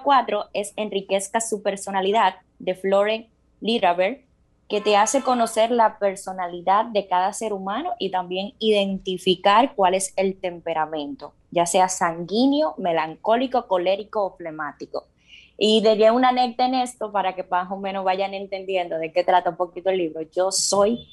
cuatro 0.02 0.46
es 0.52 0.72
Enriquezca 0.76 1.40
su 1.40 1.62
personalidad 1.62 2.36
de 2.58 2.74
Florence 2.74 3.30
Liraber, 3.60 4.24
que 4.68 4.80
te 4.82 4.96
hace 4.96 5.22
conocer 5.22 5.70
la 5.70 5.98
personalidad 5.98 6.84
de 6.86 7.06
cada 7.06 7.32
ser 7.32 7.54
humano 7.54 7.94
y 7.98 8.10
también 8.10 8.52
identificar 8.58 9.74
cuál 9.74 9.94
es 9.94 10.12
el 10.16 10.38
temperamento, 10.38 11.32
ya 11.50 11.64
sea 11.64 11.88
sanguíneo, 11.88 12.74
melancólico, 12.76 13.66
colérico 13.66 14.26
o 14.26 14.36
flemático. 14.36 15.06
Y 15.56 15.80
diría 15.80 16.12
una 16.12 16.28
anécdota 16.28 16.66
en 16.66 16.74
esto 16.74 17.10
para 17.10 17.34
que 17.34 17.42
más 17.44 17.70
o 17.70 17.78
menos 17.78 18.04
vayan 18.04 18.34
entendiendo 18.34 18.98
de 18.98 19.10
qué 19.10 19.24
trata 19.24 19.50
un 19.50 19.56
poquito 19.56 19.88
el 19.88 19.98
libro. 19.98 20.20
Yo 20.22 20.52
soy 20.52 21.08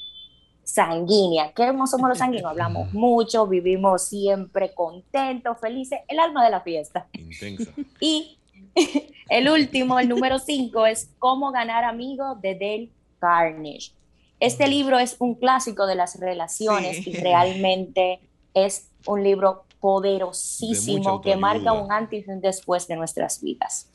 sanguínea. 0.66 1.54
¿Qué 1.54 1.68
somos 1.88 2.10
los 2.10 2.18
sanguíneos? 2.18 2.52
Hablamos 2.52 2.94
mucho, 2.94 3.48
vivimos 3.48 4.04
siempre 4.04 4.74
contentos, 4.74 5.58
felices, 5.60 6.00
el 6.08 6.20
alma 6.20 6.44
de 6.44 6.52
la 6.52 6.62
fiesta. 6.62 7.08
Intensa. 7.14 7.72
Y 8.02 8.38
el 9.30 9.50
último, 9.50 10.00
el 10.00 10.10
número 10.10 10.40
cinco, 10.40 10.86
es 10.86 11.10
Cómo 11.20 11.52
ganar 11.52 11.84
amigos 11.84 12.42
de 12.42 12.56
Dale 12.56 12.90
Carnegie. 13.20 13.94
Este 14.40 14.68
libro 14.68 15.00
es 15.00 15.16
un 15.20 15.36
clásico 15.36 15.88
de 15.88 15.96
las 15.96 16.20
relaciones 16.20 17.08
y 17.08 17.14
realmente 17.14 18.20
es 18.54 18.90
un 19.06 19.24
libro 19.24 19.64
poderosísimo 19.80 21.22
que 21.22 21.38
marca 21.38 21.72
un 21.72 21.92
antes 21.92 22.28
y 22.28 22.32
un 22.32 22.42
después 22.42 22.88
de 22.88 22.96
nuestras 22.98 23.42
vidas. 23.42 23.88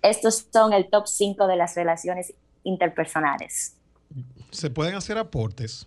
Estos 0.00 0.46
son 0.52 0.72
el 0.72 0.88
top 0.88 1.06
5 1.06 1.46
de 1.46 1.56
las 1.56 1.74
relaciones 1.74 2.32
interpersonales. 2.62 3.76
Se 4.50 4.70
pueden 4.70 4.94
hacer 4.94 5.18
aportes 5.18 5.86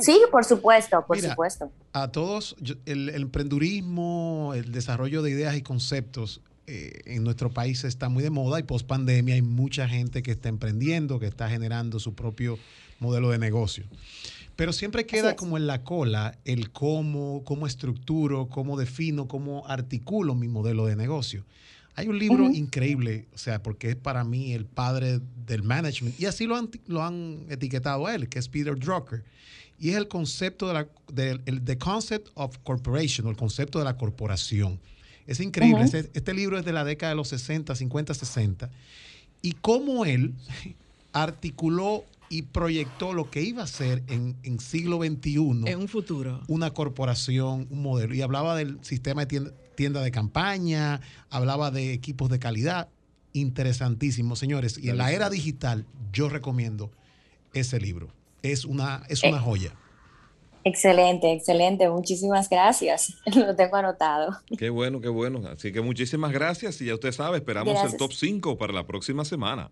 Sí, 0.00 0.20
por 0.30 0.44
supuesto, 0.44 1.04
por 1.06 1.20
supuesto. 1.20 1.70
A 1.92 2.08
todos, 2.08 2.56
el, 2.86 3.08
emprendurismo, 3.10 4.52
el 4.54 4.72
desarrollo 4.72 5.22
de 5.22 5.30
ideas 5.30 5.56
y 5.56 5.62
conceptos 5.62 6.40
eh, 6.66 7.00
en 7.06 7.24
nuestro 7.24 7.50
país 7.50 7.84
está 7.84 8.08
muy 8.08 8.22
de 8.22 8.30
moda 8.30 8.60
y 8.60 8.62
post 8.62 8.86
pandemia 8.86 9.34
hay 9.34 9.42
mucha 9.42 9.88
gente 9.88 10.22
que 10.22 10.30
está 10.30 10.48
emprendiendo, 10.48 11.18
que 11.18 11.26
está 11.26 11.48
generando 11.48 11.98
su 11.98 12.14
propio 12.14 12.58
modelo 13.00 13.30
de 13.30 13.38
negocio. 13.38 13.84
Pero 14.56 14.72
siempre 14.72 15.06
queda 15.06 15.36
como 15.36 15.56
en 15.56 15.66
la 15.66 15.84
cola 15.84 16.38
el 16.44 16.70
cómo, 16.70 17.42
cómo 17.44 17.66
estructuro, 17.66 18.48
cómo 18.48 18.78
defino, 18.78 19.26
cómo 19.26 19.66
articulo 19.66 20.34
mi 20.34 20.48
modelo 20.48 20.86
de 20.86 20.96
negocio. 20.96 21.44
Hay 21.96 22.08
un 22.08 22.18
libro 22.18 22.50
increíble, 22.50 23.26
o 23.34 23.38
sea, 23.38 23.62
porque 23.62 23.90
es 23.90 23.96
para 23.96 24.24
mí 24.24 24.52
el 24.52 24.64
padre 24.64 25.20
del 25.46 25.62
management, 25.62 26.18
y 26.20 26.26
así 26.26 26.46
lo 26.46 26.56
han, 26.56 26.70
lo 26.86 27.02
han 27.02 27.46
etiquetado 27.48 28.06
a 28.06 28.14
él, 28.14 28.28
que 28.28 28.38
es 28.38 28.48
Peter 28.48 28.78
Drucker, 28.78 29.24
y 29.78 29.90
es 29.90 29.96
el 29.96 30.08
concepto 30.08 30.68
de 30.68 30.74
la, 30.74 30.88
el, 31.46 31.64
the 31.64 31.78
concept 31.78 32.28
of 32.34 32.56
corporation, 32.58 33.26
o 33.26 33.30
el 33.30 33.36
concepto 33.36 33.78
de 33.78 33.84
la 33.84 33.96
corporación. 33.96 34.78
Es 35.26 35.40
increíble, 35.40 35.84
este, 35.84 36.10
este, 36.12 36.34
libro 36.34 36.58
es 36.58 36.64
de 36.64 36.72
la 36.72 36.84
década 36.84 37.10
de 37.10 37.16
los 37.16 37.28
60, 37.28 37.74
50, 37.74 38.14
60, 38.14 38.70
y 39.42 39.52
cómo 39.52 40.04
él 40.04 40.34
articuló 41.12 42.04
y 42.28 42.42
proyectó 42.42 43.12
lo 43.12 43.28
que 43.28 43.42
iba 43.42 43.64
a 43.64 43.66
ser 43.66 44.04
en, 44.06 44.36
en 44.44 44.60
siglo 44.60 44.98
XXI. 44.98 45.38
En 45.66 45.80
un 45.80 45.88
futuro. 45.88 46.40
Una 46.46 46.70
corporación, 46.70 47.66
un 47.70 47.82
modelo. 47.82 48.14
Y 48.14 48.22
hablaba 48.22 48.54
del 48.54 48.78
sistema 48.84 49.22
de 49.22 49.26
tienda, 49.26 49.52
tienda 49.74 50.02
de 50.02 50.10
campaña, 50.10 51.00
hablaba 51.30 51.70
de 51.70 51.92
equipos 51.92 52.28
de 52.28 52.38
calidad. 52.38 52.88
Interesantísimo, 53.32 54.36
señores. 54.36 54.78
Y 54.78 54.90
en 54.90 54.98
la 54.98 55.12
era 55.12 55.30
digital, 55.30 55.86
yo 56.12 56.28
recomiendo 56.28 56.90
ese 57.54 57.80
libro. 57.80 58.08
Es 58.42 58.64
una, 58.64 59.02
es 59.08 59.22
una 59.22 59.36
eh, 59.36 59.40
joya. 59.40 59.74
Excelente, 60.64 61.32
excelente. 61.32 61.88
Muchísimas 61.88 62.48
gracias. 62.48 63.14
Lo 63.34 63.54
tengo 63.56 63.76
anotado. 63.76 64.36
Qué 64.58 64.70
bueno, 64.70 65.00
qué 65.00 65.08
bueno. 65.08 65.42
Así 65.48 65.72
que 65.72 65.80
muchísimas 65.80 66.32
gracias. 66.32 66.80
Y 66.80 66.86
ya 66.86 66.94
usted 66.94 67.12
sabe, 67.12 67.38
esperamos 67.38 67.82
el 67.84 67.96
top 67.96 68.12
5 68.12 68.58
para 68.58 68.72
la 68.72 68.86
próxima 68.86 69.24
semana. 69.24 69.70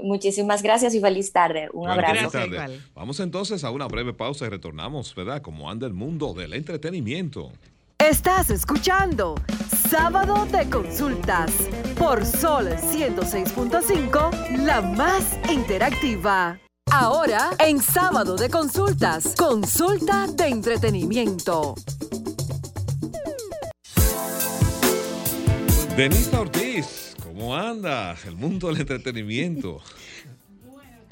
Muchísimas 0.00 0.62
gracias 0.62 0.94
y 0.94 1.00
feliz 1.00 1.32
tarde. 1.32 1.68
Un 1.72 1.88
abrazo. 1.88 2.38
Vamos 2.94 3.20
entonces 3.20 3.62
a 3.62 3.70
una 3.70 3.86
breve 3.86 4.12
pausa 4.12 4.46
y 4.46 4.48
retornamos, 4.48 5.14
¿verdad? 5.14 5.40
Como 5.40 5.70
anda 5.70 5.86
el 5.86 5.94
mundo 5.94 6.34
del 6.34 6.52
entretenimiento. 6.54 7.52
Estás 8.10 8.50
escuchando 8.50 9.34
Sábado 9.88 10.44
de 10.52 10.68
Consultas 10.68 11.50
por 11.96 12.26
Sol 12.26 12.68
106.5, 12.68 14.58
la 14.58 14.82
más 14.82 15.24
interactiva. 15.50 16.60
Ahora, 16.92 17.52
en 17.58 17.80
Sábado 17.80 18.36
de 18.36 18.50
Consultas, 18.50 19.34
consulta 19.38 20.26
de 20.26 20.48
entretenimiento. 20.48 21.76
Denise 25.96 26.36
Ortiz, 26.36 27.16
¿cómo 27.22 27.56
andas? 27.56 28.26
El 28.26 28.36
mundo 28.36 28.68
del 28.68 28.82
entretenimiento. 28.82 29.80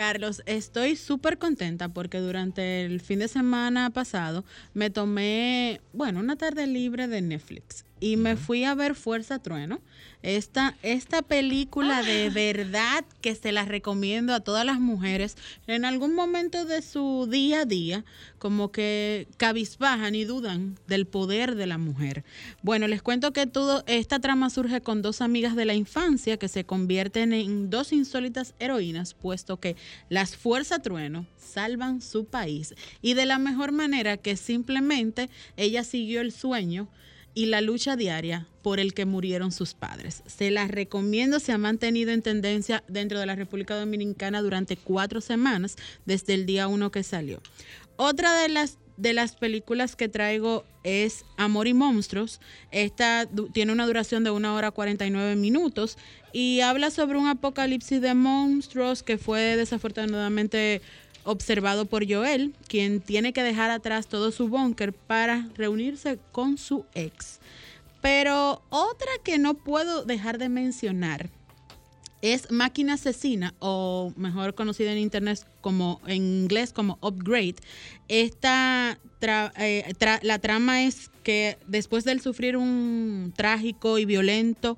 Carlos, 0.02 0.42
estoy 0.46 0.96
súper 0.96 1.38
contenta 1.38 1.88
porque 1.88 2.18
durante 2.18 2.84
el 2.84 3.00
fin 3.00 3.20
de 3.20 3.28
semana 3.28 3.88
pasado 3.90 4.44
me 4.74 4.90
tomé, 4.90 5.80
bueno, 5.92 6.18
una 6.18 6.34
tarde 6.34 6.66
libre 6.66 7.06
de 7.06 7.22
Netflix 7.22 7.84
y 8.02 8.16
me 8.16 8.36
fui 8.36 8.64
a 8.64 8.74
ver 8.74 8.96
Fuerza 8.96 9.38
Trueno. 9.38 9.80
Esta, 10.22 10.76
esta 10.82 11.22
película 11.22 12.02
de 12.02 12.30
verdad 12.30 13.04
que 13.20 13.36
se 13.36 13.52
la 13.52 13.64
recomiendo 13.64 14.34
a 14.34 14.40
todas 14.40 14.66
las 14.66 14.80
mujeres 14.80 15.36
en 15.68 15.84
algún 15.84 16.14
momento 16.14 16.64
de 16.64 16.82
su 16.82 17.28
día 17.30 17.60
a 17.60 17.64
día, 17.64 18.04
como 18.40 18.72
que 18.72 19.28
cabizbajan 19.36 20.16
y 20.16 20.24
dudan 20.24 20.78
del 20.88 21.06
poder 21.06 21.54
de 21.54 21.66
la 21.66 21.78
mujer. 21.78 22.24
Bueno, 22.60 22.88
les 22.88 23.02
cuento 23.02 23.32
que 23.32 23.46
todo 23.46 23.84
esta 23.86 24.18
trama 24.18 24.50
surge 24.50 24.80
con 24.80 25.00
dos 25.00 25.20
amigas 25.20 25.54
de 25.54 25.64
la 25.64 25.74
infancia 25.74 26.38
que 26.38 26.48
se 26.48 26.64
convierten 26.64 27.32
en 27.32 27.70
dos 27.70 27.92
insólitas 27.92 28.54
heroínas, 28.58 29.14
puesto 29.14 29.60
que 29.60 29.76
las 30.08 30.36
Fuerza 30.36 30.80
Trueno 30.80 31.24
salvan 31.36 32.02
su 32.02 32.24
país 32.24 32.74
y 33.00 33.14
de 33.14 33.26
la 33.26 33.38
mejor 33.38 33.70
manera 33.70 34.16
que 34.16 34.36
simplemente 34.36 35.30
ella 35.56 35.84
siguió 35.84 36.20
el 36.20 36.32
sueño 36.32 36.88
y 37.34 37.46
la 37.46 37.60
lucha 37.60 37.96
diaria 37.96 38.46
por 38.62 38.78
el 38.78 38.94
que 38.94 39.06
murieron 39.06 39.52
sus 39.52 39.74
padres. 39.74 40.22
Se 40.26 40.50
las 40.50 40.70
recomiendo, 40.70 41.40
se 41.40 41.52
ha 41.52 41.58
mantenido 41.58 42.12
en 42.12 42.22
tendencia 42.22 42.84
dentro 42.88 43.18
de 43.18 43.26
la 43.26 43.34
República 43.34 43.76
Dominicana 43.76 44.42
durante 44.42 44.76
cuatro 44.76 45.20
semanas, 45.20 45.76
desde 46.06 46.34
el 46.34 46.46
día 46.46 46.68
uno 46.68 46.90
que 46.90 47.02
salió. 47.02 47.40
Otra 47.96 48.40
de 48.40 48.48
las, 48.48 48.78
de 48.96 49.12
las 49.12 49.36
películas 49.36 49.96
que 49.96 50.08
traigo 50.08 50.64
es 50.84 51.24
Amor 51.36 51.66
y 51.66 51.74
Monstruos. 51.74 52.40
Esta 52.70 53.28
tiene 53.52 53.72
una 53.72 53.86
duración 53.86 54.24
de 54.24 54.30
una 54.30 54.54
hora 54.54 54.70
49 54.70 55.36
minutos 55.36 55.98
y 56.32 56.60
habla 56.60 56.90
sobre 56.90 57.18
un 57.18 57.28
apocalipsis 57.28 58.00
de 58.00 58.14
monstruos 58.14 59.02
que 59.02 59.18
fue 59.18 59.56
desafortunadamente 59.56 60.82
observado 61.24 61.86
por 61.86 62.10
Joel, 62.10 62.54
quien 62.68 63.00
tiene 63.00 63.32
que 63.32 63.42
dejar 63.42 63.70
atrás 63.70 64.06
todo 64.06 64.30
su 64.30 64.48
búnker 64.48 64.92
para 64.92 65.48
reunirse 65.54 66.18
con 66.32 66.58
su 66.58 66.84
ex. 66.94 67.40
Pero 68.00 68.62
otra 68.70 69.10
que 69.22 69.38
no 69.38 69.54
puedo 69.54 70.04
dejar 70.04 70.38
de 70.38 70.48
mencionar 70.48 71.30
es 72.22 72.50
Máquina 72.52 72.94
Asesina, 72.94 73.54
o 73.58 74.12
mejor 74.16 74.54
conocida 74.54 74.92
en 74.92 74.98
internet 74.98 75.44
como 75.60 76.00
en 76.06 76.22
inglés 76.22 76.72
como 76.72 76.98
Upgrade. 77.00 77.56
Esta 78.08 78.98
eh, 79.58 79.92
la 80.22 80.38
trama 80.38 80.84
es 80.84 81.10
que 81.22 81.58
después 81.66 82.04
de 82.04 82.18
sufrir 82.20 82.56
un 82.56 83.32
trágico 83.36 83.98
y 83.98 84.04
violento 84.04 84.76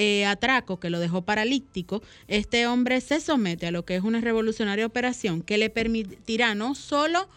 eh, 0.00 0.24
atraco 0.26 0.78
que 0.78 0.90
lo 0.90 1.00
dejó 1.00 1.22
paralítico, 1.22 2.02
este 2.28 2.68
hombre 2.68 3.00
se 3.00 3.20
somete 3.20 3.66
a 3.66 3.72
lo 3.72 3.84
que 3.84 3.96
es 3.96 4.04
una 4.04 4.20
revolucionaria 4.20 4.86
operación 4.86 5.42
que 5.42 5.58
le 5.58 5.70
permitirá 5.70 6.54
no 6.54 6.76
solo 6.76 7.28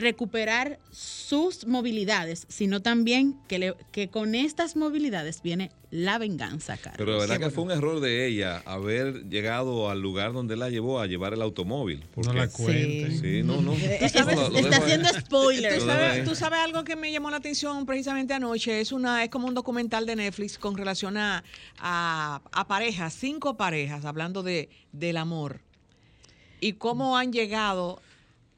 recuperar 0.00 0.78
sus 0.90 1.66
movilidades, 1.66 2.46
sino 2.48 2.82
también 2.82 3.36
que, 3.48 3.58
le- 3.58 3.74
que 3.92 4.08
con 4.08 4.34
estas 4.34 4.74
movilidades 4.76 5.42
viene 5.42 5.70
la 5.90 6.18
venganza, 6.18 6.76
Carlos. 6.76 6.94
Pero 6.98 7.12
la 7.12 7.18
verdad 7.18 7.38
que 7.38 7.50
fue 7.50 7.64
un 7.64 7.70
error 7.72 8.00
de 8.00 8.26
ella 8.26 8.62
haber 8.64 9.28
llegado 9.28 9.90
al 9.90 10.00
lugar 10.00 10.32
donde 10.32 10.56
la 10.56 10.70
llevó 10.70 11.00
a 11.00 11.06
llevar 11.06 11.34
el 11.34 11.42
automóvil. 11.42 12.04
No 12.16 12.32
la 12.32 12.48
cuente. 12.48 13.10
Sí, 13.18 13.42
no, 13.44 13.60
no. 13.60 13.74
Eh, 13.74 13.98
Tú 14.00 14.08
sabes, 14.08 14.36
Lo- 14.36 14.48
lo 14.50 14.58
está 14.58 14.76
ahí. 14.76 14.82
haciendo 14.82 15.08
spoilers. 15.08 15.78
¿Tú 15.78 15.86
Lo 15.86 15.92
dejo 15.92 16.04
ahí. 16.04 16.08
sabes, 16.10 16.24
tú 16.28 16.34
sabes 16.34 16.58
algo 16.60 16.84
que 16.84 16.96
me 16.96 17.10
llamó 17.12 17.30
la 17.30 17.36
atención 17.38 17.86
precisamente 17.86 18.34
anoche? 18.34 18.80
Es 18.80 18.92
una 18.92 19.22
es 19.24 19.30
como 19.30 19.46
un 19.48 19.54
documental 19.54 20.06
de 20.06 20.16
Netflix 20.16 20.58
con 20.58 20.76
relación 20.76 21.16
a, 21.16 21.44
a, 21.78 22.40
a 22.52 22.66
parejas, 22.68 23.14
cinco 23.18 23.56
parejas, 23.56 24.04
hablando 24.04 24.42
de, 24.42 24.68
del 24.92 25.16
amor. 25.16 25.60
Y 26.60 26.74
cómo 26.74 27.16
han 27.16 27.32
llegado 27.32 28.00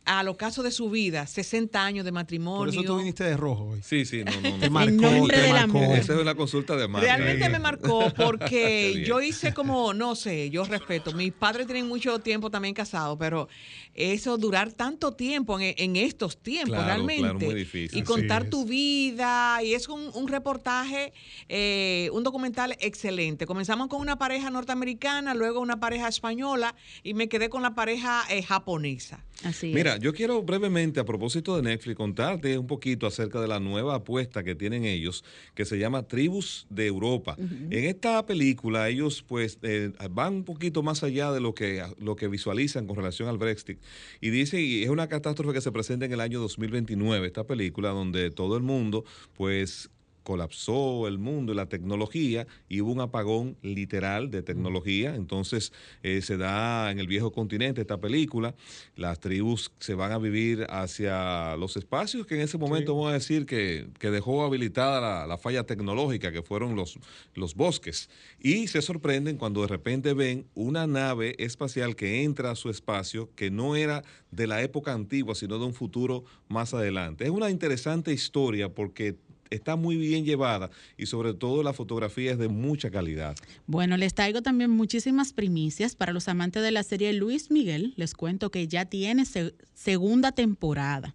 al 0.04 0.26
ocaso 0.28 0.62
de 0.62 0.70
su 0.72 0.90
vida, 0.90 1.26
60 1.26 1.84
años 1.84 2.04
de 2.04 2.10
matrimonio. 2.12 2.58
Por 2.58 2.68
eso 2.70 2.82
tú 2.82 2.98
viniste 2.98 3.22
de 3.24 3.36
rojo 3.36 3.66
hoy. 3.70 3.80
Sí, 3.84 4.04
sí, 4.04 4.24
no, 4.24 4.32
no. 4.40 4.58
Te 4.58 4.66
no. 4.66 4.70
marcó, 4.72 4.90
En 4.92 5.00
nombre 5.18 5.36
te 5.36 5.42
del 5.42 5.52
marcó. 5.52 5.78
amor. 5.78 5.96
Esa 5.96 6.18
es 6.18 6.24
la 6.24 6.34
consulta 6.34 6.76
de 6.76 6.88
Marta. 6.88 7.06
Realmente 7.06 7.48
me 7.48 7.58
marcó 7.58 8.12
porque 8.16 9.04
yo 9.06 9.20
hice 9.20 9.54
como, 9.54 9.94
no 9.94 10.14
sé, 10.16 10.50
yo 10.50 10.64
respeto, 10.64 11.12
mis 11.12 11.32
padres 11.32 11.66
tienen 11.66 11.86
mucho 11.86 12.18
tiempo 12.18 12.50
también 12.50 12.74
casados, 12.74 13.16
pero 13.18 13.48
eso 13.94 14.38
durar 14.38 14.72
tanto 14.72 15.12
tiempo 15.12 15.60
en, 15.60 15.74
en 15.76 15.96
estos 15.96 16.36
tiempos 16.38 16.70
Claro, 16.70 16.86
realmente 16.86 17.20
claro, 17.22 17.38
muy 17.40 17.54
difícil. 17.54 17.98
y 17.98 18.02
contar 18.02 18.46
tu 18.48 18.64
vida 18.64 19.62
y 19.62 19.74
es 19.74 19.88
un, 19.88 20.10
un 20.14 20.28
reportaje, 20.28 21.12
eh, 21.48 22.08
un 22.12 22.22
documental 22.24 22.76
excelente. 22.80 23.46
Comenzamos 23.46 23.88
con 23.88 24.00
una 24.00 24.18
pareja 24.18 24.50
norteamericana, 24.50 25.34
luego 25.34 25.60
una 25.60 25.78
pareja 25.78 26.08
española 26.08 26.74
y 27.02 27.14
me 27.14 27.28
quedé 27.28 27.48
con 27.50 27.62
la 27.62 27.74
pareja 27.74 28.24
eh, 28.30 28.42
japonesa. 28.42 29.22
Así 29.44 29.72
Mira, 29.72 29.96
yo 29.98 30.12
quiero 30.12 30.42
brevemente, 30.42 31.00
a 31.00 31.04
propósito 31.04 31.56
de 31.56 31.62
Netflix, 31.62 31.96
contarte 31.96 32.58
un 32.58 32.66
poquito 32.66 33.06
acerca 33.06 33.40
de 33.40 33.48
la 33.48 33.60
nueva 33.60 33.96
apuesta 33.96 34.42
que 34.42 34.54
tienen 34.54 34.84
ellos, 34.84 35.24
que 35.54 35.64
se 35.64 35.78
llama 35.78 36.02
Tribus 36.04 36.66
de 36.70 36.86
Europa. 36.86 37.36
En 37.38 37.84
esta 37.84 38.24
película, 38.24 38.88
ellos 38.88 39.22
pues 39.26 39.58
eh, 39.62 39.92
van 40.10 40.34
un 40.34 40.44
poquito 40.44 40.82
más 40.82 41.02
allá 41.02 41.32
de 41.32 41.40
lo 41.40 41.54
que, 41.54 41.82
lo 41.98 42.16
que 42.16 42.28
visualizan 42.28 42.86
con 42.86 42.96
relación 42.96 43.28
al 43.28 43.38
Brexit. 43.38 43.78
Y 44.20 44.30
dicen, 44.30 44.60
y 44.60 44.82
es 44.82 44.90
una 44.90 45.08
catástrofe 45.08 45.54
que 45.54 45.60
se 45.60 45.72
presenta 45.72 46.06
en 46.06 46.12
el 46.12 46.20
año 46.20 46.40
2029, 46.40 47.26
esta 47.26 47.44
película, 47.44 47.90
donde 47.90 48.30
todo 48.30 48.56
el 48.56 48.62
mundo 48.62 49.04
pues 49.34 49.90
colapsó 50.22 51.08
el 51.08 51.18
mundo 51.18 51.52
y 51.52 51.56
la 51.56 51.66
tecnología 51.66 52.46
y 52.68 52.80
hubo 52.80 52.92
un 52.92 53.00
apagón 53.00 53.56
literal 53.62 54.30
de 54.30 54.42
tecnología. 54.42 55.14
Entonces 55.14 55.72
eh, 56.02 56.22
se 56.22 56.36
da 56.36 56.90
en 56.90 56.98
el 56.98 57.06
viejo 57.06 57.32
continente 57.32 57.80
esta 57.80 58.00
película. 58.00 58.54
Las 58.96 59.20
tribus 59.20 59.72
se 59.78 59.94
van 59.94 60.12
a 60.12 60.18
vivir 60.18 60.66
hacia 60.70 61.56
los 61.56 61.76
espacios 61.76 62.26
que 62.26 62.36
en 62.36 62.42
ese 62.42 62.58
momento 62.58 62.94
vamos 62.94 63.10
a 63.10 63.14
decir 63.14 63.46
que, 63.46 63.88
que 63.98 64.10
dejó 64.10 64.44
habilitada 64.44 65.00
la, 65.00 65.26
la 65.26 65.38
falla 65.38 65.64
tecnológica, 65.64 66.32
que 66.32 66.42
fueron 66.42 66.76
los, 66.76 66.98
los 67.34 67.54
bosques. 67.54 68.08
Y 68.40 68.68
se 68.68 68.82
sorprenden 68.82 69.36
cuando 69.36 69.62
de 69.62 69.68
repente 69.68 70.14
ven 70.14 70.46
una 70.54 70.86
nave 70.86 71.34
espacial 71.38 71.96
que 71.96 72.22
entra 72.22 72.50
a 72.50 72.56
su 72.56 72.70
espacio 72.70 73.30
que 73.34 73.50
no 73.50 73.76
era 73.76 74.02
de 74.30 74.46
la 74.46 74.62
época 74.62 74.92
antigua, 74.92 75.34
sino 75.34 75.58
de 75.58 75.66
un 75.66 75.74
futuro 75.74 76.24
más 76.48 76.74
adelante. 76.74 77.24
Es 77.24 77.30
una 77.30 77.50
interesante 77.50 78.12
historia 78.12 78.68
porque 78.68 79.16
está 79.54 79.76
muy 79.76 79.96
bien 79.96 80.24
llevada 80.24 80.70
y 80.96 81.06
sobre 81.06 81.34
todo 81.34 81.62
la 81.62 81.72
fotografía 81.72 82.32
es 82.32 82.38
de 82.38 82.48
mucha 82.48 82.90
calidad. 82.90 83.36
Bueno, 83.66 83.96
les 83.96 84.14
traigo 84.14 84.42
también 84.42 84.70
muchísimas 84.70 85.32
primicias 85.32 85.94
para 85.96 86.12
los 86.12 86.28
amantes 86.28 86.62
de 86.62 86.70
la 86.70 86.82
serie 86.82 87.12
Luis 87.12 87.50
Miguel. 87.50 87.94
Les 87.96 88.14
cuento 88.14 88.50
que 88.50 88.68
ya 88.68 88.84
tiene 88.84 89.24
se- 89.24 89.54
segunda 89.74 90.32
temporada, 90.32 91.14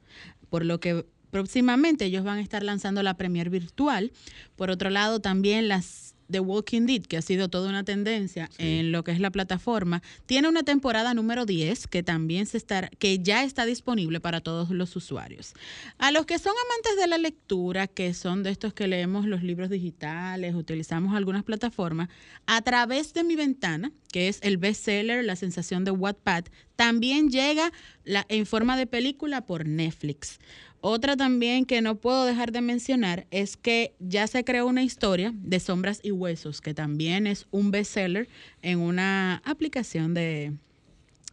por 0.49 0.65
lo 0.65 0.79
que 0.79 1.05
próximamente 1.31 2.05
ellos 2.05 2.23
van 2.23 2.37
a 2.37 2.41
estar 2.41 2.63
lanzando 2.63 3.03
la 3.03 3.17
premier 3.17 3.49
virtual. 3.49 4.11
Por 4.55 4.69
otro 4.71 4.89
lado, 4.89 5.19
también 5.19 5.67
las 5.67 6.15
The 6.31 6.39
Walking 6.39 6.85
Dead, 6.85 7.01
que 7.01 7.17
ha 7.17 7.21
sido 7.21 7.49
toda 7.49 7.69
una 7.69 7.83
tendencia 7.83 8.49
en 8.57 8.91
lo 8.91 9.03
que 9.03 9.11
es 9.11 9.19
la 9.19 9.31
plataforma, 9.31 10.01
tiene 10.25 10.47
una 10.47 10.63
temporada 10.63 11.13
número 11.13 11.45
10 11.45 11.87
que 11.87 12.03
también 12.03 12.45
se 12.45 12.57
está, 12.57 12.89
que 12.99 13.19
ya 13.19 13.43
está 13.43 13.65
disponible 13.65 14.19
para 14.19 14.41
todos 14.41 14.69
los 14.69 14.95
usuarios. 14.95 15.53
A 15.97 16.11
los 16.11 16.25
que 16.25 16.39
son 16.39 16.53
amantes 16.65 17.01
de 17.01 17.07
la 17.07 17.17
lectura, 17.17 17.87
que 17.87 18.13
son 18.13 18.43
de 18.43 18.51
estos 18.51 18.73
que 18.73 18.87
leemos 18.87 19.25
los 19.25 19.43
libros 19.43 19.69
digitales, 19.69 20.55
utilizamos 20.55 21.15
algunas 21.15 21.43
plataformas, 21.43 22.09
a 22.45 22.61
través 22.61 23.13
de 23.13 23.23
mi 23.23 23.35
ventana, 23.35 23.91
que 24.11 24.27
es 24.27 24.39
el 24.41 24.57
bestseller 24.57 25.23
La 25.23 25.35
sensación 25.35 25.83
de 25.85 25.91
Wattpad, 25.91 26.45
también 26.75 27.29
llega 27.29 27.71
la, 28.03 28.25
en 28.29 28.45
forma 28.45 28.77
de 28.77 28.87
película 28.87 29.45
por 29.45 29.67
Netflix. 29.67 30.39
Otra 30.79 31.17
también 31.17 31.65
que 31.65 31.81
no 31.81 31.95
puedo 31.95 32.25
dejar 32.25 32.51
de 32.51 32.61
mencionar 32.61 33.25
es 33.31 33.57
que 33.57 33.95
ya 33.99 34.27
se 34.27 34.43
creó 34.43 34.67
una 34.67 34.83
historia 34.83 35.33
de 35.35 35.59
Sombras 35.59 35.99
y 36.03 36.11
Huesos, 36.11 36.61
que 36.61 36.73
también 36.73 37.25
es 37.25 37.47
un 37.49 37.71
bestseller 37.71 38.29
en 38.61 38.79
una 38.79 39.41
aplicación 39.43 40.13
de, 40.13 40.53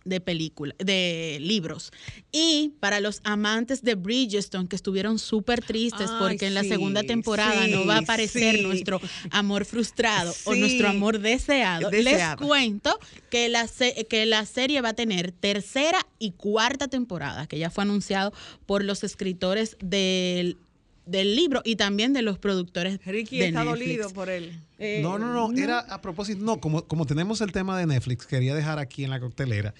de 0.05 0.21
película, 0.21 0.75
de 0.79 1.39
libros. 1.41 1.93
Y 2.33 2.75
para 2.81 3.01
los 3.01 3.21
amantes 3.25 3.83
de 3.83 3.95
Bridgestone 3.95 4.69
que 4.69 4.77
estuvieron 4.77 5.19
súper 5.19 5.65
tristes 5.65 6.11
Ay, 6.11 6.17
porque 6.19 6.47
en 6.47 6.55
la 6.55 6.65
segunda 6.65 7.03
temporada 7.03 7.65
sí, 7.65 7.71
no 7.71 7.87
va 7.87 7.97
a 7.97 8.01
aparecer 8.01 8.57
sí. 8.57 8.63
nuestro 8.63 9.01
amor 9.31 9.65
frustrado 9.65 10.35
o 10.45 10.55
nuestro 10.55 10.89
amor 10.89 11.21
deseado, 11.21 11.91
Deseado. 11.91 12.41
les 12.41 12.49
cuento 12.49 12.99
que 13.31 13.49
la, 13.49 13.69
que 14.09 14.27
la 14.27 14.47
serie 14.47 14.81
va 14.81 14.91
a 14.91 14.95
tener 14.95 15.33
tercera 15.33 16.07
y 16.19 16.33
cuarta 16.33 16.89
temporada, 16.89 17.47
que 17.47 17.59
ya 17.59 17.71
fue 17.71 17.83
anunciado 17.83 18.33
por 18.67 18.85
los 18.85 19.05
escritores 19.05 19.77
del, 19.81 20.57
del 21.07 21.37
libro 21.37 21.61
y 21.65 21.77
también 21.77 22.13
de 22.13 22.23
los 22.23 22.39
productores 22.39 22.99
Ricky 23.05 23.39
de 23.39 23.49
está 23.49 23.65
Netflix. 23.65 23.87
dolido 23.89 24.11
por 24.11 24.31
él. 24.31 24.59
Eh, 24.79 25.01
No, 25.03 25.19
no, 25.19 25.33
no, 25.51 25.57
era 25.61 25.81
a 25.81 26.01
propósito, 26.01 26.43
no, 26.45 26.59
como, 26.61 26.85
como 26.87 27.05
tenemos 27.07 27.41
el 27.41 27.53
tema 27.53 27.79
de 27.79 27.87
Netflix, 27.87 28.27
quería 28.27 28.55
dejar 28.55 28.79
aquí 28.79 29.05
en 29.05 29.11
la 29.11 29.21
coctelera. 29.21 29.75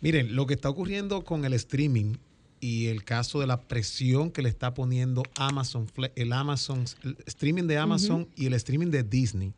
Miren, 0.00 0.34
lo 0.34 0.46
que 0.46 0.54
está 0.54 0.68
ocurriendo 0.68 1.24
con 1.24 1.44
el 1.44 1.52
streaming 1.54 2.14
y 2.60 2.86
el 2.86 3.04
caso 3.04 3.40
de 3.40 3.46
la 3.46 3.60
presión 3.60 4.30
que 4.30 4.40
le 4.42 4.48
está 4.48 4.72
poniendo 4.74 5.22
Amazon, 5.36 5.86
el 6.16 6.32
Amazon, 6.32 6.84
el 7.02 7.16
streaming 7.26 7.64
de 7.64 7.76
Amazon 7.78 8.28
y 8.36 8.46
el 8.46 8.54
streaming 8.54 8.88
de 8.88 9.02
Disney 9.02 9.52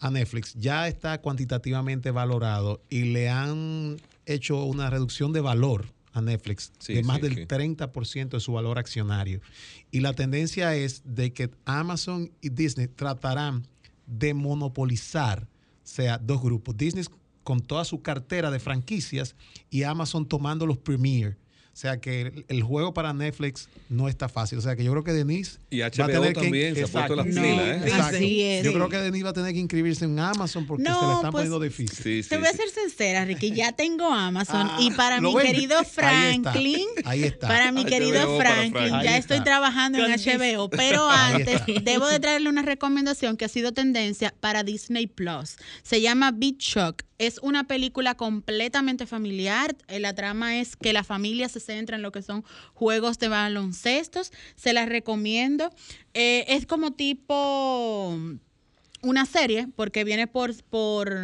a 0.00 0.10
Netflix 0.10 0.54
ya 0.54 0.88
está 0.88 1.20
cuantitativamente 1.20 2.10
valorado 2.10 2.82
y 2.90 3.04
le 3.12 3.28
han 3.28 3.96
hecho 4.26 4.64
una 4.64 4.90
reducción 4.90 5.32
de 5.32 5.40
valor 5.40 5.86
a 6.12 6.20
Netflix 6.20 6.72
Sí, 6.78 6.94
de 6.94 7.02
más 7.02 7.16
sí, 7.16 7.22
del 7.22 7.34
sí. 7.34 7.42
30% 7.42 8.30
de 8.30 8.40
su 8.40 8.52
valor 8.52 8.78
accionario. 8.78 9.40
Y 9.90 10.00
la 10.00 10.12
tendencia 10.12 10.74
es 10.74 11.02
de 11.04 11.32
que 11.32 11.50
Amazon 11.64 12.32
y 12.40 12.50
Disney 12.50 12.88
tratarán 12.88 13.66
de 14.06 14.34
monopolizar, 14.34 15.48
sea, 15.82 16.18
dos 16.18 16.42
grupos. 16.42 16.76
Disney 16.76 17.04
con 17.44 17.60
toda 17.60 17.84
su 17.84 18.02
cartera 18.02 18.50
de 18.50 18.60
franquicias 18.60 19.34
y 19.70 19.82
Amazon 19.82 20.26
tomando 20.26 20.66
los 20.66 20.78
premier. 20.78 21.36
O 21.72 21.76
sea 21.82 21.98
que 22.00 22.20
el, 22.22 22.44
el 22.48 22.62
juego 22.62 22.92
para 22.92 23.14
Netflix 23.14 23.68
no 23.88 24.06
está 24.08 24.28
fácil. 24.28 24.58
O 24.58 24.60
sea 24.60 24.76
que 24.76 24.84
yo 24.84 24.90
creo 24.92 25.04
que 25.04 25.12
Denise 25.12 25.58
Y 25.70 25.78
va 25.80 25.86
a 25.86 25.88
HBO 25.88 26.06
tener 26.06 26.32
que- 26.34 26.40
también 26.42 26.74
se 26.74 26.82
ha 26.82 26.86
puesto 26.86 27.16
las 27.16 27.26
Exacto. 27.26 27.48
pilas, 27.50 27.66
¿eh? 27.66 27.80
Exacto. 27.88 28.16
Así 28.16 28.42
es. 28.42 28.64
Yo 28.64 28.72
creo 28.74 28.88
que 28.90 28.96
Denise 28.98 29.24
va 29.24 29.30
a 29.30 29.32
tener 29.32 29.52
que 29.54 29.58
inscribirse 29.58 30.04
en 30.04 30.18
Amazon 30.18 30.66
porque 30.66 30.82
No, 30.84 31.00
se 31.00 31.06
le 31.06 31.12
están 31.14 31.30
pues, 31.32 31.42
poniendo 31.48 31.60
difícil. 31.60 32.22
Sí, 32.22 32.28
Te 32.28 32.36
voy 32.36 32.46
a 32.46 32.52
ser 32.52 32.68
sincera, 32.68 33.24
Ricky, 33.24 33.52
ya 33.52 33.72
tengo 33.72 34.04
Amazon 34.12 34.68
Ah, 34.70 34.78
y 34.80 34.90
para 34.90 35.18
¿lo 35.20 35.30
mi 35.30 35.36
ven? 35.36 35.46
querido 35.46 35.78
Ahí 35.78 35.82
está, 35.84 35.92
Franklin, 36.02 36.86
ahí 37.04 37.22
está. 37.24 37.48
para 37.48 37.72
mi 37.72 37.82
HBO 37.84 37.88
querido 37.88 38.38
Franklin, 38.38 38.72
Franklin. 38.72 39.02
ya 39.02 39.16
estoy 39.16 39.36
está. 39.38 39.44
trabajando 39.44 39.98
en 40.04 40.12
HBO, 40.12 40.68
pero 40.68 41.08
antes 41.10 41.62
está. 41.66 41.80
debo 41.82 42.06
de 42.06 42.20
traerle 42.20 42.50
una 42.50 42.62
recomendación 42.62 43.38
que 43.38 43.46
ha 43.46 43.48
sido 43.48 43.72
tendencia 43.72 44.34
para 44.40 44.62
Disney 44.62 45.06
Plus. 45.06 45.56
Se 45.82 46.02
llama 46.02 46.32
Beat 46.32 46.58
Shock. 46.58 47.02
Es 47.22 47.38
una 47.40 47.62
película 47.68 48.16
completamente 48.16 49.06
familiar. 49.06 49.76
Eh, 49.86 50.00
La 50.00 50.12
trama 50.12 50.58
es 50.58 50.74
que 50.74 50.92
la 50.92 51.04
familia 51.04 51.48
se 51.48 51.60
centra 51.60 51.94
en 51.94 52.02
lo 52.02 52.10
que 52.10 52.20
son 52.20 52.44
juegos 52.74 53.20
de 53.20 53.28
baloncestos. 53.28 54.32
Se 54.56 54.72
las 54.72 54.88
recomiendo. 54.88 55.70
Eh, 56.14 56.44
es 56.48 56.66
como 56.66 56.94
tipo 56.94 58.18
una 59.02 59.26
serie 59.26 59.68
porque 59.76 60.02
viene 60.02 60.26
por, 60.26 60.52
por, 60.64 61.16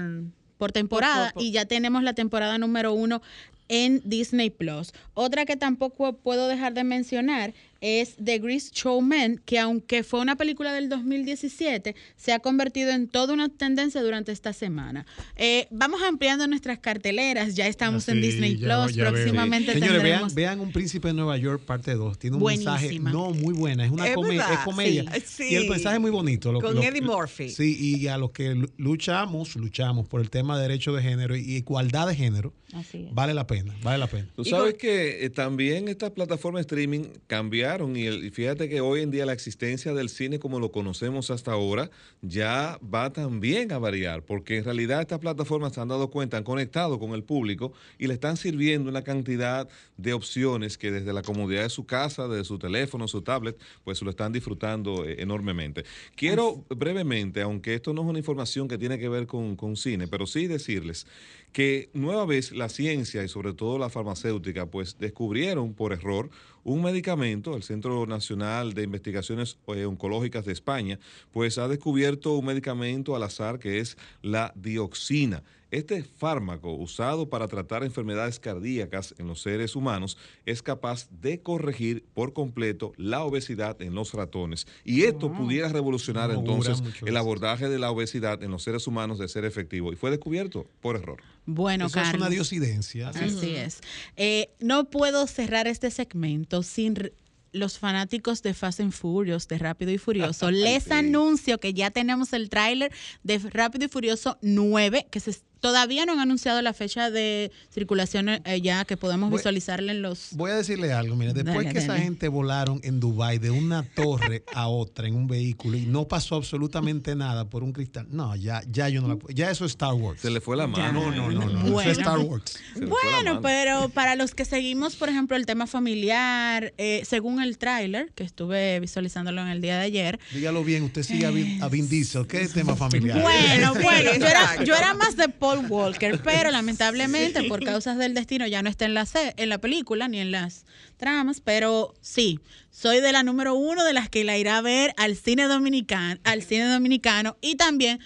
por 0.57 0.71
temporada 0.71 1.33
y 1.37 1.51
ya 1.51 1.65
tenemos 1.65 2.05
la 2.05 2.15
temporada 2.15 2.59
número 2.59 2.93
uno 2.93 3.21
en 3.67 4.01
Disney 4.05 4.51
Plus. 4.51 4.93
Otra 5.15 5.47
que 5.47 5.57
tampoco 5.57 6.13
puedo 6.13 6.47
dejar 6.47 6.75
de 6.75 6.85
mencionar 6.85 7.55
es 7.81 8.17
The 8.23 8.39
Grease 8.39 8.71
Showman, 8.75 9.41
que 9.45 9.59
aunque 9.59 10.03
fue 10.03 10.21
una 10.21 10.35
película 10.37 10.73
del 10.73 10.89
2017, 10.89 11.95
se 12.17 12.33
ha 12.33 12.41
convertido 12.41 12.91
en 12.91 13.07
toda 13.09 13.35
una 13.35 13.49
tendencia 13.49 14.03
durante 14.03 14.33
esta 14.33 14.53
semana. 14.53 15.07
Eh, 15.37 15.69
vamos 15.71 16.01
ampliando 16.03 16.47
nuestras 16.49 16.79
carteleras, 16.79 17.55
ya 17.55 17.67
estamos 17.69 18.09
en 18.09 18.17
Sí, 18.17 18.21
Disney 18.23 18.57
ya- 18.57 18.83
Plus, 18.83 18.97
ya 18.97 19.09
próximamente 19.11 19.73
Señores, 19.75 19.93
vean, 19.93 20.03
tendremos... 20.03 20.35
vean 20.35 20.61
Un 20.61 20.73
Príncipe 20.73 21.09
de 21.09 21.15
Nueva 21.15 21.37
York, 21.37 21.63
parte 21.65 21.95
2. 21.95 22.19
Tiene 22.19 22.37
un 22.37 22.43
mensaje 22.43 22.99
no 22.99 23.31
muy 23.31 23.55
buena. 23.55 23.85
Es 23.85 23.91
una 23.91 24.09
Es 24.09 24.15
come- 24.15 24.37
es 24.37 24.59
comedia. 24.65 25.05
sí, 25.25 25.45
Y 25.51 25.55
el 25.55 25.63
sí. 25.65 25.69
mensaje 25.71 25.97
es 25.97 26.01
muy 26.01 26.11
bonito. 26.11 26.51
lo- 26.53 26.61
Con 26.61 26.75
lo- 26.75 26.83
Eddie 26.83 27.01
Murphy. 27.03 27.49
Sí, 27.51 27.77
y 27.79 28.09
a 28.09 28.19
los 28.19 28.31
que 28.33 28.55
lu- 28.55 28.71
luchamos, 28.77 29.55
luchamos 29.57 30.09
por 30.09 30.21
el 30.21 30.31
tema 30.31 30.57
de 30.57 30.63
derecho 30.63 30.93
de 30.93 31.03
género 31.03 31.37
y 31.37 31.57
igualdad 31.57 32.09
de 32.09 32.15
género, 32.17 32.53
Así 32.73 33.07
es. 33.07 33.15
vale 33.15 33.35
la 33.35 33.47
pena, 33.47 33.75
vale 33.83 33.99
la 33.99 34.07
pena. 34.09 34.29
Tú 34.35 34.45
sabes 34.45 34.75
que 34.75 35.25
eh, 35.25 35.31
también 35.31 35.89
estas 35.89 36.11
plataformas 36.11 36.61
de 36.61 36.63
streaming 36.63 37.05
cambiaron 37.27 37.68
y, 37.77 38.07
el- 38.07 38.25
y 38.25 38.31
fíjate 38.31 38.69
que 38.69 38.81
hoy 38.81 39.03
en 39.03 39.11
día 39.11 39.27
la 39.27 39.33
existencia 39.35 39.93
del 39.93 40.09
cine 40.09 40.39
como 40.39 40.59
lo 40.59 40.73
conocemos 40.73 41.31
hasta 41.31 41.53
ahora 41.53 41.91
ya 42.23 42.79
va 42.83 43.13
también 43.13 43.71
a 43.73 43.79
variar, 43.79 44.23
porque 44.23 44.57
en 44.59 44.65
realidad 44.65 45.03
estas 45.03 45.19
plataformas 45.19 45.75
se 45.75 45.81
han 45.81 45.89
dado 45.89 46.11
cuenta, 46.11 46.37
han 46.39 46.45
conectado 46.45 46.99
con 46.99 47.13
el 47.13 47.23
público 47.25 47.73
y 47.99 48.07
le 48.07 48.15
están 48.15 48.37
sirviendo 48.37 48.89
una 48.91 49.03
cantidad 49.05 49.69
de 49.99 50.13
opciones 50.15 50.79
que 50.79 50.91
desde 50.91 51.13
la 51.13 51.23
comodidad 51.23 51.63
de 51.65 51.69
su 51.71 51.85
casa, 51.85 52.27
desde 52.27 52.45
su 52.45 52.59
teléfono, 52.59 53.07
su 53.07 53.23
tablet, 53.23 53.57
pues 53.85 54.01
lo 54.03 54.11
están 54.11 54.33
disfrutando 54.33 55.05
eh, 55.05 55.17
enormemente. 55.19 55.85
Quiero 56.17 56.65
brevemente, 56.71 57.43
aunque 57.43 57.75
esto 57.75 57.93
no 57.93 58.03
es 58.03 58.09
una 58.09 58.19
información 58.19 58.67
que 58.69 58.79
tiene 58.79 58.99
que 58.99 59.09
ver 59.09 59.27
con, 59.27 59.57
con 59.57 59.77
cine, 59.77 60.09
pero 60.09 60.27
sí 60.27 60.47
decirles 60.47 61.07
que 61.53 61.91
nueva 61.93 62.27
vez 62.27 62.53
la 62.53 62.69
ciencia 62.69 63.25
y 63.25 63.29
sobre 63.29 63.53
todo 63.53 63.79
la 63.79 63.91
farmacéutica 63.91 64.67
pues 64.67 64.99
descubrieron 64.99 65.75
por 65.75 65.93
error 65.93 66.31
un 66.65 66.83
medicamento, 66.83 67.57
el 67.57 67.63
Centro 67.63 68.07
Nacional 68.07 68.75
de 68.75 68.83
Investigaciones 68.83 69.59
eh, 69.69 69.87
Oncológicas 69.87 70.45
de 70.45 70.53
España, 70.53 70.99
pues 71.33 71.57
ha 71.59 71.67
descubierto 71.69 72.35
un 72.35 72.45
medicamento 72.45 73.17
al 73.17 73.23
azar 73.23 73.59
que 73.59 73.79
es 73.81 73.97
la 74.23 74.53
dioxina. 74.55 75.43
Este 75.71 76.03
fármaco 76.03 76.73
usado 76.73 77.29
para 77.29 77.47
tratar 77.47 77.85
enfermedades 77.85 78.41
cardíacas 78.41 79.15
en 79.19 79.27
los 79.27 79.43
seres 79.43 79.77
humanos 79.77 80.17
es 80.47 80.63
capaz 80.63 81.09
de 81.11 81.43
corregir 81.43 82.05
por 82.15 82.33
completo 82.33 82.93
la 82.97 83.23
obesidad 83.23 83.81
en 83.83 83.95
los 83.95 84.15
ratones. 84.15 84.67
Y 84.85 85.03
esto 85.03 85.31
pudiera 85.33 85.69
revolucionar 85.69 86.31
No 86.31 86.39
entonces 86.41 86.83
el 87.05 87.17
abordaje 87.17 87.69
de 87.69 87.79
la 87.79 87.91
obesidad 87.91 88.43
en 88.43 88.51
los 88.51 88.63
seres 88.63 88.87
humanos 88.87 89.19
de 89.19 89.29
ser 89.29 89.45
efectivo. 89.45 89.93
Y 89.93 89.97
fue 89.97 90.11
descubierto 90.11 90.67
por 90.81 90.97
error. 90.97 91.21
Bueno, 91.45 91.87
Eso 91.87 91.99
es 91.99 92.05
Carlos. 92.05 92.23
una 92.23 92.31
diosidencia. 92.31 93.11
Así 93.11 93.55
es. 93.55 93.81
Eh, 94.17 94.51
no 94.61 94.89
puedo 94.89 95.27
cerrar 95.27 95.67
este 95.69 95.91
segmento 95.91 96.63
sin 96.63 97.13
los 97.53 97.79
fanáticos 97.79 98.43
de 98.43 98.53
Fast 98.53 98.81
and 98.81 98.93
Furious, 98.93 99.49
de 99.49 99.59
Rápido 99.59 99.91
y 99.91 99.99
Furioso. 99.99 100.51
Les 100.51 100.85
Sí. 100.85 100.93
anuncio 100.93 101.59
que 101.59 101.73
ya 101.75 101.91
tenemos 101.91 102.33
el 102.33 102.51
tráiler 102.51 102.93
de 103.23 103.39
Rápido 103.39 103.87
y 103.87 103.89
Furioso 103.89 104.37
9, 104.43 105.07
que 105.11 105.19
se, 105.21 105.35
todavía 105.61 106.07
no 106.07 106.13
han 106.13 106.21
anunciado 106.21 106.61
la 106.63 106.73
fecha 106.73 107.11
de 107.11 107.51
circulación 107.73 108.29
eh, 108.29 108.61
ya, 108.63 108.85
que 108.85 108.97
podemos 108.97 109.31
Voy- 109.31 109.39
visualizarla 109.39 109.93
en 109.93 110.03
los... 110.03 110.29
Voy 110.33 110.51
a 110.51 110.55
decirle 110.57 110.93
algo, 110.93 111.17
mire, 111.17 111.33
después 111.33 111.57
Dale, 111.57 111.73
que 111.73 111.79
esa 111.79 111.97
gente 111.99 112.29
volaron 112.29 112.81
en 112.83 113.01
Dubai 113.01 113.39
de 113.39 113.51
una 113.51 113.83
torre 113.83 114.45
a 114.55 114.69
otra 114.69 115.07
en 115.09 115.15
un 115.15 115.27
vehículo 115.27 115.77
y 115.77 115.87
no 115.87 116.07
pasó 116.09 116.37
absolutamente 116.37 117.15
nada 117.17 117.49
por 117.49 117.63
un 117.63 117.73
cristal, 117.73 118.07
no, 118.11 118.35
ya, 118.37 118.63
ya 118.71 118.89
yo 118.89 119.01
no 119.01 119.09
la 119.09 119.17
puedo- 119.17 119.35
ya 119.35 119.51
eso 119.51 119.65
es 119.65 119.73
Star 119.73 119.95
Wars. 119.95 120.21
Se 120.21 120.31
le 120.31 120.41
fue 120.41 120.57
la 120.57 120.67
mano. 120.67 120.93
No, 120.93 121.11
no, 121.11 121.31
no, 121.31 121.47
no, 121.49 121.71
Bueno. 121.71 121.81
eso 121.81 121.91
es 121.91 121.99
Star 121.99 122.19
Wars. 122.19 122.59
Bueno, 122.75 123.41
pero 123.43 123.89
para 123.89 124.15
los 124.17 124.35
que 124.35 124.45
seguimos, 124.45 124.97
por 124.97 125.09
ejemplo, 125.09 125.37
el 125.37 125.47
tema 125.47 125.67
familiar, 125.67 126.73
eh, 126.79 127.03
según 127.05 127.43
el 127.43 127.59
tráiler, 127.59 128.13
que 128.15 128.25
estuve 128.25 128.79
visualizándolo 128.81 129.41
en 129.43 129.49
el 129.49 129.61
día 129.61 129.77
de 129.79 129.85
ayer, 129.85 130.21
Dígalo 130.33 130.63
bien, 130.65 130.85
usted 130.85 131.03
sigue 131.03 131.27
a 131.27 131.31
Vin, 131.31 131.63
a 131.63 131.69
Vin 131.69 131.89
Diesel, 131.89 132.27
¿qué 132.27 132.43
es 132.43 132.53
tema 132.53 132.77
familiar? 132.77 133.21
Bueno, 133.21 133.75
bueno, 133.75 134.11
yo 134.19 134.27
era, 134.27 134.41
exacto. 134.43 134.65
yo 134.65 134.75
era 134.75 134.95
más 134.95 135.17
de 135.17 135.29
Paul 135.49 135.67
Walker, 135.71 136.21
pero 136.23 136.51
lamentablemente 136.51 137.43
por 137.45 137.65
causas 137.65 137.97
del 137.97 138.13
destino 138.13 138.47
ya 138.47 138.61
no 138.63 138.69
está 138.69 138.85
en 138.85 138.93
la, 138.93 139.07
en 139.15 139.49
la 139.49 139.59
película 139.59 140.07
ni 140.07 140.21
en 140.21 140.31
las 140.31 140.67
tramas, 140.99 141.41
pero 141.41 141.95
sí, 142.03 142.41
soy 142.71 143.01
de 143.01 143.13
la 143.13 143.23
número 143.23 143.55
uno 143.55 143.83
de 143.83 143.95
las 143.95 144.11
que 144.11 144.25
la 144.25 144.37
irá 144.37 144.59
a 144.59 144.61
ver 144.61 144.93
al 144.99 145.17
cine 145.17 145.45
dominicano, 145.45 146.21
al 146.25 146.43
cine 146.43 146.67
dominicano 146.67 147.39
y 147.41 147.55
también 147.55 147.99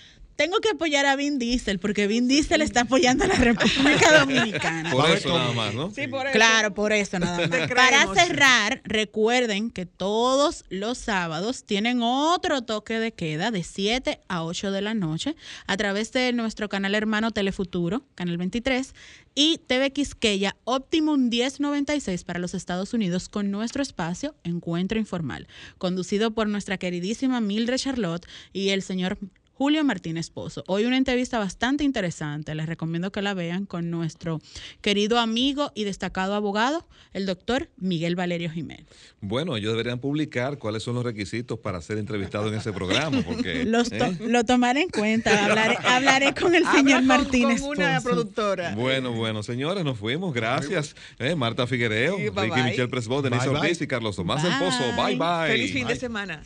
tengo 0.42 0.58
que 0.58 0.70
apoyar 0.70 1.06
a 1.06 1.14
Vin 1.14 1.38
Diesel 1.38 1.78
porque 1.78 2.08
Vin 2.08 2.26
Diesel 2.26 2.62
está 2.62 2.80
apoyando 2.80 3.22
a 3.22 3.28
la 3.28 3.36
República 3.36 4.18
Dominicana. 4.18 4.90
Por 4.90 5.08
eso 5.08 5.28
nada 5.28 5.52
más, 5.52 5.72
¿no? 5.72 5.92
Sí, 5.92 6.08
por 6.08 6.26
eso. 6.26 6.32
Claro, 6.32 6.74
por 6.74 6.92
eso 6.92 7.20
nada 7.20 7.46
más. 7.46 7.70
Para 7.70 8.12
cerrar, 8.12 8.80
recuerden 8.82 9.70
que 9.70 9.86
todos 9.86 10.64
los 10.68 10.98
sábados 10.98 11.62
tienen 11.62 12.02
otro 12.02 12.62
toque 12.62 12.98
de 12.98 13.12
queda 13.12 13.52
de 13.52 13.62
7 13.62 14.18
a 14.26 14.42
8 14.42 14.72
de 14.72 14.82
la 14.82 14.94
noche 14.94 15.36
a 15.68 15.76
través 15.76 16.10
de 16.10 16.32
nuestro 16.32 16.68
canal 16.68 16.96
hermano 16.96 17.30
Telefuturo, 17.30 18.02
Canal 18.16 18.36
23, 18.36 18.94
y 19.36 19.58
TV 19.58 19.92
Quisqueya 19.92 20.56
Optimum 20.64 21.28
1096 21.28 22.24
para 22.24 22.40
los 22.40 22.54
Estados 22.54 22.94
Unidos 22.94 23.28
con 23.28 23.52
nuestro 23.52 23.80
espacio 23.80 24.34
Encuentro 24.42 24.98
Informal, 24.98 25.46
conducido 25.78 26.32
por 26.32 26.48
nuestra 26.48 26.78
queridísima 26.78 27.40
Mildred 27.40 27.78
Charlotte 27.78 28.26
y 28.52 28.70
el 28.70 28.82
señor 28.82 29.18
Julio 29.54 29.84
Martínez 29.84 30.30
Pozo. 30.30 30.64
Hoy 30.66 30.84
una 30.86 30.96
entrevista 30.96 31.38
bastante 31.38 31.84
interesante, 31.84 32.54
les 32.54 32.66
recomiendo 32.66 33.12
que 33.12 33.22
la 33.22 33.34
vean 33.34 33.66
con 33.66 33.90
nuestro 33.90 34.40
querido 34.80 35.18
amigo 35.20 35.70
y 35.74 35.84
destacado 35.84 36.34
abogado, 36.34 36.86
el 37.12 37.26
doctor 37.26 37.68
Miguel 37.76 38.16
Valerio 38.16 38.50
Jiménez. 38.50 38.86
Bueno, 39.20 39.56
ellos 39.56 39.72
deberían 39.72 39.98
publicar 40.00 40.58
cuáles 40.58 40.82
son 40.82 40.94
los 40.94 41.04
requisitos 41.04 41.58
para 41.60 41.80
ser 41.80 41.98
entrevistado 41.98 42.48
en 42.48 42.54
ese 42.54 42.72
programa, 42.72 43.22
porque 43.22 43.64
Los 43.66 43.90
to- 43.90 43.96
¿eh? 44.06 44.16
Lo 44.20 44.44
tomaré 44.44 44.82
en 44.82 44.88
cuenta, 44.88 45.44
hablaré, 45.44 45.76
hablaré 45.86 46.34
con 46.34 46.54
el 46.54 46.64
señor 46.66 46.98
con- 47.00 47.06
Martínez 47.06 47.60
con 47.60 47.70
una 47.78 47.96
Pozo. 48.00 48.08
productora. 48.08 48.74
Bueno, 48.74 49.12
bueno, 49.12 49.42
señores, 49.42 49.84
nos 49.84 49.98
fuimos. 49.98 50.32
Gracias. 50.34 50.96
Eh, 51.18 51.34
Marta 51.36 51.66
Figuereo, 51.66 52.16
Sí, 52.16 52.30
bye, 52.30 52.44
Ricky 52.44 52.54
bye. 52.54 52.62
Michelle 52.64 52.88
Presbot, 52.88 53.22
Denise 53.22 53.44
Bye, 53.46 53.52
bye. 53.52 53.60
Ortiz 53.68 53.82
y 53.82 53.86
Carlos 53.86 54.16
Tomás 54.16 54.42
del 54.42 54.52
Pozo. 54.58 54.82
Bye, 54.96 55.16
bye. 55.16 55.48
Feliz 55.48 55.72
fin 55.72 55.86
de 55.86 55.96
semana. 55.96 56.40